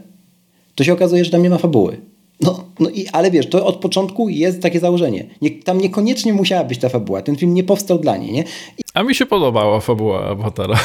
to 0.74 0.84
się 0.84 0.92
okazuje, 0.92 1.24
że 1.24 1.30
tam 1.30 1.42
nie 1.42 1.50
ma 1.50 1.58
fabuły. 1.58 2.00
No, 2.40 2.64
no 2.80 2.90
i, 2.90 3.06
ale 3.08 3.30
wiesz, 3.30 3.48
to 3.48 3.66
od 3.66 3.76
początku 3.76 4.28
jest 4.28 4.62
takie 4.62 4.80
założenie. 4.80 5.26
Nie, 5.42 5.50
tam 5.50 5.78
niekoniecznie 5.78 6.32
musiała 6.32 6.64
być 6.64 6.78
ta 6.78 6.88
fabuła. 6.88 7.22
Ten 7.22 7.36
film 7.36 7.54
nie 7.54 7.64
powstał 7.64 7.98
dla 7.98 8.16
niej, 8.16 8.32
nie? 8.32 8.42
I... 8.78 8.82
A 8.94 9.02
mi 9.02 9.14
się 9.14 9.26
podobała 9.26 9.80
fabuła 9.80 10.24
Awatara. 10.24 10.78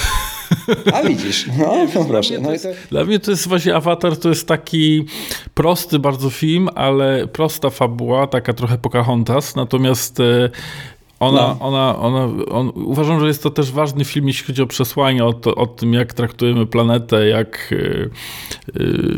A 0.94 1.04
widzisz, 1.04 1.48
no, 1.60 1.76
nie, 1.76 1.88
no 1.96 2.06
proszę. 2.06 2.40
Dla, 2.40 2.52
no 2.52 2.58
to... 2.58 2.70
dla 2.92 3.04
mnie 3.04 3.20
to 3.20 3.32
jest 3.32 3.48
właśnie 3.48 3.76
Awatar, 3.76 4.18
to 4.18 4.30
jest 4.30 4.48
taki 4.48 5.06
prosty 5.54 6.00
bardzo 6.00 6.30
film, 6.30 6.70
ale 6.76 7.28
prosta 7.28 7.70
fabuła, 7.70 8.28
taka 8.28 8.54
trochę 8.54 8.78
Pocahontas, 8.78 9.56
natomiast 9.56 10.20
e, 10.20 10.50
ona, 11.20 11.42
no. 11.42 11.58
ona, 11.60 12.00
ona, 12.00 12.46
on, 12.52 12.72
uważam, 12.76 13.20
że 13.20 13.28
jest 13.28 13.44
to 13.44 13.50
też 13.50 13.72
ważny 13.72 14.06
film, 14.06 14.28
jeśli 14.28 14.46
chodzi 14.46 14.62
o 14.62 14.68
przesłanie 14.68 15.26
o, 15.26 15.34
to, 15.34 15.56
o 15.56 15.68
tym, 15.68 15.94
jak 15.94 16.14
traktujemy 16.14 16.66
planetę, 16.66 17.28
jak... 17.28 17.74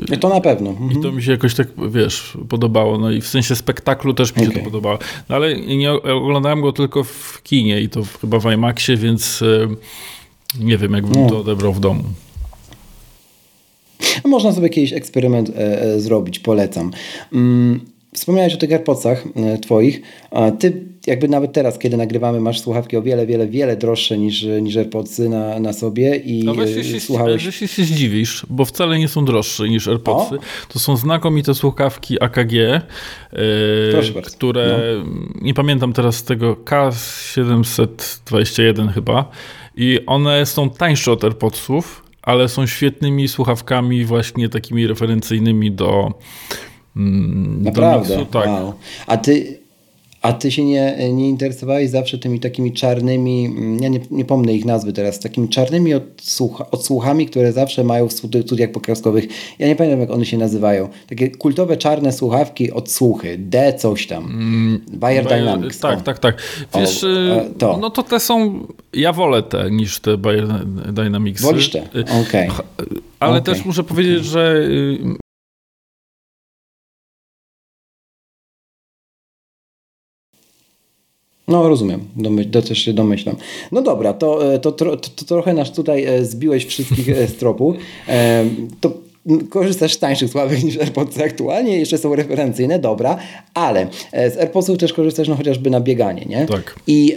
Yy, 0.09 0.17
to 0.17 0.29
na 0.29 0.41
pewno. 0.41 0.69
Mhm. 0.69 0.91
I 0.91 1.03
to 1.03 1.11
mi 1.11 1.23
się 1.23 1.31
jakoś 1.31 1.55
tak, 1.55 1.67
wiesz, 1.89 2.37
podobało. 2.49 2.97
No 2.97 3.11
i 3.11 3.21
w 3.21 3.27
sensie 3.27 3.55
spektaklu 3.55 4.13
też 4.13 4.35
mi 4.35 4.41
się 4.41 4.49
okay. 4.49 4.59
to 4.59 4.65
podobało. 4.65 4.97
No 5.29 5.35
ale 5.35 5.55
nie 5.55 5.91
oglądałem 5.91 6.61
go 6.61 6.71
tylko 6.71 7.03
w 7.03 7.41
kinie 7.43 7.81
i 7.81 7.89
to 7.89 8.01
chyba 8.21 8.39
w 8.39 8.51
IMAXie, 8.53 8.97
więc 8.97 9.41
yy, 9.41 9.67
nie 10.59 10.77
wiem, 10.77 10.93
jakbym 10.93 11.23
no. 11.23 11.29
to 11.29 11.39
odebrał 11.39 11.73
w 11.73 11.79
domu. 11.79 12.03
Można 14.25 14.51
sobie 14.51 14.67
jakiś 14.67 14.93
eksperyment 14.93 15.49
e, 15.49 15.81
e, 15.81 15.99
zrobić, 15.99 16.39
polecam. 16.39 16.91
Mm, 17.33 17.96
wspomniałeś 18.17 18.53
o 18.53 18.57
tych 18.57 18.71
AirPodsach 18.71 19.23
e, 19.35 19.57
twoich. 19.57 20.01
Ty 20.59 20.87
jakby 21.07 21.27
nawet 21.27 21.53
teraz, 21.53 21.79
kiedy 21.79 21.97
nagrywamy, 21.97 22.39
masz 22.39 22.61
słuchawki 22.61 22.97
o 22.97 23.01
wiele, 23.01 23.25
wiele, 23.25 23.47
wiele 23.47 23.77
droższe 23.77 24.17
niż, 24.17 24.43
niż 24.61 24.77
AirPodsy 24.77 25.29
na, 25.29 25.59
na 25.59 25.73
sobie 25.73 26.15
i 26.15 26.43
no 26.43 26.55
weź 26.55 26.91
się, 26.91 26.99
słuchałeś... 26.99 27.45
Weź 27.45 27.55
się, 27.55 27.67
się 27.67 27.83
zdziwisz, 27.83 28.45
bo 28.49 28.65
wcale 28.65 28.99
nie 28.99 29.07
są 29.07 29.25
droższe 29.25 29.69
niż 29.69 29.87
AirPodsy. 29.87 30.35
O? 30.35 30.39
To 30.67 30.79
są 30.79 30.97
znakomite 30.97 31.55
słuchawki 31.55 32.23
AKG, 32.23 32.53
yy, 32.53 32.81
które, 34.25 34.79
no. 35.05 35.13
nie 35.41 35.53
pamiętam 35.53 35.93
teraz 35.93 36.23
tego, 36.23 36.53
K721 36.53 38.93
chyba 38.93 39.31
i 39.75 39.99
one 40.05 40.45
są 40.45 40.69
tańsze 40.69 41.11
od 41.11 41.23
AirPodsów, 41.23 42.03
ale 42.21 42.49
są 42.49 42.65
świetnymi 42.65 43.27
słuchawkami 43.27 44.05
właśnie 44.05 44.49
takimi 44.49 44.87
referencyjnymi 44.87 45.71
do 45.71 46.11
Naprawdę? 47.59 48.09
Do 48.09 48.17
miksu, 48.17 48.33
tak. 48.33 48.47
Wow. 48.47 48.73
A 49.07 49.17
ty 49.17 49.57
a 50.21 50.33
ty 50.33 50.51
się 50.51 50.63
nie, 50.63 51.13
nie 51.13 51.29
interesowałeś 51.29 51.89
zawsze 51.89 52.17
tymi 52.17 52.39
takimi 52.39 52.73
czarnymi, 52.73 53.45
mm, 53.45 53.79
ja 53.83 53.89
nie, 53.89 53.99
nie 54.11 54.25
pomnę 54.25 54.53
ich 54.53 54.65
nazwy 54.65 54.93
teraz, 54.93 55.19
takimi 55.19 55.49
czarnymi 55.49 55.93
odsłuch, 55.93 56.63
odsłuchami, 56.71 57.25
które 57.25 57.51
zawsze 57.51 57.83
mają 57.83 58.07
w 58.07 58.13
studiach 58.13 58.71
podcastowych. 58.71 59.27
Ja 59.59 59.67
nie 59.67 59.75
pamiętam, 59.75 59.99
jak 59.99 60.11
one 60.11 60.25
się 60.25 60.37
nazywają. 60.37 60.89
Takie 61.09 61.29
kultowe 61.29 61.77
czarne 61.77 62.11
słuchawki, 62.11 62.71
odsłuchy, 62.71 63.37
D 63.37 63.73
coś 63.73 64.07
tam. 64.07 64.25
Mm, 64.25 64.81
Bayer 64.93 65.27
Dynamics. 65.27 65.79
Tak, 65.79 65.99
o. 65.99 66.01
tak, 66.01 66.19
tak. 66.19 66.41
Wiesz, 66.75 67.03
o, 67.03 67.07
y, 67.07 67.53
to. 67.57 67.77
no 67.81 67.89
to 67.89 68.03
te 68.03 68.19
są, 68.19 68.67
ja 68.93 69.13
wolę 69.13 69.43
te 69.43 69.71
niż 69.71 69.99
te 69.99 70.17
Bayer 70.17 70.47
Dynamics. 70.93 71.41
Wolisz 71.41 71.69
te? 71.69 71.79
Y, 71.79 72.05
Okej. 72.27 72.49
Okay. 72.49 72.65
Ale 73.19 73.31
okay. 73.31 73.41
też 73.41 73.65
muszę 73.65 73.83
powiedzieć, 73.83 74.19
okay. 74.19 74.29
że 74.29 74.61
No 81.47 81.69
rozumiem, 81.69 81.99
Domyśl, 82.15 82.49
to 82.49 82.61
też 82.61 82.77
się 82.77 82.93
domyślam. 82.93 83.35
No 83.71 83.81
dobra, 83.81 84.13
to, 84.13 84.53
e, 84.53 84.59
to, 84.59 84.71
to, 84.71 84.97
to, 84.97 85.25
trochę 85.25 85.53
nas 85.53 85.71
tutaj 85.71 86.05
e, 86.05 86.25
zbiłeś 86.25 86.65
wszystkich 86.65 87.09
e, 87.09 87.27
z 87.27 87.35
tropu. 87.35 87.75
To 88.81 88.93
korzystasz 89.49 89.93
z 89.93 89.99
tańszych 89.99 90.29
sławek 90.29 90.63
niż 90.63 90.77
AirPodsy 90.77 91.23
aktualnie, 91.23 91.79
jeszcze 91.79 91.97
są 91.97 92.15
referencyjne, 92.15 92.79
dobra, 92.79 93.17
ale 93.53 93.87
z 94.13 94.37
AirPodsów 94.37 94.77
też 94.77 94.93
korzystasz 94.93 95.27
no 95.27 95.35
chociażby 95.35 95.69
na 95.69 95.81
bieganie, 95.81 96.25
nie? 96.25 96.45
Tak. 96.45 96.75
I 96.87 97.15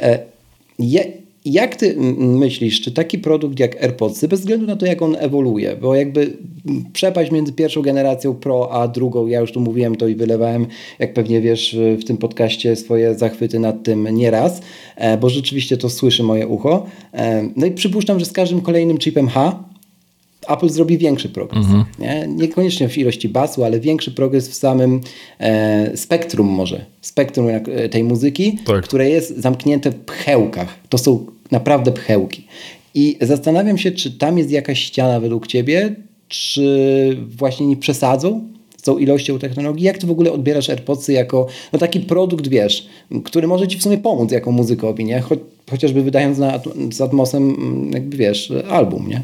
je, 0.78 1.04
jak 1.44 1.76
ty 1.76 1.96
myślisz, 2.18 2.80
czy 2.80 2.92
taki 2.92 3.18
produkt 3.18 3.60
jak 3.60 3.82
AirPodsy, 3.82 4.28
bez 4.28 4.40
względu 4.40 4.66
na 4.66 4.76
to, 4.76 4.86
jak 4.86 5.02
on 5.02 5.16
ewoluuje, 5.18 5.76
bo 5.76 5.94
jakby 5.94 6.36
przepaść 6.92 7.30
między 7.30 7.52
pierwszą 7.52 7.82
generacją 7.82 8.34
Pro 8.34 8.72
a 8.72 8.88
drugą, 8.88 9.26
ja 9.26 9.40
już 9.40 9.52
tu 9.52 9.60
mówiłem 9.60 9.96
to 9.96 10.08
i 10.08 10.14
wylewałem, 10.14 10.66
jak 10.98 11.14
pewnie 11.14 11.40
wiesz, 11.40 11.76
w 12.00 12.04
tym 12.04 12.16
podcaście 12.16 12.76
swoje 12.76 13.14
zachwyty 13.14 13.58
nad 13.58 13.82
tym 13.82 14.08
nieraz, 14.16 14.60
e, 14.96 15.18
bo 15.18 15.30
rzeczywiście 15.30 15.76
to 15.76 15.90
słyszy 15.90 16.22
moje 16.22 16.46
ucho. 16.46 16.86
E, 17.14 17.48
no 17.56 17.66
i 17.66 17.70
przypuszczam, 17.70 18.18
że 18.18 18.24
z 18.24 18.32
każdym 18.32 18.60
kolejnym 18.60 18.98
chipem 18.98 19.28
H 19.28 19.69
Apple 20.48 20.68
zrobi 20.68 20.98
większy 20.98 21.28
progres. 21.28 21.64
Mhm. 21.64 21.84
Nie? 21.98 22.26
Niekoniecznie 22.28 22.88
w 22.88 22.98
ilości 22.98 23.28
basu, 23.28 23.64
ale 23.64 23.80
większy 23.80 24.10
progres 24.10 24.48
w 24.48 24.54
samym 24.54 25.00
e, 25.38 25.96
spektrum 25.96 26.46
może. 26.46 26.84
Spektrum 27.00 27.48
e, 27.48 27.88
tej 27.88 28.04
muzyki, 28.04 28.58
tak. 28.64 28.84
które 28.84 29.10
jest 29.10 29.36
zamknięte 29.36 29.90
w 29.90 29.94
pchełkach. 29.94 30.78
To 30.88 30.98
są 30.98 31.26
naprawdę 31.50 31.92
pchełki. 31.92 32.46
I 32.94 33.18
zastanawiam 33.20 33.78
się, 33.78 33.92
czy 33.92 34.10
tam 34.10 34.38
jest 34.38 34.50
jakaś 34.50 34.80
ściana 34.80 35.20
według 35.20 35.46
ciebie, 35.46 35.94
czy 36.28 37.16
właśnie 37.36 37.66
nie 37.66 37.76
przesadzą 37.76 38.40
z 38.76 38.82
tą 38.82 38.98
ilością 38.98 39.38
technologii? 39.38 39.86
Jak 39.86 39.98
ty 39.98 40.06
w 40.06 40.10
ogóle 40.10 40.32
odbierasz 40.32 40.70
AirPodsy 40.70 41.12
jako 41.12 41.46
no 41.72 41.78
taki 41.78 42.00
produkt, 42.00 42.48
wiesz, 42.48 42.86
który 43.24 43.48
może 43.48 43.68
ci 43.68 43.78
w 43.78 43.82
sumie 43.82 43.98
pomóc 43.98 44.32
jako 44.32 44.52
muzykowi, 44.52 45.04
nie? 45.04 45.20
Cho 45.20 45.36
chociażby 45.70 46.02
wydając 46.02 46.38
na, 46.38 46.60
z 46.92 47.00
Atmosem, 47.00 47.50
mm, 47.50 47.92
jakby 47.92 48.16
wiesz, 48.16 48.52
album, 48.70 49.08
nie? 49.08 49.22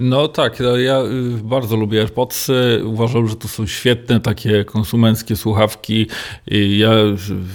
No 0.00 0.28
tak, 0.28 0.62
ja 0.84 1.02
y, 1.02 1.42
bardzo 1.42 1.76
lubię 1.76 2.00
AirPodsy. 2.00 2.82
Uważam, 2.84 3.28
że 3.28 3.36
to 3.36 3.48
są 3.48 3.66
świetne 3.66 4.20
takie 4.20 4.64
konsumenckie 4.64 5.36
słuchawki. 5.36 6.06
Ja, 6.78 6.90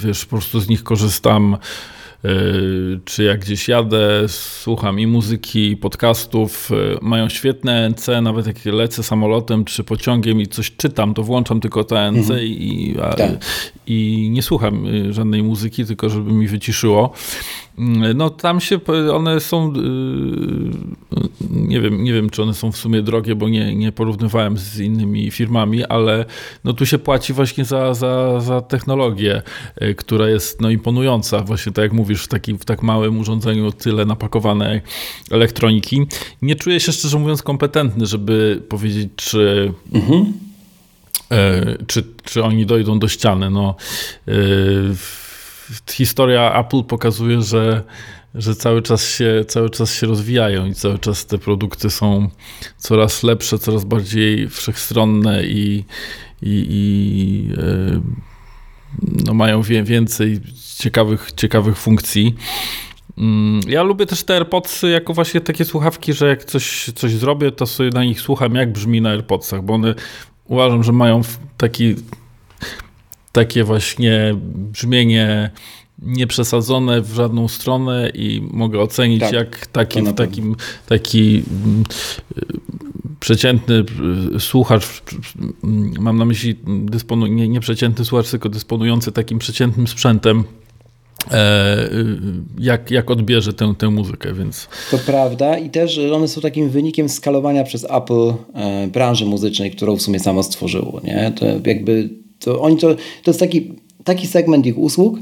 wiesz, 0.04 0.26
po 0.26 0.30
prostu 0.30 0.60
z 0.60 0.70
nich 0.70 0.84
korzystam 0.84 1.58
czy 3.06 3.24
jak 3.24 3.40
gdzieś 3.40 3.68
jadę, 3.68 4.24
słucham 4.28 5.00
i 5.00 5.08
muzyki, 5.08 5.72
i 5.72 5.78
podcastów, 5.78 6.72
e, 6.72 6.76
mają 7.02 7.30
świetne 7.30 7.90
NC, 7.90 8.22
nawet 8.22 8.48
jak 8.48 8.66
lecę 8.66 9.04
samolotem 9.04 9.66
czy 9.66 9.84
pociągiem 9.84 10.42
i 10.42 10.48
coś 10.48 10.72
czytam, 10.76 11.14
to 11.14 11.24
włączam 11.24 11.60
tylko 11.60 11.84
te 11.84 12.12
NC 12.12 12.30
mhm. 12.30 12.40
i, 12.44 12.96
a, 13.04 13.14
tak. 13.14 13.32
i 13.88 14.30
nie 14.32 14.42
słucham 14.42 14.86
e, 14.86 15.14
żadnej 15.14 15.44
muzyki, 15.44 15.86
tylko 15.86 16.10
żeby 16.10 16.32
mi 16.32 16.48
wyciszyło. 16.48 17.14
No 18.16 18.30
tam 18.30 18.60
się, 18.60 18.80
one 19.14 19.40
są, 19.40 19.74
nie 21.50 21.82
wiem, 21.82 22.04
nie 22.04 22.14
wiem 22.14 22.30
czy 22.30 22.44
one 22.44 22.54
są 22.54 22.72
w 22.72 22.78
sumie 22.78 23.02
drogie, 23.02 23.36
bo 23.36 23.50
nie, 23.50 23.76
nie 23.76 23.92
porównywałem 23.92 24.58
z 24.58 24.80
innymi 24.80 25.32
firmami, 25.32 25.86
ale 25.86 26.26
no 26.64 26.74
tu 26.74 26.86
się 26.86 26.98
płaci 26.98 27.34
właśnie 27.34 27.66
za, 27.66 27.94
za, 27.94 28.40
za 28.40 28.62
technologię, 28.62 29.42
która 29.98 30.30
jest 30.30 30.62
no 30.62 30.70
imponująca, 30.70 31.40
właśnie 31.40 31.72
tak 31.72 31.84
jak 31.84 31.94
mówię, 31.94 32.09
mówisz, 32.10 32.24
w, 32.24 32.28
taki, 32.28 32.54
w 32.54 32.66
tak 32.66 32.84
małym 32.84 33.20
urządzeniu 33.20 33.72
tyle 33.72 34.06
napakowanej 34.06 34.82
elektroniki. 35.32 36.08
Nie 36.42 36.56
czuję 36.56 36.80
się 36.80 36.92
szczerze 36.92 37.20
mówiąc 37.20 37.44
kompetentny, 37.44 38.06
żeby 38.06 38.64
powiedzieć, 38.70 39.10
czy, 39.16 39.74
mhm. 39.94 40.34
e, 41.32 41.86
czy, 41.88 42.04
czy 42.24 42.44
oni 42.44 42.66
dojdą 42.66 43.00
do 43.00 43.08
ściany. 43.08 43.50
No, 43.50 43.76
e, 44.28 44.32
historia 45.92 46.60
Apple 46.60 46.84
pokazuje, 46.84 47.42
że 47.42 47.84
że 48.36 48.56
cały 48.56 48.82
czas, 48.82 49.10
się, 49.10 49.46
cały 49.48 49.70
czas 49.70 49.94
się 49.94 50.08
rozwijają 50.08 50.66
i 50.66 50.74
cały 50.74 51.00
czas 51.00 51.26
te 51.26 51.38
produkty 51.38 51.90
są 51.90 52.30
coraz 52.78 53.24
lepsze, 53.24 53.60
coraz 53.60 53.86
bardziej 53.86 54.50
wszechstronne 54.50 55.44
i, 55.44 55.86
i, 56.42 56.66
i 56.70 57.50
e, 57.58 58.29
no 59.26 59.34
mają 59.34 59.62
więcej 59.62 60.40
ciekawych, 60.78 61.32
ciekawych 61.36 61.78
funkcji. 61.78 62.36
Mm, 63.18 63.62
ja 63.68 63.84
lubię 63.84 64.06
też 64.06 64.24
te 64.24 64.34
AirPodsy 64.34 64.90
jako 64.90 65.14
właśnie 65.14 65.42
takie 65.42 65.66
słuchawki, 65.66 66.14
że 66.14 66.28
jak 66.28 66.46
coś, 66.46 66.92
coś 66.96 67.12
zrobię, 67.12 67.52
to 67.52 67.66
sobie 67.66 67.90
na 67.90 68.04
nich 68.04 68.22
słucham, 68.22 68.56
jak 68.56 68.72
brzmi 68.72 69.02
na 69.02 69.10
AirPodsach, 69.10 69.64
bo 69.64 69.74
one 69.74 69.96
uważam, 70.46 70.84
że 70.84 70.92
mają 70.92 71.22
taki, 71.58 71.96
takie 73.32 73.64
właśnie 73.64 74.36
brzmienie 74.46 75.52
nieprzesadzone 76.02 77.02
w 77.02 77.14
żadną 77.14 77.48
stronę 77.48 78.10
i 78.14 78.42
mogę 78.52 78.80
ocenić, 78.80 79.20
tak, 79.20 79.34
jak 79.34 79.68
taki, 79.68 80.02
w 80.02 80.14
takim, 80.14 80.56
taki 80.86 81.44
mm, 81.64 81.84
przeciętny 83.20 83.84
słuchacz, 84.40 85.02
mam 86.00 86.18
na 86.18 86.26
myśli 86.26 86.56
dysponu, 86.66 87.28
nie, 87.28 87.48
nie 87.48 87.60
przeciętny 87.60 88.06
słuchacz, 88.06 88.32
tylko 88.32 88.50
dysponujący 88.50 89.12
takim 89.12 89.40
przeciętnym 89.40 89.88
sprzętem, 89.88 90.44
E, 91.32 91.90
jak, 92.60 92.92
jak 92.92 93.12
odbierze 93.12 93.54
tę, 93.54 93.74
tę 93.78 93.90
muzykę, 93.90 94.34
więc... 94.34 94.68
To 94.92 94.98
prawda 94.98 95.58
i 95.58 95.70
też 95.70 96.00
one 96.14 96.28
są 96.28 96.42
takim 96.42 96.70
wynikiem 96.70 97.10
skalowania 97.10 97.64
przez 97.64 97.84
Apple 97.84 98.34
e, 98.54 98.88
branży 98.88 99.26
muzycznej, 99.26 99.72
którą 99.72 99.96
w 99.96 100.02
sumie 100.02 100.20
samo 100.20 100.44
stworzyło, 100.44 101.02
nie? 101.04 101.34
To 101.36 101.46
jakby, 101.66 102.10
to 102.40 102.62
oni 102.62 102.78
to, 102.78 102.96
to 102.96 103.32
jest 103.32 103.40
taki, 103.40 103.74
taki 104.04 104.28
segment 104.28 104.66
ich 104.66 104.78
usług, 104.78 105.20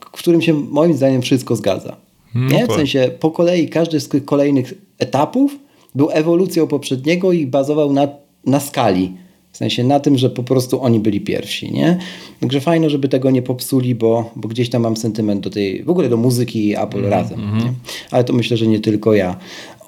w 0.00 0.18
którym 0.18 0.42
się 0.42 0.54
moim 0.54 0.96
zdaniem 0.96 1.22
wszystko 1.22 1.56
zgadza. 1.56 1.96
No 2.34 2.48
nie? 2.50 2.64
W 2.64 2.68
tak. 2.68 2.76
sensie 2.76 3.10
po 3.20 3.30
kolei 3.30 3.68
każdy 3.68 4.00
z 4.00 4.08
tych 4.08 4.24
kolejnych 4.24 4.74
etapów 4.98 5.56
był 5.94 6.10
ewolucją 6.10 6.66
poprzedniego 6.66 7.32
i 7.32 7.46
bazował 7.46 7.92
na, 7.92 8.08
na 8.46 8.60
skali 8.60 9.12
w 9.54 9.56
sensie 9.56 9.84
na 9.84 10.00
tym, 10.00 10.18
że 10.18 10.30
po 10.30 10.42
prostu 10.42 10.82
oni 10.82 11.00
byli 11.00 11.20
pierwsi, 11.20 11.72
nie? 11.72 11.98
Także 12.40 12.60
fajno, 12.60 12.90
żeby 12.90 13.08
tego 13.08 13.30
nie 13.30 13.42
popsuli, 13.42 13.94
bo, 13.94 14.30
bo 14.36 14.48
gdzieś 14.48 14.70
tam 14.70 14.82
mam 14.82 14.96
sentyment 14.96 15.40
do 15.40 15.50
tej, 15.50 15.84
w 15.84 15.90
ogóle 15.90 16.08
do 16.08 16.16
muzyki 16.16 16.76
Apple 16.76 16.98
mm, 16.98 17.10
razem, 17.10 17.40
mm. 17.40 17.74
Ale 18.10 18.24
to 18.24 18.32
myślę, 18.32 18.56
że 18.56 18.66
nie 18.66 18.80
tylko 18.80 19.14
ja. 19.14 19.36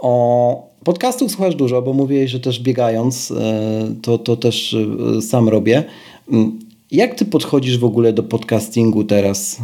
O 0.00 0.66
podcastów 0.84 1.32
słuchasz 1.32 1.54
dużo, 1.54 1.82
bo 1.82 1.92
mówię, 1.92 2.28
że 2.28 2.40
też 2.40 2.60
biegając, 2.60 3.30
e, 3.30 3.94
to, 4.02 4.18
to 4.18 4.36
też 4.36 4.76
e, 5.18 5.22
sam 5.22 5.48
robię. 5.48 5.84
Mm, 6.32 6.58
jak 6.90 7.14
ty 7.14 7.24
podchodzisz 7.24 7.78
w 7.78 7.84
ogóle 7.84 8.12
do 8.12 8.22
podcastingu 8.22 9.04
teraz, 9.04 9.60
e, 9.60 9.62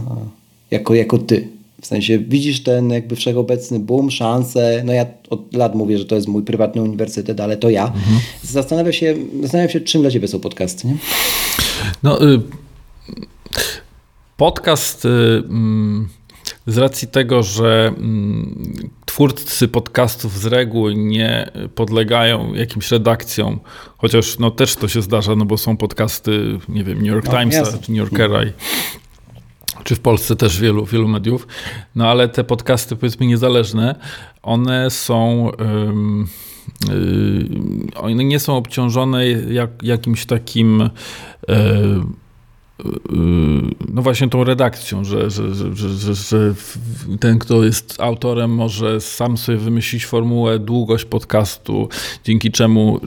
jako, 0.71 0.95
jako 0.95 1.19
ty? 1.19 1.49
W 1.83 1.87
sensie 1.87 2.19
widzisz 2.19 2.63
ten 2.63 2.91
jakby 2.91 3.17
wszechobecny 3.17 3.79
boom, 3.79 4.11
szanse. 4.11 4.83
No 4.85 4.93
ja 4.93 5.07
od 5.31 5.55
lat 5.55 5.75
mówię, 5.75 5.99
że 5.99 6.05
to 6.05 6.15
jest 6.15 6.29
mój 6.29 6.43
prywatny 6.43 6.83
uniwersytet, 6.83 7.41
ale 7.41 7.57
to 7.57 7.71
ja. 7.71 7.87
Mhm. 7.87 8.21
Zastanawiam, 8.43 8.93
się, 8.93 9.15
zastanawiam 9.43 9.71
się, 9.71 9.81
czym 9.81 10.03
dla 10.03 10.11
ciebie 10.11 10.29
są 10.29 10.41
podcasty, 10.41 10.89
nie? 10.89 10.97
No, 12.03 12.25
y 12.25 12.41
podcast 14.37 15.05
y 15.05 15.09
mm, 15.09 16.09
z 16.67 16.79
racji 16.79 17.09
tego, 17.09 17.43
że 17.43 17.95
mm, 17.99 18.91
twórcy 19.07 19.69
podcastów 19.69 20.39
z 20.39 20.47
reguły 20.47 20.95
nie 20.95 21.51
podlegają 21.75 22.55
jakimś 22.55 22.91
redakcjom, 22.91 23.61
chociaż 23.97 24.39
no 24.39 24.51
też 24.51 24.77
to 24.77 24.89
się 24.89 25.03
zdarza, 25.03 25.37
no 25.37 25.45
bo 25.45 25.59
są 25.59 25.77
podcasty, 25.77 26.59
nie 26.69 26.85
wiem, 26.85 26.99
New 26.99 27.07
York 27.07 27.27
no, 27.27 27.33
Timesa 27.33 27.79
czy 27.79 27.93
New 27.93 27.99
Yorkera 27.99 28.45
i 28.45 28.53
czy 29.85 29.95
w 29.95 30.01
Polsce 30.01 30.37
też 30.37 30.61
wielu, 30.61 30.87
wielu 30.87 31.09
mediów, 31.09 31.47
no 31.95 32.09
ale 32.09 32.29
te 32.29 32.45
podcasty 32.45 32.97
powiedzmy 32.97 33.27
niezależne, 33.27 33.95
one 34.43 34.91
są 34.91 35.51
um, 35.59 36.27
one 37.95 38.25
nie 38.25 38.39
są 38.39 38.57
obciążone 38.57 39.29
jak, 39.29 39.71
jakimś 39.83 40.27
takim 40.27 40.91
no 43.89 44.03
właśnie 44.03 44.29
tą 44.29 44.45
redakcją, 44.45 45.05
że, 45.05 45.31
że, 45.31 45.55
że, 45.75 46.15
że, 46.15 46.55
ten, 47.21 47.39
kto 47.39 47.65
jest 47.65 48.01
autorem, 48.01 48.51
może 48.51 49.01
sam 49.01 49.37
sobie 49.37 49.59
wymyślić 49.59 50.07
formułę, 50.07 50.59
długość 50.59 51.05
podcastu, 51.05 51.89
dzięki 52.25 52.51
czemu 52.51 53.01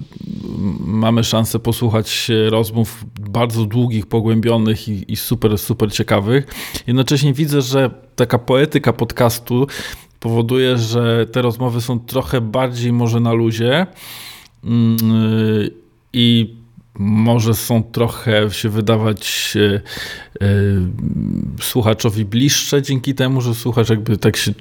mamy 0.80 1.24
szansę 1.24 1.60
posłuchać 1.60 2.32
rozmów 2.50 3.06
bardzo 3.30 3.66
długich, 3.66 4.06
pogłębionych 4.06 4.88
i, 4.90 5.12
i 5.12 5.16
super, 5.16 5.58
super 5.58 5.94
ciekawych. 5.94 6.48
Jednocześnie 6.88 7.34
widzę, 7.34 7.62
że 7.62 7.90
taka 8.16 8.40
poetyka 8.40 8.94
podcastu 8.94 9.68
powoduje, 10.20 10.78
że 10.78 11.26
te 11.32 11.42
rozmowy 11.42 11.82
są 11.82 12.00
trochę 12.00 12.42
bardziej 12.42 12.94
może 12.94 13.20
na 13.20 13.34
luzie 13.34 13.88
mm, 14.64 14.98
i 16.14 16.55
może 17.00 17.54
są 17.54 17.84
trochę 17.84 18.52
się 18.52 18.70
wydawać 18.70 19.54
e, 19.56 19.82
e, 20.42 20.48
słuchaczowi 21.62 22.26
bliższe 22.26 22.82
dzięki 22.82 23.16
temu, 23.16 23.42
że 23.42 23.56
słuchacz 23.56 23.90
jakby 23.90 24.18
tak 24.18 24.38
się. 24.38 24.54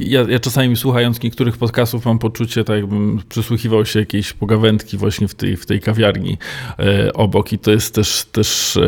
Ja, 0.00 0.20
ja, 0.28 0.38
czasami 0.38 0.76
słuchając 0.76 1.22
niektórych 1.22 1.56
podcastów 1.56 2.04
mam 2.04 2.18
poczucie, 2.18 2.64
tak 2.64 2.76
jakbym 2.76 3.22
przysłuchiwał 3.28 3.86
się 3.86 4.00
jakiejś 4.00 4.32
pogawędki 4.32 4.96
właśnie 4.96 5.28
w 5.28 5.34
tej, 5.34 5.56
w 5.56 5.66
tej 5.66 5.80
kawiarni 5.80 6.38
e, 6.78 7.12
obok 7.12 7.52
i 7.52 7.58
to 7.58 7.70
jest 7.70 7.94
też, 7.94 8.26
też 8.32 8.78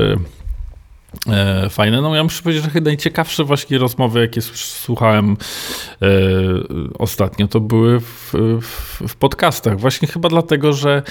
fajne. 1.70 2.00
No 2.00 2.14
ja 2.14 2.24
muszę 2.24 2.42
powiedzieć, 2.42 2.64
że 2.64 2.70
chyba 2.70 2.84
najciekawsze 2.84 3.44
właśnie 3.44 3.78
rozmowy, 3.78 4.20
jakie 4.20 4.42
słuchałem 4.54 5.36
e, 6.02 6.06
ostatnio, 6.98 7.48
to 7.48 7.60
były 7.60 8.00
w, 8.00 8.32
w, 8.62 9.08
w, 9.08 9.16
podcastach. 9.16 9.80
Właśnie 9.80 10.08
chyba 10.08 10.28
dlatego, 10.28 10.72
że 10.72 11.02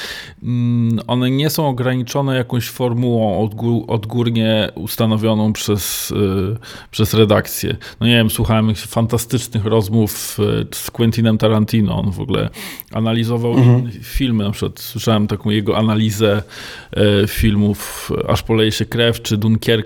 mm, 0.43 0.99
one 1.07 1.31
nie 1.31 1.49
są 1.49 1.67
ograniczone 1.67 2.35
jakąś 2.35 2.69
formułą 2.69 3.43
odgór, 3.43 3.83
odgórnie 3.87 4.69
ustanowioną 4.75 5.53
przez, 5.53 6.13
e, 6.55 6.57
przez 6.91 7.13
redakcję. 7.13 7.77
No 7.99 8.07
nie 8.07 8.15
wiem, 8.15 8.29
słuchałem 8.29 8.75
fantastycznych 8.75 9.65
rozmów 9.65 10.37
e, 10.39 10.75
z 10.75 10.91
Quentinem 10.91 11.37
Tarantino. 11.37 11.99
On 11.99 12.11
w 12.11 12.19
ogóle 12.19 12.49
analizował 12.91 13.53
mhm. 13.53 13.91
filmy. 13.91 14.43
Na 14.43 14.51
przykład 14.51 14.79
słyszałem 14.79 15.27
taką 15.27 15.49
jego 15.49 15.77
analizę 15.77 16.43
e, 16.91 17.27
filmów 17.27 18.11
Aż 18.27 18.43
poleje 18.43 18.71
się 18.71 18.85
krew, 18.85 19.21
czy 19.21 19.37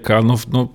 Dunkierka 0.05 0.21
no, 0.21 0.37
no 0.51 0.67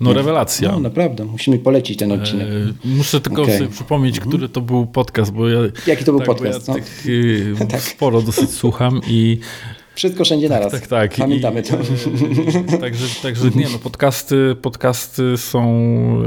no 0.00 0.12
rewelacja. 0.12 0.72
No 0.72 0.80
naprawdę, 0.80 1.24
musimy 1.24 1.58
polecić 1.58 1.98
ten 1.98 2.12
odcinek. 2.12 2.48
E, 2.48 2.88
muszę 2.88 3.20
tylko 3.20 3.42
okay. 3.42 3.58
sobie 3.58 3.70
przypomnieć, 3.70 4.16
mhm. 4.16 4.28
który 4.30 4.48
to 4.48 4.60
był 4.60 4.86
podcast, 4.86 5.32
bo 5.32 5.48
ja... 5.48 5.58
Jaki 5.86 6.04
to 6.04 6.12
był 6.12 6.18
tak, 6.18 6.28
podcast? 6.28 6.68
Ja 6.68 6.74
no? 6.74 6.80
tych, 6.80 7.06
y, 7.06 7.56
tak. 7.70 7.80
sporo 7.80 8.22
dosyć 8.22 8.50
słucham 8.50 9.00
i 9.08 9.38
wszystko 9.94 10.24
wszędzie 10.24 10.48
tak, 10.48 10.58
naraz. 10.58 10.72
Tak, 10.72 10.86
tak. 10.86 11.14
Pamiętamy 11.14 11.60
I, 11.60 11.62
to. 11.62 11.76
E, 12.74 12.78
także, 12.78 13.06
także 13.22 13.50
nie, 13.54 13.68
no 13.72 13.78
podcasty, 13.78 14.56
podcasty 14.62 15.36
są... 15.36 15.62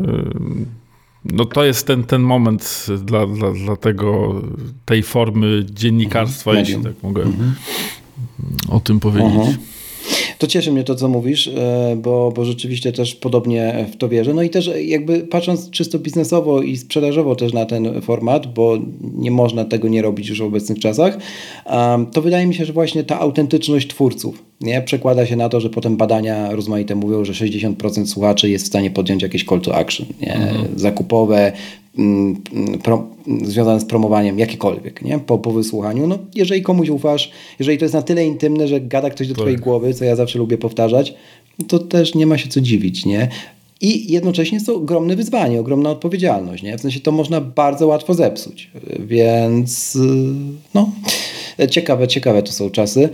E, 0.08 0.84
no 1.26 1.46
to 1.46 1.64
jest 1.64 1.88
ten, 1.88 2.04
ten 2.04 2.22
moment 2.22 2.86
dla, 3.04 3.28
dla, 3.28 3.52
dla 3.52 3.76
tego, 3.76 4.42
tej 4.86 5.04
formy 5.04 5.66
dziennikarstwa, 5.70 6.52
mhm. 6.52 6.66
jeśli 6.66 6.84
tak 6.84 7.04
mogę 7.04 7.24
mhm. 7.24 7.56
o 8.70 8.80
tym 8.80 9.00
powiedzieć. 9.00 9.58
To 10.44 10.48
cieszy 10.48 10.72
mnie 10.72 10.84
to, 10.84 10.96
co 10.96 11.08
mówisz, 11.08 11.48
e, 11.48 11.96
bo, 12.02 12.32
bo 12.36 12.46
rzeczywiście 12.46 12.92
też 12.92 13.16
podobnie 13.16 13.86
w 13.92 13.98
to 13.98 14.10
wierzę. 14.10 14.34
No 14.34 14.42
i 14.42 14.50
też 14.50 14.72
jakby 14.86 15.20
patrząc 15.20 15.70
czysto 15.70 16.00
biznesowo 16.00 16.62
i 16.62 16.78
sprzedażowo 16.78 17.36
też 17.36 17.54
na 17.54 17.66
ten 17.66 18.02
format, 18.02 18.54
bo 18.54 18.78
nie 19.02 19.32
można 19.32 19.66
tego 19.66 19.88
nie 19.88 20.02
robić 20.02 20.30
już 20.30 20.40
w 20.40 20.44
obecnych 20.44 20.80
czasach, 20.80 21.18
to 22.12 22.22
wydaje 22.22 22.48
mi 22.48 22.56
się, 22.56 22.66
że 22.66 22.74
właśnie 22.74 23.04
ta 23.04 23.20
autentyczność 23.20 23.88
twórców 23.88 24.44
nie 24.62 24.82
przekłada 24.82 25.26
się 25.26 25.36
na 25.36 25.50
to, 25.50 25.62
że 25.62 25.70
potem 25.70 25.98
badania 25.98 26.52
rozmaite 26.52 26.96
mówią, 26.96 27.26
że 27.26 27.34
60% 27.34 28.06
słuchaczy 28.06 28.50
jest 28.50 28.66
w 28.66 28.68
stanie 28.68 28.92
podjąć 28.92 29.24
jakieś 29.24 29.46
call 29.46 29.62
to 29.62 29.76
action 29.76 30.06
nie? 30.22 30.36
Mhm. 30.36 30.68
zakupowe, 30.76 31.52
pro, 32.84 33.08
związane 33.44 33.80
z 33.80 33.86
promowaniem, 33.86 34.40
jakiekolwiek, 34.40 35.02
nie? 35.02 35.20
Po, 35.20 35.38
po 35.38 35.52
wysłuchaniu. 35.52 36.08
No, 36.08 36.20
jeżeli 36.36 36.62
komuś 36.62 36.90
ufasz, 36.90 37.32
jeżeli 37.60 37.78
to 37.78 37.86
jest 37.86 37.94
na 37.94 38.02
tyle 38.02 38.26
intymne, 38.26 38.68
że 38.68 38.82
gada 38.82 39.10
ktoś 39.10 39.28
do 39.28 39.34
tak. 39.34 39.42
twojej 39.42 39.58
głowy, 39.58 39.94
co 39.94 40.06
ja 40.06 40.16
zawsze 40.16 40.40
lubię 40.40 40.58
powtarzać, 40.58 41.14
to 41.68 41.80
też 41.80 42.16
nie 42.16 42.26
ma 42.26 42.38
się 42.38 42.50
co 42.50 42.62
dziwić, 42.62 43.06
nie? 43.06 43.28
I 43.82 44.12
jednocześnie 44.12 44.56
jest 44.56 44.66
to 44.66 44.76
ogromne 44.76 45.16
wyzwanie, 45.16 45.60
ogromna 45.60 45.90
odpowiedzialność, 45.90 46.64
nie? 46.64 46.78
W 46.78 46.82
sensie 46.82 47.00
to 47.00 47.12
można 47.12 47.42
bardzo 47.42 47.88
łatwo 47.88 48.14
zepsuć, 48.14 48.72
więc 49.00 49.98
no, 50.74 50.92
ciekawe, 51.70 52.08
ciekawe 52.08 52.44
to 52.44 52.52
są 52.52 52.70
czasy. 52.70 53.10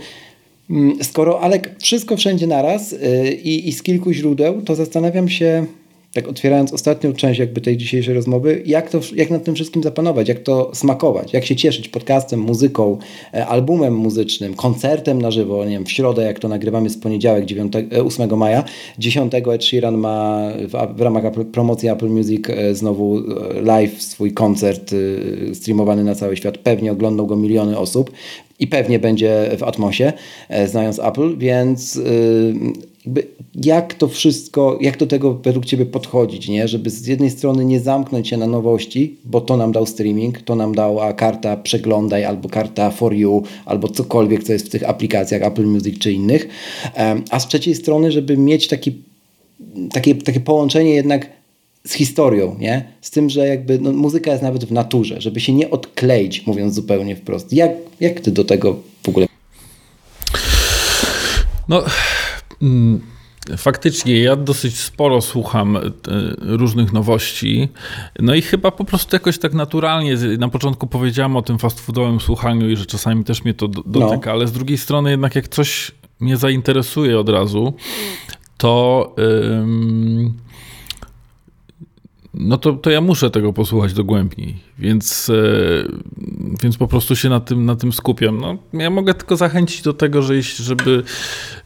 Mm, 0.70 1.04
skoro 1.04 1.40
Alek 1.40 1.74
wszystko 1.78 2.16
wszędzie 2.16 2.46
naraz 2.46 2.92
yy, 2.92 3.32
i 3.32 3.72
z 3.72 3.82
kilku 3.82 4.12
źródeł, 4.12 4.62
to 4.62 4.74
zastanawiam 4.74 5.28
się, 5.28 5.66
tak 6.12 6.28
otwierając 6.28 6.72
ostatnią 6.72 7.12
część 7.12 7.40
jakby 7.40 7.60
tej 7.60 7.76
dzisiejszej 7.76 8.14
rozmowy, 8.14 8.62
jak, 8.66 8.90
to, 8.90 9.00
jak 9.14 9.30
nad 9.30 9.44
tym 9.44 9.54
wszystkim 9.54 9.82
zapanować, 9.82 10.28
jak 10.28 10.38
to 10.38 10.70
smakować, 10.74 11.32
jak 11.32 11.44
się 11.44 11.56
cieszyć 11.56 11.88
podcastem, 11.88 12.40
muzyką, 12.40 12.98
e, 13.34 13.46
albumem 13.46 13.96
muzycznym, 13.96 14.54
koncertem 14.54 15.22
na 15.22 15.30
żywo, 15.30 15.64
nie 15.64 15.70
wiem, 15.70 15.84
w 15.84 15.90
środę, 15.90 16.22
jak 16.22 16.38
to 16.38 16.48
nagrywamy 16.48 16.90
z 16.90 16.98
poniedziałek 16.98 17.44
9, 17.44 17.72
8 18.04 18.32
e, 18.32 18.36
maja, 18.36 18.64
10 18.98 19.32
Ed 19.34 19.64
Sheeran 19.64 19.96
ma 19.96 20.48
w, 20.58 20.96
w 20.96 21.00
ramach 21.00 21.24
promocji 21.52 21.88
Apple 21.88 22.08
Music 22.08 22.50
e, 22.50 22.74
znowu 22.74 23.20
live 23.62 24.02
swój 24.02 24.32
koncert 24.32 24.94
streamowany 25.54 26.04
na 26.04 26.14
cały 26.14 26.36
świat, 26.36 26.58
pewnie 26.58 26.92
oglądał 26.92 27.26
go 27.26 27.36
miliony 27.36 27.78
osób 27.78 28.10
i 28.58 28.66
pewnie 28.66 28.98
będzie 28.98 29.50
w 29.58 29.62
Atmosie, 29.62 30.12
znając 30.66 30.98
Apple, 30.98 31.38
więc 31.38 32.00
jak 33.54 33.94
to 33.94 34.08
wszystko, 34.08 34.78
jak 34.80 34.98
do 34.98 35.06
tego 35.06 35.34
według 35.34 35.64
Ciebie 35.64 35.86
podchodzić, 35.86 36.48
nie? 36.48 36.68
żeby 36.68 36.90
z 36.90 37.06
jednej 37.06 37.30
strony 37.30 37.64
nie 37.64 37.80
zamknąć 37.80 38.28
się 38.28 38.36
na 38.36 38.46
nowości, 38.46 39.16
bo 39.24 39.40
to 39.40 39.56
nam 39.56 39.72
dał 39.72 39.86
streaming, 39.86 40.42
to 40.42 40.56
nam 40.56 40.74
dała 40.74 41.12
karta 41.12 41.56
przeglądaj 41.56 42.24
albo 42.24 42.48
karta 42.48 42.90
for 42.90 43.14
you, 43.14 43.42
albo 43.64 43.88
cokolwiek, 43.88 44.44
co 44.44 44.52
jest 44.52 44.66
w 44.66 44.70
tych 44.70 44.88
aplikacjach 44.88 45.42
Apple 45.42 45.66
Music 45.66 45.98
czy 45.98 46.12
innych, 46.12 46.48
a 47.30 47.40
z 47.40 47.48
trzeciej 47.48 47.74
strony, 47.74 48.12
żeby 48.12 48.36
mieć 48.36 48.68
taki, 48.68 48.92
takie, 49.92 50.14
takie 50.14 50.40
połączenie 50.40 50.94
jednak 50.94 51.26
z 51.86 51.92
historią, 51.92 52.56
nie? 52.58 52.84
Z 53.00 53.10
tym, 53.10 53.30
że 53.30 53.48
jakby 53.48 53.78
no, 53.78 53.92
muzyka 53.92 54.30
jest 54.30 54.42
nawet 54.42 54.64
w 54.64 54.72
naturze, 54.72 55.20
żeby 55.20 55.40
się 55.40 55.52
nie 55.52 55.70
odkleić, 55.70 56.46
mówiąc 56.46 56.74
zupełnie 56.74 57.16
wprost. 57.16 57.52
Jak, 57.52 57.70
jak 58.00 58.20
ty 58.20 58.30
do 58.30 58.44
tego 58.44 58.76
w 59.02 59.08
ogóle? 59.08 59.26
No, 61.68 61.84
faktycznie, 63.56 64.18
ja 64.18 64.36
dosyć 64.36 64.80
sporo 64.80 65.20
słucham 65.20 65.76
e, 65.76 65.80
różnych 66.38 66.92
nowości. 66.92 67.68
No 68.18 68.34
i 68.34 68.42
chyba 68.42 68.70
po 68.70 68.84
prostu 68.84 69.16
jakoś 69.16 69.38
tak 69.38 69.54
naturalnie. 69.54 70.16
Na 70.38 70.48
początku 70.48 70.86
powiedziałem 70.86 71.36
o 71.36 71.42
tym 71.42 71.58
fast 71.58 71.80
foodowym 71.80 72.20
słuchaniu 72.20 72.70
i 72.70 72.76
że 72.76 72.86
czasami 72.86 73.24
też 73.24 73.44
mnie 73.44 73.54
to 73.54 73.68
dotyka, 73.68 74.30
no. 74.30 74.32
ale 74.32 74.46
z 74.46 74.52
drugiej 74.52 74.78
strony 74.78 75.10
jednak 75.10 75.34
jak 75.34 75.48
coś 75.48 75.92
mnie 76.20 76.36
zainteresuje 76.36 77.18
od 77.18 77.28
razu, 77.28 77.74
to. 78.56 79.14
No 82.34 82.58
to, 82.58 82.72
to 82.72 82.90
ja 82.90 83.00
muszę 83.00 83.30
tego 83.30 83.52
posłuchać 83.52 83.92
dogłębniej, 83.92 84.56
więc, 84.78 85.30
e, 85.30 85.34
więc 86.62 86.76
po 86.76 86.88
prostu 86.88 87.16
się 87.16 87.28
na 87.28 87.40
tym, 87.40 87.64
na 87.64 87.76
tym 87.76 87.92
skupiam. 87.92 88.40
No, 88.40 88.58
ja 88.72 88.90
mogę 88.90 89.14
tylko 89.14 89.36
zachęcić 89.36 89.82
do 89.82 89.92
tego, 89.92 90.22
że 90.22 90.42
żeby 90.42 91.02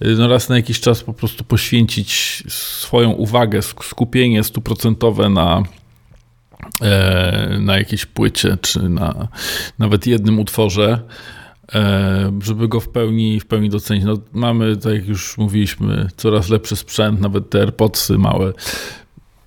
e, 0.01 0.09
no 0.09 0.29
raz 0.29 0.49
na 0.49 0.57
jakiś 0.57 0.81
czas 0.81 1.03
po 1.03 1.13
prostu 1.13 1.45
poświęcić 1.45 2.43
swoją 2.49 3.11
uwagę, 3.11 3.63
skupienie 3.63 4.45
stuprocentowe 4.45 5.29
na, 5.29 5.63
e, 6.83 7.59
na 7.61 7.79
jakiejś 7.79 8.07
płycie, 8.07 8.59
czy 8.61 8.89
na 8.89 9.29
nawet 9.79 10.07
jednym 10.07 10.39
utworze, 10.39 11.01
żeby 12.43 12.69
go 12.69 12.81
w 12.81 12.89
pełni, 12.89 13.41
w 13.41 13.47
pełni 13.47 13.71
docenić. 13.71 14.05
No, 14.05 14.19
mamy, 14.33 14.77
tak 14.77 14.95
jak 14.95 15.07
już 15.07 15.39
mówiliśmy, 15.39 16.09
coraz 16.17 16.49
lepszy 16.49 16.77
sprzęt, 16.77 17.21
nawet 17.21 17.51
te 17.51 17.61
AirPodsy 17.61 18.19
małe 18.19 18.53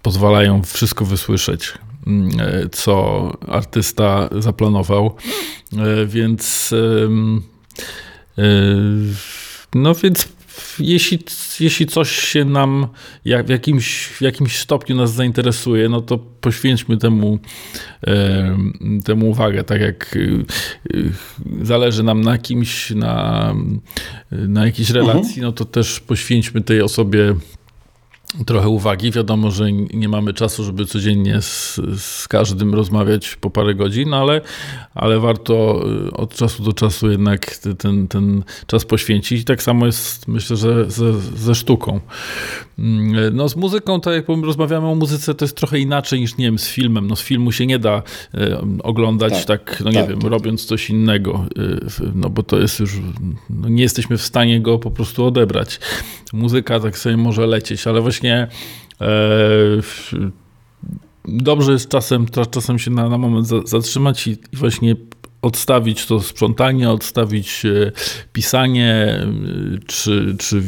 pozwalają 0.07 0.63
wszystko 0.63 1.05
wysłyszeć, 1.05 1.73
mm, 2.07 2.29
e, 2.39 2.69
co 2.69 3.31
artysta 3.47 4.29
zaplanował. 4.39 5.15
E, 5.77 6.05
więc 6.05 6.73
e, 8.37 8.45
no 9.75 9.95
więc 9.95 10.29
jeśli, 10.79 11.19
jeśli 11.59 11.85
coś 11.85 12.11
się 12.11 12.45
nam 12.45 12.87
jak 13.25 13.45
w, 13.45 13.49
jakimś, 13.49 14.05
w 14.05 14.21
jakimś 14.21 14.59
stopniu 14.59 14.95
nas 14.95 15.13
zainteresuje, 15.13 15.89
no 15.89 16.01
to 16.01 16.17
poświęćmy 16.17 16.97
temu, 16.97 17.39
temu 19.05 19.29
uwagę. 19.29 19.63
Tak 19.63 19.81
jak 19.81 20.17
zależy 21.61 22.03
nam 22.03 22.21
na 22.21 22.37
kimś, 22.37 22.91
na, 22.91 23.55
na 24.31 24.65
jakiejś 24.65 24.89
relacji, 24.89 25.33
mhm. 25.33 25.41
no 25.41 25.51
to 25.51 25.65
też 25.65 25.99
poświęćmy 25.99 26.61
tej 26.61 26.81
osobie 26.81 27.35
trochę 28.45 28.69
uwagi. 28.69 29.11
Wiadomo, 29.11 29.51
że 29.51 29.71
nie 29.71 30.09
mamy 30.09 30.33
czasu, 30.33 30.63
żeby 30.63 30.85
codziennie 30.85 31.41
z, 31.41 31.79
z, 31.97 32.27
każdym 32.27 32.73
rozmawiać 32.73 33.35
po 33.35 33.49
parę 33.49 33.75
godzin, 33.75 34.13
ale, 34.13 34.41
ale 34.95 35.19
warto 35.19 35.85
y, 36.07 36.11
od 36.11 36.35
czasu 36.35 36.63
do 36.63 36.73
czasu 36.73 37.11
jednak 37.11 37.57
ten, 37.77 38.07
ten 38.07 38.43
czas 38.67 38.85
poświęcić. 38.85 39.41
I 39.41 39.45
tak 39.45 39.63
samo 39.63 39.85
jest, 39.85 40.27
myślę, 40.27 40.57
że 40.57 40.91
ze, 40.91 41.13
ze 41.19 41.55
sztuką. 41.55 41.99
Mm, 42.79 43.35
no 43.35 43.49
z 43.49 43.55
muzyką, 43.55 44.01
tak 44.01 44.13
jak 44.13 44.25
rozmawiamy 44.43 44.87
o 44.87 44.95
muzyce, 44.95 45.35
to 45.35 45.45
jest 45.45 45.57
trochę 45.57 45.79
inaczej 45.79 46.19
niż, 46.19 46.37
nie 46.37 46.45
wiem, 46.45 46.59
z 46.59 46.67
filmem. 46.67 47.07
No 47.07 47.15
z 47.15 47.21
filmu 47.21 47.51
się 47.51 47.65
nie 47.65 47.79
da 47.79 48.03
y, 48.35 48.57
oglądać 48.83 49.45
tak, 49.45 49.45
tak 49.45 49.81
no 49.85 49.91
nie 49.91 49.99
tak, 49.99 50.09
wiem, 50.09 50.19
tak. 50.19 50.31
robiąc 50.31 50.65
coś 50.65 50.89
innego, 50.89 51.45
y, 51.57 52.11
no 52.15 52.29
bo 52.29 52.43
to 52.43 52.59
jest 52.59 52.79
już, 52.79 52.91
no 53.49 53.69
nie 53.69 53.83
jesteśmy 53.83 54.17
w 54.17 54.21
stanie 54.21 54.61
go 54.61 54.79
po 54.79 54.91
prostu 54.91 55.25
odebrać. 55.25 55.79
Muzyka 56.33 56.79
tak 56.79 56.97
sobie 56.97 57.17
może 57.17 57.47
lecieć, 57.47 57.87
ale 57.87 58.01
właśnie 58.01 58.16
e, 58.25 58.47
dobrze 61.25 61.71
jest 61.71 61.89
czasem, 61.89 62.25
czasem 62.51 62.79
się 62.79 62.91
na, 62.91 63.09
na 63.09 63.17
moment 63.17 63.47
zatrzymać 63.65 64.27
i, 64.27 64.31
i 64.31 64.57
właśnie 64.57 64.95
odstawić 65.41 66.05
to 66.05 66.19
sprzątanie, 66.19 66.89
odstawić 66.89 67.65
e, 67.65 67.91
pisanie, 68.33 68.93
e, 68.93 69.27
czy, 69.87 70.35
czy 70.39 70.61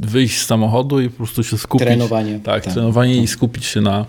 wyjść 0.00 0.40
z 0.40 0.46
samochodu 0.46 1.00
i 1.00 1.10
po 1.10 1.16
prostu 1.16 1.42
się 1.42 1.58
skupić. 1.58 1.86
Trenowanie. 1.86 2.40
Tak, 2.44 2.64
tak. 2.64 2.74
trenowanie 2.74 3.22
i 3.22 3.26
skupić 3.26 3.64
się 3.64 3.80
na, 3.80 4.06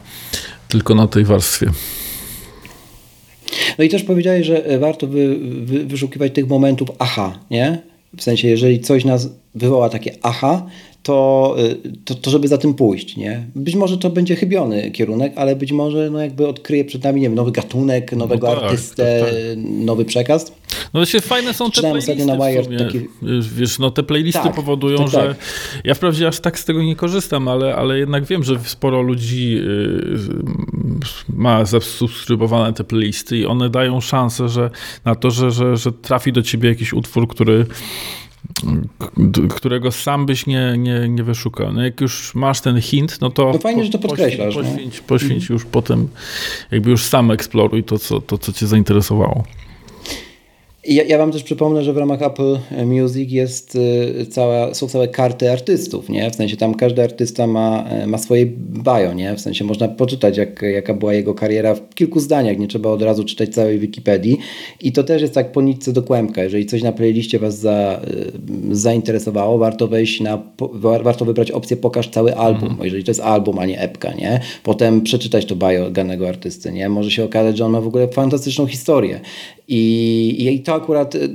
tylko 0.67 0.95
na 0.95 1.07
tej 1.07 1.25
warstwie. 1.25 1.71
No 3.77 3.83
i 3.83 3.89
też 3.89 4.03
powiedziałeś, 4.03 4.47
że 4.47 4.79
warto 4.79 5.07
wy, 5.07 5.37
wy, 5.65 5.85
wyszukiwać 5.85 6.33
tych 6.33 6.47
momentów 6.47 6.89
aha, 6.99 7.39
nie? 7.51 7.81
W 8.17 8.23
sensie, 8.23 8.47
jeżeli 8.47 8.79
coś 8.79 9.05
nas 9.05 9.29
wywoła 9.55 9.89
takie 9.89 10.15
aha, 10.23 10.65
to, 11.03 11.55
y, 11.59 11.91
to, 12.05 12.15
to, 12.15 12.31
żeby 12.31 12.47
za 12.47 12.57
tym 12.57 12.73
pójść, 12.73 13.17
nie? 13.17 13.47
Być 13.55 13.75
może 13.75 13.97
to 13.97 14.09
będzie 14.09 14.35
chybiony 14.35 14.91
kierunek, 14.91 15.33
ale 15.35 15.55
być 15.55 15.71
może 15.71 16.09
no 16.09 16.19
jakby 16.19 16.47
odkryje 16.47 16.85
przed 16.85 17.03
nami, 17.03 17.21
nie 17.21 17.27
wiem, 17.27 17.35
nowy 17.35 17.51
gatunek, 17.51 18.11
nowego 18.11 18.47
no 18.47 18.55
tak, 18.55 18.63
artystę, 18.63 19.19
tak, 19.19 19.29
tak. 19.29 19.37
nowy 19.65 20.05
przekaz. 20.05 20.53
No 20.93 21.05
się 21.05 21.21
fajne 21.21 21.53
są 21.53 21.71
te 21.71 21.81
playlisty 21.81 22.25
na 22.25 22.35
Wire. 22.35 22.63
Wiesz, 23.55 23.79
no 23.79 23.91
te 23.91 24.03
playlisty 24.03 24.43
tak, 24.43 24.55
powodują, 24.55 24.97
tak, 24.97 25.09
że 25.09 25.27
tak. 25.27 25.37
ja 25.83 25.93
wprawdzie 25.93 26.27
aż 26.27 26.39
tak 26.39 26.59
z 26.59 26.65
tego 26.65 26.83
nie 26.83 26.95
korzystam, 26.95 27.47
ale, 27.47 27.75
ale 27.75 27.99
jednak 27.99 28.25
wiem, 28.25 28.43
że 28.43 28.59
sporo 28.63 29.01
ludzi 29.01 29.57
y, 29.57 31.29
ma 31.29 31.65
zasubskrybowane 31.65 32.73
te 32.73 32.83
playlisty 32.83 33.37
i 33.37 33.45
one 33.45 33.69
dają 33.69 34.01
szansę 34.01 34.49
że, 34.49 34.69
na 35.05 35.15
to, 35.15 35.31
że, 35.31 35.51
że, 35.51 35.77
że 35.77 35.91
trafi 35.91 36.33
do 36.33 36.41
ciebie 36.41 36.69
jakiś 36.69 36.93
utwór, 36.93 37.27
który 37.27 37.65
którego 39.49 39.91
sam 39.91 40.25
byś 40.25 40.45
nie, 40.45 40.75
nie, 40.77 41.09
nie 41.09 41.23
wyszukał. 41.23 41.73
No 41.73 41.83
jak 41.83 42.01
już 42.01 42.35
masz 42.35 42.61
ten 42.61 42.81
hint, 42.81 43.21
no 43.21 43.29
to. 43.29 43.51
No 43.53 43.59
fajnie, 43.59 43.79
po, 43.79 43.85
że 43.85 43.91
to 43.91 43.99
podkreślasz. 43.99 44.55
Poświęć, 44.55 44.99
poświęć 44.99 45.49
już 45.49 45.65
potem, 45.65 46.07
jakby 46.71 46.89
już 46.89 47.03
sam 47.03 47.31
eksploruj 47.31 47.83
to, 47.83 47.99
co, 47.99 48.21
to, 48.21 48.37
co 48.37 48.53
cię 48.53 48.67
zainteresowało. 48.67 49.43
Ja, 50.87 51.03
ja 51.03 51.17
wam 51.17 51.31
też 51.31 51.43
przypomnę, 51.43 51.83
że 51.83 51.93
w 51.93 51.97
ramach 51.97 52.21
Apple 52.21 52.57
Music 52.85 53.31
jest 53.31 53.75
y, 53.75 54.25
cała, 54.25 54.73
są 54.73 54.87
całe 54.87 55.07
karty 55.07 55.51
artystów, 55.51 56.09
nie? 56.09 56.31
W 56.31 56.35
sensie 56.35 56.57
tam 56.57 56.75
każdy 56.75 57.03
artysta 57.03 57.47
ma, 57.47 57.83
e, 57.89 58.07
ma 58.07 58.17
swoje 58.17 58.45
bio, 58.45 59.13
nie? 59.13 59.35
W 59.35 59.41
sensie 59.41 59.65
można 59.65 59.87
poczytać, 59.87 60.37
jak, 60.37 60.61
jaka 60.61 60.93
była 60.93 61.13
jego 61.13 61.33
kariera 61.33 61.75
w 61.75 61.95
kilku 61.95 62.19
zdaniach, 62.19 62.57
nie 62.57 62.67
trzeba 62.67 62.89
od 62.89 63.01
razu 63.01 63.23
czytać 63.23 63.49
całej 63.49 63.79
Wikipedii. 63.79 64.37
I 64.81 64.91
to 64.91 65.03
też 65.03 65.21
jest 65.21 65.33
tak 65.33 65.51
po 65.51 65.61
nitce 65.61 65.93
do 65.93 66.03
kłębka. 66.03 66.43
Jeżeli 66.43 66.65
coś 66.65 66.83
na 66.83 66.91
playliście 66.91 67.39
was 67.39 67.59
za, 67.59 68.01
y, 68.71 68.75
zainteresowało, 68.75 69.57
warto 69.57 69.87
wejść 69.87 70.21
na, 70.21 70.43
warto 71.01 71.25
wybrać 71.25 71.51
opcję 71.51 71.77
pokaż 71.77 72.09
cały 72.09 72.35
album, 72.35 72.69
mm. 72.69 72.83
jeżeli 72.83 73.03
to 73.03 73.11
jest 73.11 73.21
album, 73.21 73.59
a 73.59 73.65
nie 73.65 73.79
epka, 73.79 74.13
nie? 74.13 74.39
Potem 74.63 75.01
przeczytać 75.01 75.45
to 75.45 75.55
bio 75.55 75.89
danego 75.91 76.29
artysty, 76.29 76.71
nie? 76.71 76.89
Może 76.89 77.11
się 77.11 77.23
okazać, 77.23 77.57
że 77.57 77.65
on 77.65 77.71
ma 77.71 77.81
w 77.81 77.87
ogóle 77.87 78.07
fantastyczną 78.07 78.67
historię. 78.67 79.19
I, 79.67 80.47
I 80.55 80.59
to 80.59 80.70
akurat 80.73 81.15
y, 81.15 81.29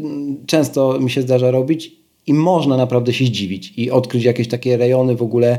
często 0.47 1.01
mi 1.01 1.11
się 1.11 1.23
zdarza 1.23 1.51
robić 1.51 1.97
i 2.27 2.35
można 2.35 2.77
naprawdę 2.77 3.13
się 3.13 3.25
zdziwić 3.25 3.73
i 3.77 3.91
odkryć 3.91 4.25
jakieś 4.25 4.49
takie 4.49 4.77
rejony 4.77 5.17
w 5.17 5.23
ogóle, 5.23 5.59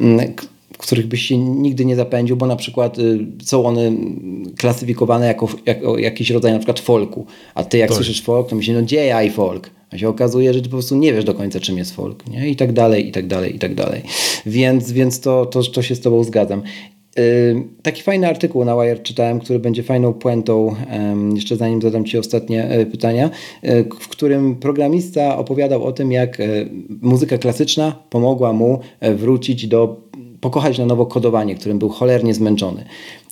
mm, 0.00 0.34
w 0.72 0.78
których 0.78 1.06
byś 1.06 1.22
się 1.22 1.38
nigdy 1.38 1.84
nie 1.84 1.96
zapędził, 1.96 2.36
bo 2.36 2.46
na 2.46 2.56
przykład 2.56 2.98
y, 2.98 3.26
są 3.44 3.66
one 3.66 3.92
klasyfikowane 4.56 5.26
jako, 5.26 5.48
jako 5.66 5.98
jakiś 5.98 6.30
rodzaj 6.30 6.52
na 6.52 6.58
przykład 6.58 6.80
folku, 6.80 7.26
a 7.54 7.64
ty 7.64 7.78
jak 7.78 7.88
tak. 7.88 7.96
słyszysz 7.96 8.22
folk, 8.22 8.48
to 8.48 8.56
myślisz, 8.56 8.76
no 8.76 8.82
gdzie 8.82 9.24
i 9.26 9.30
folk? 9.30 9.70
A 9.90 9.98
się 9.98 10.08
okazuje, 10.08 10.54
że 10.54 10.62
ty 10.62 10.68
po 10.68 10.76
prostu 10.76 10.96
nie 10.96 11.12
wiesz 11.12 11.24
do 11.24 11.34
końca, 11.34 11.60
czym 11.60 11.78
jest 11.78 11.94
folk, 11.94 12.26
nie? 12.26 12.48
I 12.48 12.56
tak 12.56 12.72
dalej, 12.72 13.08
i 13.08 13.12
tak 13.12 13.26
dalej, 13.26 13.56
i 13.56 13.58
tak 13.58 13.74
dalej. 13.74 14.02
Więc, 14.46 14.92
więc 14.92 15.20
to, 15.20 15.46
to, 15.46 15.62
to 15.62 15.82
się 15.82 15.94
z 15.94 16.00
tobą 16.00 16.24
zgadzam. 16.24 16.62
Taki 17.82 18.02
fajny 18.02 18.28
artykuł 18.28 18.64
na 18.64 18.76
Wire 18.76 19.02
czytałem, 19.02 19.40
który 19.40 19.58
będzie 19.58 19.82
fajną 19.82 20.12
puentą, 20.12 20.74
jeszcze 21.34 21.56
zanim 21.56 21.82
zadam 21.82 22.04
Ci 22.04 22.18
ostatnie 22.18 22.64
e, 22.64 22.86
pytania, 22.86 23.30
e, 23.62 23.84
w 23.84 24.08
którym 24.08 24.56
programista 24.56 25.38
opowiadał 25.38 25.84
o 25.84 25.92
tym, 25.92 26.12
jak 26.12 26.40
e, 26.40 26.46
muzyka 27.02 27.38
klasyczna 27.38 28.02
pomogła 28.10 28.52
mu 28.52 28.80
wrócić 29.16 29.66
do, 29.66 30.00
pokochać 30.40 30.78
na 30.78 30.86
nowo 30.86 31.06
kodowanie, 31.06 31.54
którym 31.54 31.78
był 31.78 31.88
cholernie 31.88 32.34
zmęczony. 32.34 32.84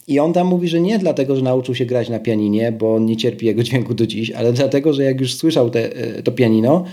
I 0.09 0.19
on 0.19 0.33
tam 0.33 0.47
mówi, 0.47 0.69
że 0.69 0.81
nie 0.81 0.99
dlatego, 0.99 1.37
że 1.37 1.43
nauczył 1.43 1.75
się 1.75 1.87
grać 1.87 2.09
na 2.09 2.19
pianinie, 2.19 2.73
bo 2.73 2.99
nie 2.99 3.17
cierpi 3.17 3.47
jego 3.47 3.63
dźwięku 3.63 3.95
do 3.95 4.07
dziś, 4.07 4.31
ale 4.31 4.53
dlatego, 4.53 4.93
że 4.93 5.05
jak 5.05 5.21
już 5.21 5.35
słyszał 5.35 5.71
te, 5.71 5.89
to 6.23 6.33
pianino, 6.33 6.85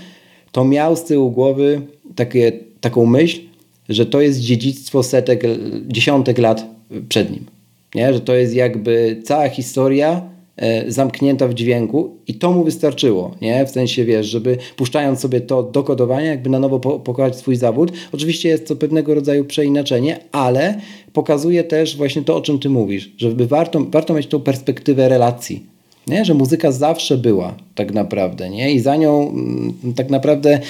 to 0.52 0.64
miał 0.64 0.96
z 0.96 1.04
tyłu 1.04 1.30
głowy 1.30 1.80
takie, 2.14 2.52
taką 2.80 3.06
myśl, 3.06 3.40
że 3.88 4.06
to 4.06 4.20
jest 4.20 4.40
dziedzictwo 4.40 5.02
setek, 5.02 5.42
dziesiątek 5.86 6.38
lat 6.38 6.73
przed 7.08 7.30
nim. 7.30 7.46
Nie? 7.94 8.12
Że 8.12 8.20
to 8.20 8.34
jest 8.34 8.54
jakby 8.54 9.20
cała 9.24 9.48
historia 9.48 10.22
e, 10.56 10.92
zamknięta 10.92 11.48
w 11.48 11.54
dźwięku 11.54 12.16
i 12.26 12.34
to 12.34 12.52
mu 12.52 12.64
wystarczyło, 12.64 13.34
nie? 13.40 13.66
W 13.66 13.70
sensie, 13.70 14.04
wiesz, 14.04 14.26
żeby 14.26 14.58
puszczając 14.76 15.20
sobie 15.20 15.40
to 15.40 15.62
do 15.62 15.82
kodowania, 15.82 16.26
jakby 16.26 16.50
na 16.50 16.58
nowo 16.58 16.80
po 16.80 16.98
pokochać 17.00 17.36
swój 17.36 17.56
zawód. 17.56 17.92
Oczywiście 18.12 18.48
jest 18.48 18.68
to 18.68 18.76
pewnego 18.76 19.14
rodzaju 19.14 19.44
przeinaczenie, 19.44 20.18
ale 20.32 20.80
pokazuje 21.12 21.64
też 21.64 21.96
właśnie 21.96 22.22
to, 22.22 22.36
o 22.36 22.40
czym 22.40 22.58
ty 22.58 22.70
mówisz, 22.70 23.10
żeby 23.16 23.46
warto, 23.46 23.80
warto 23.90 24.14
mieć 24.14 24.26
tą 24.26 24.40
perspektywę 24.40 25.08
relacji, 25.08 25.66
nie? 26.06 26.24
Że 26.24 26.34
muzyka 26.34 26.72
zawsze 26.72 27.18
była 27.18 27.54
tak 27.74 27.92
naprawdę, 27.92 28.50
nie? 28.50 28.72
I 28.72 28.80
za 28.80 28.96
nią 28.96 29.28
m, 29.28 29.74
mm, 29.82 29.94
tak 29.94 30.10
naprawdę 30.10 30.60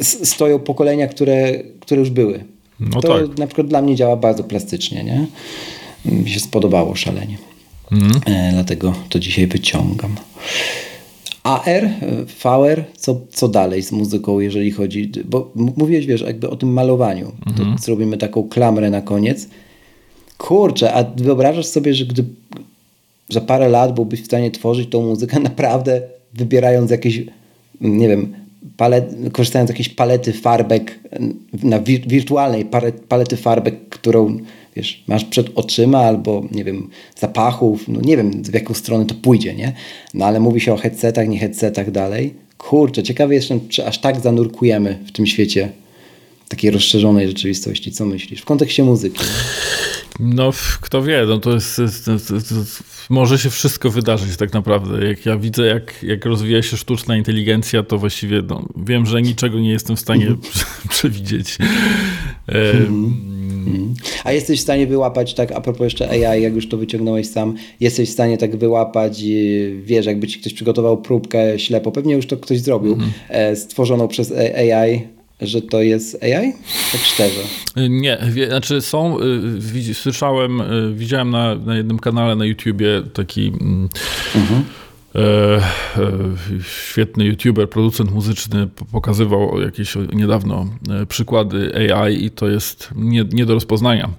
e, 0.00 0.04
stoją 0.04 0.58
pokolenia, 0.58 1.08
które, 1.08 1.52
które 1.80 2.00
już 2.00 2.10
były. 2.10 2.44
No 2.80 3.00
to 3.00 3.18
tak. 3.18 3.38
na 3.38 3.46
przykład 3.46 3.66
dla 3.66 3.82
mnie 3.82 3.96
działa 3.96 4.16
bardzo 4.16 4.44
plastycznie, 4.44 5.04
nie? 5.04 5.26
Mi 6.04 6.30
się 6.30 6.40
spodobało 6.40 6.94
szalenie. 6.94 7.38
Mm. 7.92 8.20
E, 8.26 8.52
dlatego 8.52 8.94
to 9.08 9.18
dzisiaj 9.18 9.46
wyciągam. 9.46 10.16
AR, 11.42 11.88
VR, 12.26 12.84
co, 12.96 13.20
co 13.30 13.48
dalej 13.48 13.82
z 13.82 13.92
muzyką, 13.92 14.40
jeżeli 14.40 14.70
chodzi, 14.70 15.12
bo 15.24 15.52
mówiłeś, 15.54 16.06
wiesz, 16.06 16.20
jakby 16.20 16.50
o 16.50 16.56
tym 16.56 16.72
malowaniu, 16.72 17.32
mm 17.46 17.74
-hmm. 17.74 17.80
zrobimy 17.80 18.18
taką 18.18 18.48
klamrę 18.48 18.90
na 18.90 19.02
koniec. 19.02 19.48
Kurczę, 20.38 20.94
a 20.94 21.04
wyobrażasz 21.16 21.66
sobie, 21.66 21.94
że 21.94 22.04
gdy 22.04 22.24
za 23.28 23.40
parę 23.40 23.68
lat 23.68 23.94
byłbyś 23.94 24.22
w 24.22 24.24
stanie 24.24 24.50
tworzyć 24.50 24.90
tą 24.90 25.02
muzykę 25.02 25.40
naprawdę 25.50 26.02
wybierając 26.34 26.90
jakieś, 26.90 27.22
nie 27.80 28.08
wiem, 28.08 28.34
palet, 28.76 29.14
korzystając 29.32 29.68
z 29.68 29.72
jakiejś 29.72 29.88
palety 29.88 30.32
farbek, 30.32 30.98
na 31.62 31.80
wir, 31.80 32.08
wirtualnej 32.08 32.64
palety 33.08 33.36
farbek, 33.36 33.88
którą 33.88 34.38
wiesz, 34.76 35.04
masz 35.06 35.24
przed 35.24 35.50
oczyma 35.54 35.98
albo 35.98 36.44
nie 36.52 36.64
wiem, 36.64 36.90
zapachów, 37.16 37.88
no 37.88 38.00
nie 38.00 38.16
wiem 38.16 38.42
w 38.42 38.54
jaką 38.54 38.74
stronę 38.74 39.06
to 39.06 39.14
pójdzie, 39.14 39.54
nie? 39.54 39.72
No 40.14 40.26
ale 40.26 40.40
mówi 40.40 40.60
się 40.60 40.72
o 40.72 40.76
headsetach, 40.76 41.28
nie 41.28 41.38
headsetach 41.38 41.90
dalej. 41.90 42.34
Kurczę, 42.58 43.02
ciekawy 43.02 43.34
jestem, 43.34 43.68
czy 43.68 43.86
aż 43.86 43.98
tak 43.98 44.20
zanurkujemy 44.20 44.98
w 45.06 45.12
tym 45.12 45.26
świecie 45.26 45.68
takiej 46.48 46.70
rozszerzonej 46.70 47.28
rzeczywistości. 47.28 47.92
Co 47.92 48.06
myślisz? 48.06 48.40
W 48.40 48.44
kontekście 48.44 48.84
muzyki. 48.84 49.20
No, 50.20 50.52
kto 50.80 51.02
wie, 51.02 51.24
no 51.28 51.38
to 51.38 51.54
jest, 51.54 51.76
to, 51.76 52.12
to, 52.18 52.34
to, 52.34 52.54
może 53.10 53.38
się 53.38 53.50
wszystko 53.50 53.90
wydarzyć 53.90 54.36
tak 54.36 54.52
naprawdę. 54.52 55.06
Jak 55.06 55.26
ja 55.26 55.36
widzę, 55.36 55.66
jak, 55.66 56.02
jak 56.02 56.24
rozwija 56.24 56.62
się 56.62 56.76
sztuczna 56.76 57.16
inteligencja, 57.16 57.82
to 57.82 57.98
właściwie 57.98 58.42
no, 58.48 58.68
wiem, 58.76 59.06
że 59.06 59.22
niczego 59.22 59.60
nie 59.60 59.70
jestem 59.70 59.96
w 59.96 60.00
stanie 60.00 60.26
mm 60.26 60.38
-hmm. 60.38 60.88
przewidzieć. 60.88 61.58
Mm 62.48 62.86
-hmm. 62.86 63.94
A 64.24 64.32
jesteś 64.32 64.58
w 64.58 64.62
stanie 64.62 64.86
wyłapać, 64.86 65.34
tak 65.34 65.52
a 65.52 65.60
propos 65.60 65.84
jeszcze 65.84 66.10
AI, 66.10 66.42
jak 66.42 66.54
już 66.54 66.68
to 66.68 66.76
wyciągnąłeś 66.76 67.28
sam, 67.28 67.54
jesteś 67.80 68.08
w 68.08 68.12
stanie 68.12 68.38
tak 68.38 68.56
wyłapać, 68.56 69.22
wiesz, 69.82 70.06
jakby 70.06 70.26
ci 70.26 70.40
ktoś 70.40 70.54
przygotował 70.54 71.02
próbkę 71.02 71.58
ślepo, 71.58 71.92
pewnie 71.92 72.14
już 72.14 72.26
to 72.26 72.36
ktoś 72.36 72.60
zrobił, 72.60 72.96
-hmm. 72.96 73.56
stworzoną 73.56 74.08
przez 74.08 74.32
AI, 74.32 75.17
że 75.40 75.62
to 75.62 75.82
jest 75.82 76.22
AI? 76.22 76.52
Tak 76.92 77.00
szczerze. 77.00 77.40
Nie, 77.88 78.18
wie, 78.30 78.46
znaczy 78.46 78.80
są, 78.80 79.18
y, 79.90 79.94
słyszałem, 79.94 80.60
y, 80.60 80.94
widziałem 80.94 81.30
na, 81.30 81.54
na 81.54 81.76
jednym 81.76 81.98
kanale 81.98 82.36
na 82.36 82.44
YouTubie 82.44 83.02
taki 83.12 83.48
mm, 83.48 83.88
mhm. 84.34 84.64
e, 85.14 85.18
e, 85.18 85.62
świetny 86.62 87.24
YouTuber, 87.24 87.70
producent 87.70 88.12
muzyczny 88.12 88.68
pokazywał 88.92 89.60
jakieś 89.60 89.94
niedawno 90.12 90.66
e, 90.90 91.06
przykłady 91.06 91.92
AI 91.94 92.24
i 92.24 92.30
to 92.30 92.48
jest 92.48 92.90
nie, 92.96 93.24
nie 93.32 93.46
do 93.46 93.54
rozpoznania. 93.54 94.10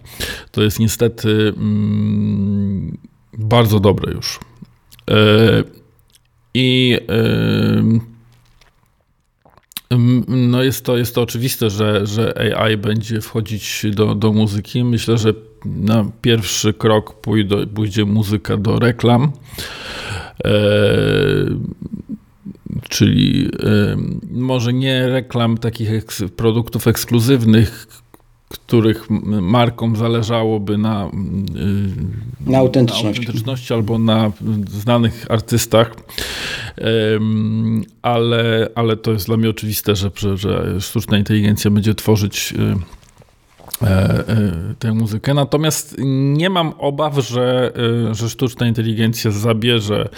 To 0.51 0.61
jest 0.61 0.79
niestety 0.79 1.53
mm, 1.57 2.97
bardzo 3.37 3.79
dobre 3.79 4.13
już. 4.13 4.39
I 6.53 6.97
no 10.27 10.63
jest 10.63 10.85
to, 10.85 10.97
jest 10.97 11.15
to 11.15 11.21
oczywiste, 11.21 11.69
że, 11.69 12.07
że 12.07 12.55
AI 12.57 12.77
będzie 12.77 13.21
wchodzić 13.21 13.85
do, 13.91 14.15
do 14.15 14.33
muzyki. 14.33 14.83
Myślę, 14.83 15.17
że 15.17 15.33
na 15.65 16.11
pierwszy 16.21 16.73
krok 16.73 17.21
pójdzie, 17.21 17.67
pójdzie 17.67 18.05
muzyka 18.05 18.57
do 18.57 18.79
reklam. 18.79 19.31
E, 20.45 20.51
czyli 22.89 23.49
e, 23.63 23.97
może 24.31 24.73
nie 24.73 25.07
reklam 25.07 25.57
takich 25.57 25.91
eks 25.91 26.23
produktów 26.35 26.87
ekskluzywnych, 26.87 27.87
których 28.49 29.09
markom 29.41 29.95
zależałoby 29.95 30.77
na, 30.77 31.11
na, 32.47 32.57
autentyczności. 32.57 33.03
na 33.03 33.09
autentyczności 33.09 33.73
albo 33.73 33.99
na 33.99 34.31
znanych 34.67 35.25
artystach, 35.29 35.95
ale, 38.01 38.69
ale 38.75 38.97
to 38.97 39.11
jest 39.11 39.25
dla 39.25 39.37
mnie 39.37 39.49
oczywiste, 39.49 39.95
że, 39.95 40.11
że, 40.15 40.37
że 40.37 40.81
sztuczna 40.81 41.17
inteligencja 41.17 41.71
będzie 41.71 41.95
tworzyć 41.95 42.53
y, 42.53 43.85
e, 43.85 43.87
e, 43.87 44.51
tę 44.79 44.93
muzykę. 44.93 45.33
Natomiast 45.33 45.95
nie 46.33 46.49
mam 46.49 46.73
obaw, 46.77 47.15
że, 47.15 47.71
y, 48.11 48.15
że 48.15 48.29
sztuczna 48.29 48.67
inteligencja 48.67 49.31
zabierze 49.31 50.09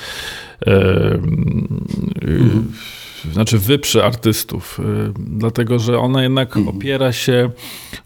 mhm 2.21 2.71
znaczy 3.31 3.57
wyprze 3.57 4.05
artystów, 4.05 4.79
y, 4.79 4.83
dlatego 5.17 5.79
że 5.79 5.99
ona 5.99 6.23
jednak 6.23 6.57
mhm. 6.57 6.77
opiera 6.77 7.11
się, 7.13 7.49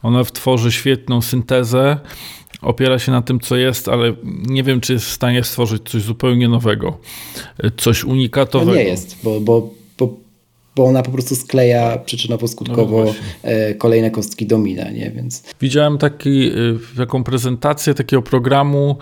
ona 0.03 0.24
tworzy 0.24 0.72
świetną 0.72 1.22
syntezę, 1.22 1.97
opiera 2.66 2.99
się 2.99 3.11
na 3.11 3.22
tym, 3.22 3.39
co 3.39 3.55
jest, 3.55 3.88
ale 3.88 4.13
nie 4.47 4.63
wiem, 4.63 4.82
czy 4.82 4.93
jest 4.93 5.05
w 5.05 5.11
stanie 5.11 5.43
stworzyć 5.43 5.89
coś 5.89 6.01
zupełnie 6.01 6.47
nowego, 6.47 6.97
y, 7.66 7.72
coś 7.78 8.03
unikatowego. 8.03 8.72
No 8.72 8.78
nie 8.78 8.84
jest, 8.84 9.18
bo, 9.24 9.39
bo, 9.39 9.70
bo, 9.97 10.13
bo 10.76 10.86
ona 10.86 11.03
po 11.03 11.11
prostu 11.11 11.36
skleja 11.36 11.97
przyczynowo-skutkowo 12.05 13.05
no 13.05 13.49
kolejne 13.78 14.11
kostki 14.11 14.45
domina, 14.45 14.89
nie? 14.89 15.11
Więc... 15.11 15.43
Widziałem 15.61 15.97
taki, 15.97 16.47
y, 16.47 16.80
taką 16.97 17.24
prezentację 17.24 17.93
takiego 17.93 18.22
programu, 18.22 18.97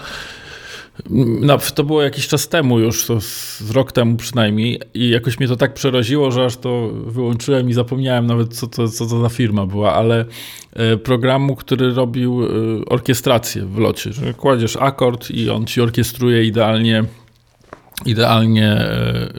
no, 1.10 1.58
to 1.58 1.84
było 1.84 2.02
jakiś 2.02 2.28
czas 2.28 2.48
temu 2.48 2.80
już, 2.80 3.06
to 3.06 3.22
z 3.22 3.72
rok 3.72 3.92
temu 3.92 4.18
przynajmniej 4.18 4.82
i 4.94 5.10
jakoś 5.10 5.40
mnie 5.40 5.48
to 5.48 5.56
tak 5.56 5.74
przeraziło, 5.74 6.32
że 6.32 6.46
aż 6.46 6.58
to 6.58 6.90
wyłączyłem 7.06 7.70
i 7.70 7.74
zapomniałem 7.74 8.28
nawet 8.28 8.56
co 8.56 8.68
to, 8.68 8.88
co 8.88 9.06
to 9.06 9.22
za 9.22 9.30
firma 9.30 9.66
była, 9.66 9.94
ale 9.94 10.26
e, 10.74 10.98
programu, 10.98 11.56
który 11.56 11.94
robił 11.94 12.46
e, 12.46 12.50
orkiestrację 12.86 13.66
w 13.66 13.78
locie, 13.78 14.14
że 14.14 14.34
kładziesz 14.34 14.76
akord 14.76 15.32
i 15.32 15.50
on 15.50 15.66
ci 15.66 15.82
orkiestruje 15.82 16.46
idealnie 16.46 17.04
idealnie 18.06 18.68
e, 18.72 19.34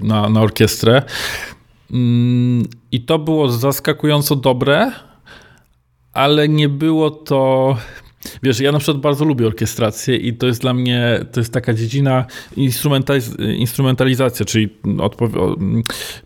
na, 0.00 0.28
na 0.28 0.40
orkiestrę. 0.40 1.02
Mm, 1.92 2.66
I 2.92 3.00
to 3.00 3.18
było 3.18 3.48
zaskakująco 3.48 4.36
dobre, 4.36 4.92
ale 6.12 6.48
nie 6.48 6.68
było 6.68 7.10
to 7.10 7.76
Wiesz, 8.42 8.60
ja 8.60 8.72
na 8.72 8.78
przykład 8.78 9.02
bardzo 9.02 9.24
lubię 9.24 9.46
orkiestrację 9.46 10.16
i 10.16 10.32
to 10.32 10.46
jest 10.46 10.60
dla 10.60 10.74
mnie, 10.74 11.24
to 11.32 11.40
jest 11.40 11.52
taka 11.52 11.74
dziedzina 11.74 12.24
instrumentaliz 12.56 13.36
instrumentalizacja, 13.56 14.46
czyli, 14.46 14.68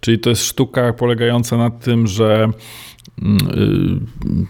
czyli 0.01 0.19
to 0.19 0.31
jest 0.31 0.45
sztuka 0.45 0.93
polegająca 0.93 1.57
na 1.57 1.71
tym, 1.71 2.07
że 2.07 2.49
mm, 3.23 3.39
y, 3.41 4.47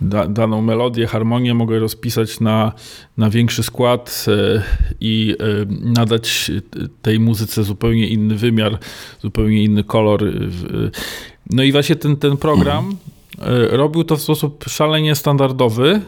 da, 0.00 0.26
daną 0.26 0.62
melodię, 0.62 1.06
harmonię 1.06 1.54
mogę 1.54 1.78
rozpisać 1.78 2.40
na, 2.40 2.72
na 3.16 3.30
większy 3.30 3.62
skład 3.62 4.26
y, 4.28 4.62
i 5.00 5.36
y, 5.40 5.66
nadać 5.80 6.50
tej 7.02 7.20
muzyce 7.20 7.64
zupełnie 7.64 8.08
inny 8.08 8.34
wymiar, 8.34 8.78
zupełnie 9.22 9.64
inny 9.64 9.84
kolor. 9.84 10.24
No 11.50 11.62
i 11.62 11.72
właśnie 11.72 11.96
ten, 11.96 12.16
ten 12.16 12.36
program 12.36 12.96
robił 13.70 14.04
to 14.04 14.16
w 14.16 14.22
sposób 14.22 14.64
szalenie 14.68 15.14
standardowy, 15.14 16.00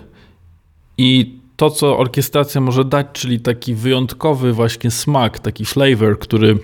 i 0.98 1.38
to, 1.56 1.70
co 1.70 1.98
orkiestracja 1.98 2.60
może 2.60 2.84
dać, 2.84 3.06
czyli 3.12 3.40
taki 3.40 3.74
wyjątkowy 3.74 4.52
właśnie 4.52 4.90
smak, 4.90 5.38
taki 5.38 5.64
flavor, 5.64 6.18
który, 6.18 6.58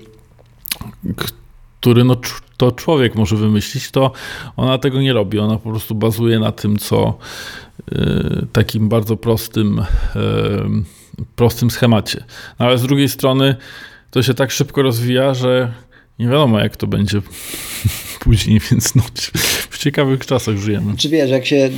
który 1.81 2.05
no, 2.05 2.17
to 2.57 2.73
człowiek 2.73 3.15
może 3.15 3.37
wymyślić, 3.37 3.91
to 3.91 4.13
ona 4.57 4.79
tego 4.79 5.01
nie 5.01 5.13
robi. 5.13 5.39
Ona 5.39 5.59
po 5.59 5.71
prostu 5.71 5.95
bazuje 5.95 6.39
na 6.39 6.53
tym, 6.53 6.79
co 6.79 7.19
y, 7.93 8.47
takim 8.53 8.89
bardzo 8.89 9.17
prostym, 9.17 9.79
y, 9.79 9.85
prostym 11.37 11.71
schemacie. 11.71 12.25
No, 12.59 12.67
ale 12.67 12.79
z 12.79 12.83
drugiej 12.83 13.09
strony 13.09 13.57
to 14.11 14.23
się 14.23 14.35
tak 14.35 14.51
szybko 14.51 14.83
rozwija, 14.83 15.35
że 15.35 15.73
nie 16.19 16.27
wiadomo, 16.27 16.61
jak 16.61 16.77
to 16.77 16.87
będzie 16.87 17.23
później, 18.21 18.61
więc 18.71 18.95
no, 18.95 19.03
w 19.71 19.79
ciekawych 19.79 20.27
czasach 20.27 20.57
żyjemy. 20.57 20.97
Czy 20.97 21.09
wiesz, 21.09 21.31
jak 21.31 21.47
się 21.47 21.71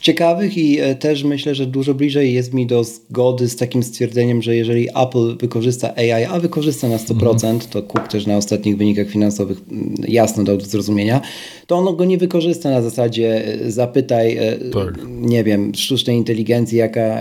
ciekawych 0.00 0.58
i 0.58 0.80
e, 0.80 0.94
też 0.94 1.24
myślę, 1.24 1.54
że 1.54 1.66
dużo 1.66 1.94
bliżej 1.94 2.34
jest 2.34 2.54
mi 2.54 2.66
do 2.66 2.84
zgody 2.84 3.48
z 3.48 3.56
takim 3.56 3.82
stwierdzeniem, 3.82 4.42
że 4.42 4.56
jeżeli 4.56 4.88
Apple 4.88 5.36
wykorzysta 5.36 5.94
AI, 5.96 6.24
a 6.24 6.40
wykorzysta 6.40 6.88
na 6.88 6.96
100%, 6.96 7.46
mm. 7.46 7.60
to 7.60 7.82
Cook 7.82 8.08
też 8.08 8.26
na 8.26 8.36
ostatnich 8.36 8.76
wynikach 8.76 9.08
finansowych 9.08 9.58
mm, 9.70 9.94
jasno 10.08 10.44
dał 10.44 10.56
do 10.56 10.64
zrozumienia, 10.64 11.20
to 11.66 11.76
ono 11.76 11.92
go 11.92 12.04
nie 12.04 12.18
wykorzysta 12.18 12.70
na 12.70 12.82
zasadzie 12.82 13.44
e, 13.44 13.70
zapytaj, 13.70 14.36
e, 14.36 14.56
tak. 14.72 14.98
nie 15.08 15.44
wiem, 15.44 15.74
sztucznej 15.74 16.16
inteligencji, 16.16 16.78
jaka, 16.78 17.18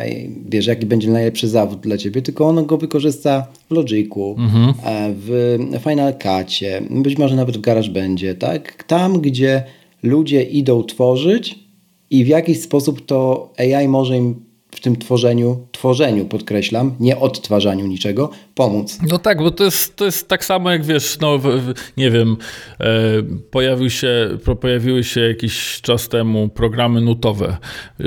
wiesz, 0.49 0.67
jaki 0.67 0.85
będzie 0.85 1.09
najlepszy 1.09 1.47
zawód 1.47 1.79
dla 1.79 1.97
ciebie, 1.97 2.21
tylko 2.21 2.47
ono 2.47 2.63
go 2.63 2.77
wykorzysta 2.77 3.47
w 3.69 3.73
Logiku, 3.73 4.35
mm 4.37 4.49
-hmm. 4.51 4.73
w 5.15 5.57
Final 5.83 6.13
Cutie, 6.13 6.81
być 6.89 7.17
może 7.17 7.35
nawet 7.35 7.57
w 7.57 7.61
GarageBandzie, 7.61 8.35
tak? 8.35 8.83
Tam, 8.83 9.21
gdzie 9.21 9.63
ludzie 10.03 10.43
idą 10.43 10.83
tworzyć, 10.83 11.68
i 12.11 12.25
w 12.25 12.27
jakiś 12.27 12.61
sposób 12.61 13.05
to 13.05 13.49
AI 13.57 13.87
może 13.87 14.17
im 14.17 14.49
w 14.71 14.79
tym 14.79 14.95
tworzeniu, 14.95 15.67
tworzeniu 15.71 16.25
podkreślam, 16.25 16.95
nie 16.99 17.19
odtwarzaniu 17.19 17.87
niczego, 17.87 18.29
pomóc. 18.55 18.99
No 19.09 19.17
tak, 19.17 19.37
bo 19.37 19.51
to 19.51 19.63
jest, 19.63 19.95
to 19.95 20.05
jest 20.05 20.27
tak 20.27 20.45
samo 20.45 20.71
jak 20.71 20.85
wiesz, 20.85 21.19
no 21.19 21.39
nie 21.97 22.11
wiem, 22.11 22.37
e, 22.79 22.85
pojawił 23.51 23.89
się, 23.89 24.37
pojawiły 24.61 25.03
się 25.03 25.21
jakiś 25.21 25.81
czas 25.81 26.09
temu 26.09 26.49
programy 26.49 27.01
nutowe, 27.01 27.57
e, 27.99 28.03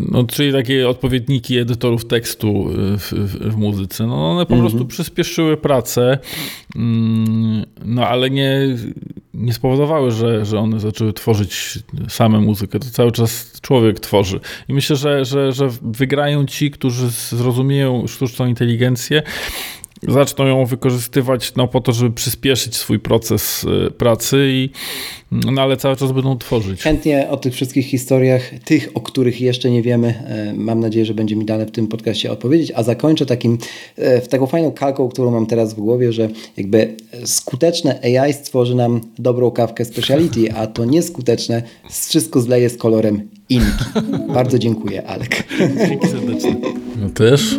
no, 0.00 0.24
czyli 0.24 0.52
takie 0.52 0.88
odpowiedniki 0.88 1.58
edytorów 1.58 2.04
tekstu 2.04 2.48
e, 2.48 2.98
w, 2.98 3.12
w, 3.52 3.56
muzyce. 3.56 4.06
No 4.06 4.30
one 4.30 4.46
po 4.46 4.54
-hmm. 4.54 4.60
prostu 4.60 4.86
przyspieszyły 4.86 5.56
pracę, 5.56 6.18
mm, 6.76 7.64
no 7.84 8.06
ale 8.06 8.30
nie 8.30 8.76
nie 9.38 9.52
spowodowały, 9.52 10.10
że, 10.10 10.44
że 10.44 10.58
one 10.58 10.80
zaczęły 10.80 11.12
tworzyć 11.12 11.78
same 12.08 12.40
muzykę. 12.40 12.78
To 12.78 12.90
cały 12.90 13.12
czas 13.12 13.60
człowiek 13.60 14.00
tworzy. 14.00 14.40
I 14.68 14.74
myślę, 14.74 14.96
że, 14.96 15.24
że, 15.24 15.52
że 15.52 15.68
wygrają 15.82 16.46
ci, 16.46 16.70
którzy 16.70 17.08
zrozumieją 17.10 18.06
sztuczną 18.06 18.46
inteligencję 18.46 19.22
zaczną 20.08 20.46
ją 20.46 20.66
wykorzystywać 20.66 21.52
no, 21.56 21.68
po 21.68 21.80
to, 21.80 21.92
żeby 21.92 22.10
przyspieszyć 22.10 22.76
swój 22.76 22.98
proces 22.98 23.64
y, 23.64 23.90
pracy, 23.90 24.48
i, 24.50 24.70
no, 25.32 25.62
ale 25.62 25.76
cały 25.76 25.96
czas 25.96 26.12
będą 26.12 26.38
tworzyć. 26.38 26.82
Chętnie 26.82 27.28
o 27.30 27.36
tych 27.36 27.54
wszystkich 27.54 27.86
historiach, 27.86 28.42
tych, 28.64 28.88
o 28.94 29.00
których 29.00 29.40
jeszcze 29.40 29.70
nie 29.70 29.82
wiemy, 29.82 30.08
e, 30.26 30.52
mam 30.56 30.80
nadzieję, 30.80 31.04
że 31.04 31.14
będzie 31.14 31.36
mi 31.36 31.44
dane 31.44 31.66
w 31.66 31.70
tym 31.70 31.86
podcaście 31.86 32.32
odpowiedzieć, 32.32 32.72
a 32.74 32.82
zakończę 32.82 33.26
takim, 33.26 33.58
e, 33.96 34.20
w 34.20 34.28
taką 34.28 34.46
fajną 34.46 34.72
kalką, 34.72 35.08
którą 35.08 35.30
mam 35.30 35.46
teraz 35.46 35.74
w 35.74 35.80
głowie, 35.80 36.12
że 36.12 36.28
jakby 36.56 36.94
skuteczne 37.24 38.00
AI 38.02 38.32
stworzy 38.32 38.74
nam 38.74 39.00
dobrą 39.18 39.50
kawkę 39.50 39.84
speciality, 39.84 40.52
a 40.52 40.66
to 40.66 40.84
nieskuteczne 40.84 41.62
wszystko 41.90 42.40
zleje 42.40 42.70
z 42.70 42.76
kolorem 42.76 43.28
inki. 43.48 43.84
Bardzo 44.34 44.58
dziękuję, 44.58 45.06
Alek. 45.06 45.44
Dzięki 45.88 46.08
serdecznie. 46.16 46.56
No 47.02 47.10
też. 47.10 47.58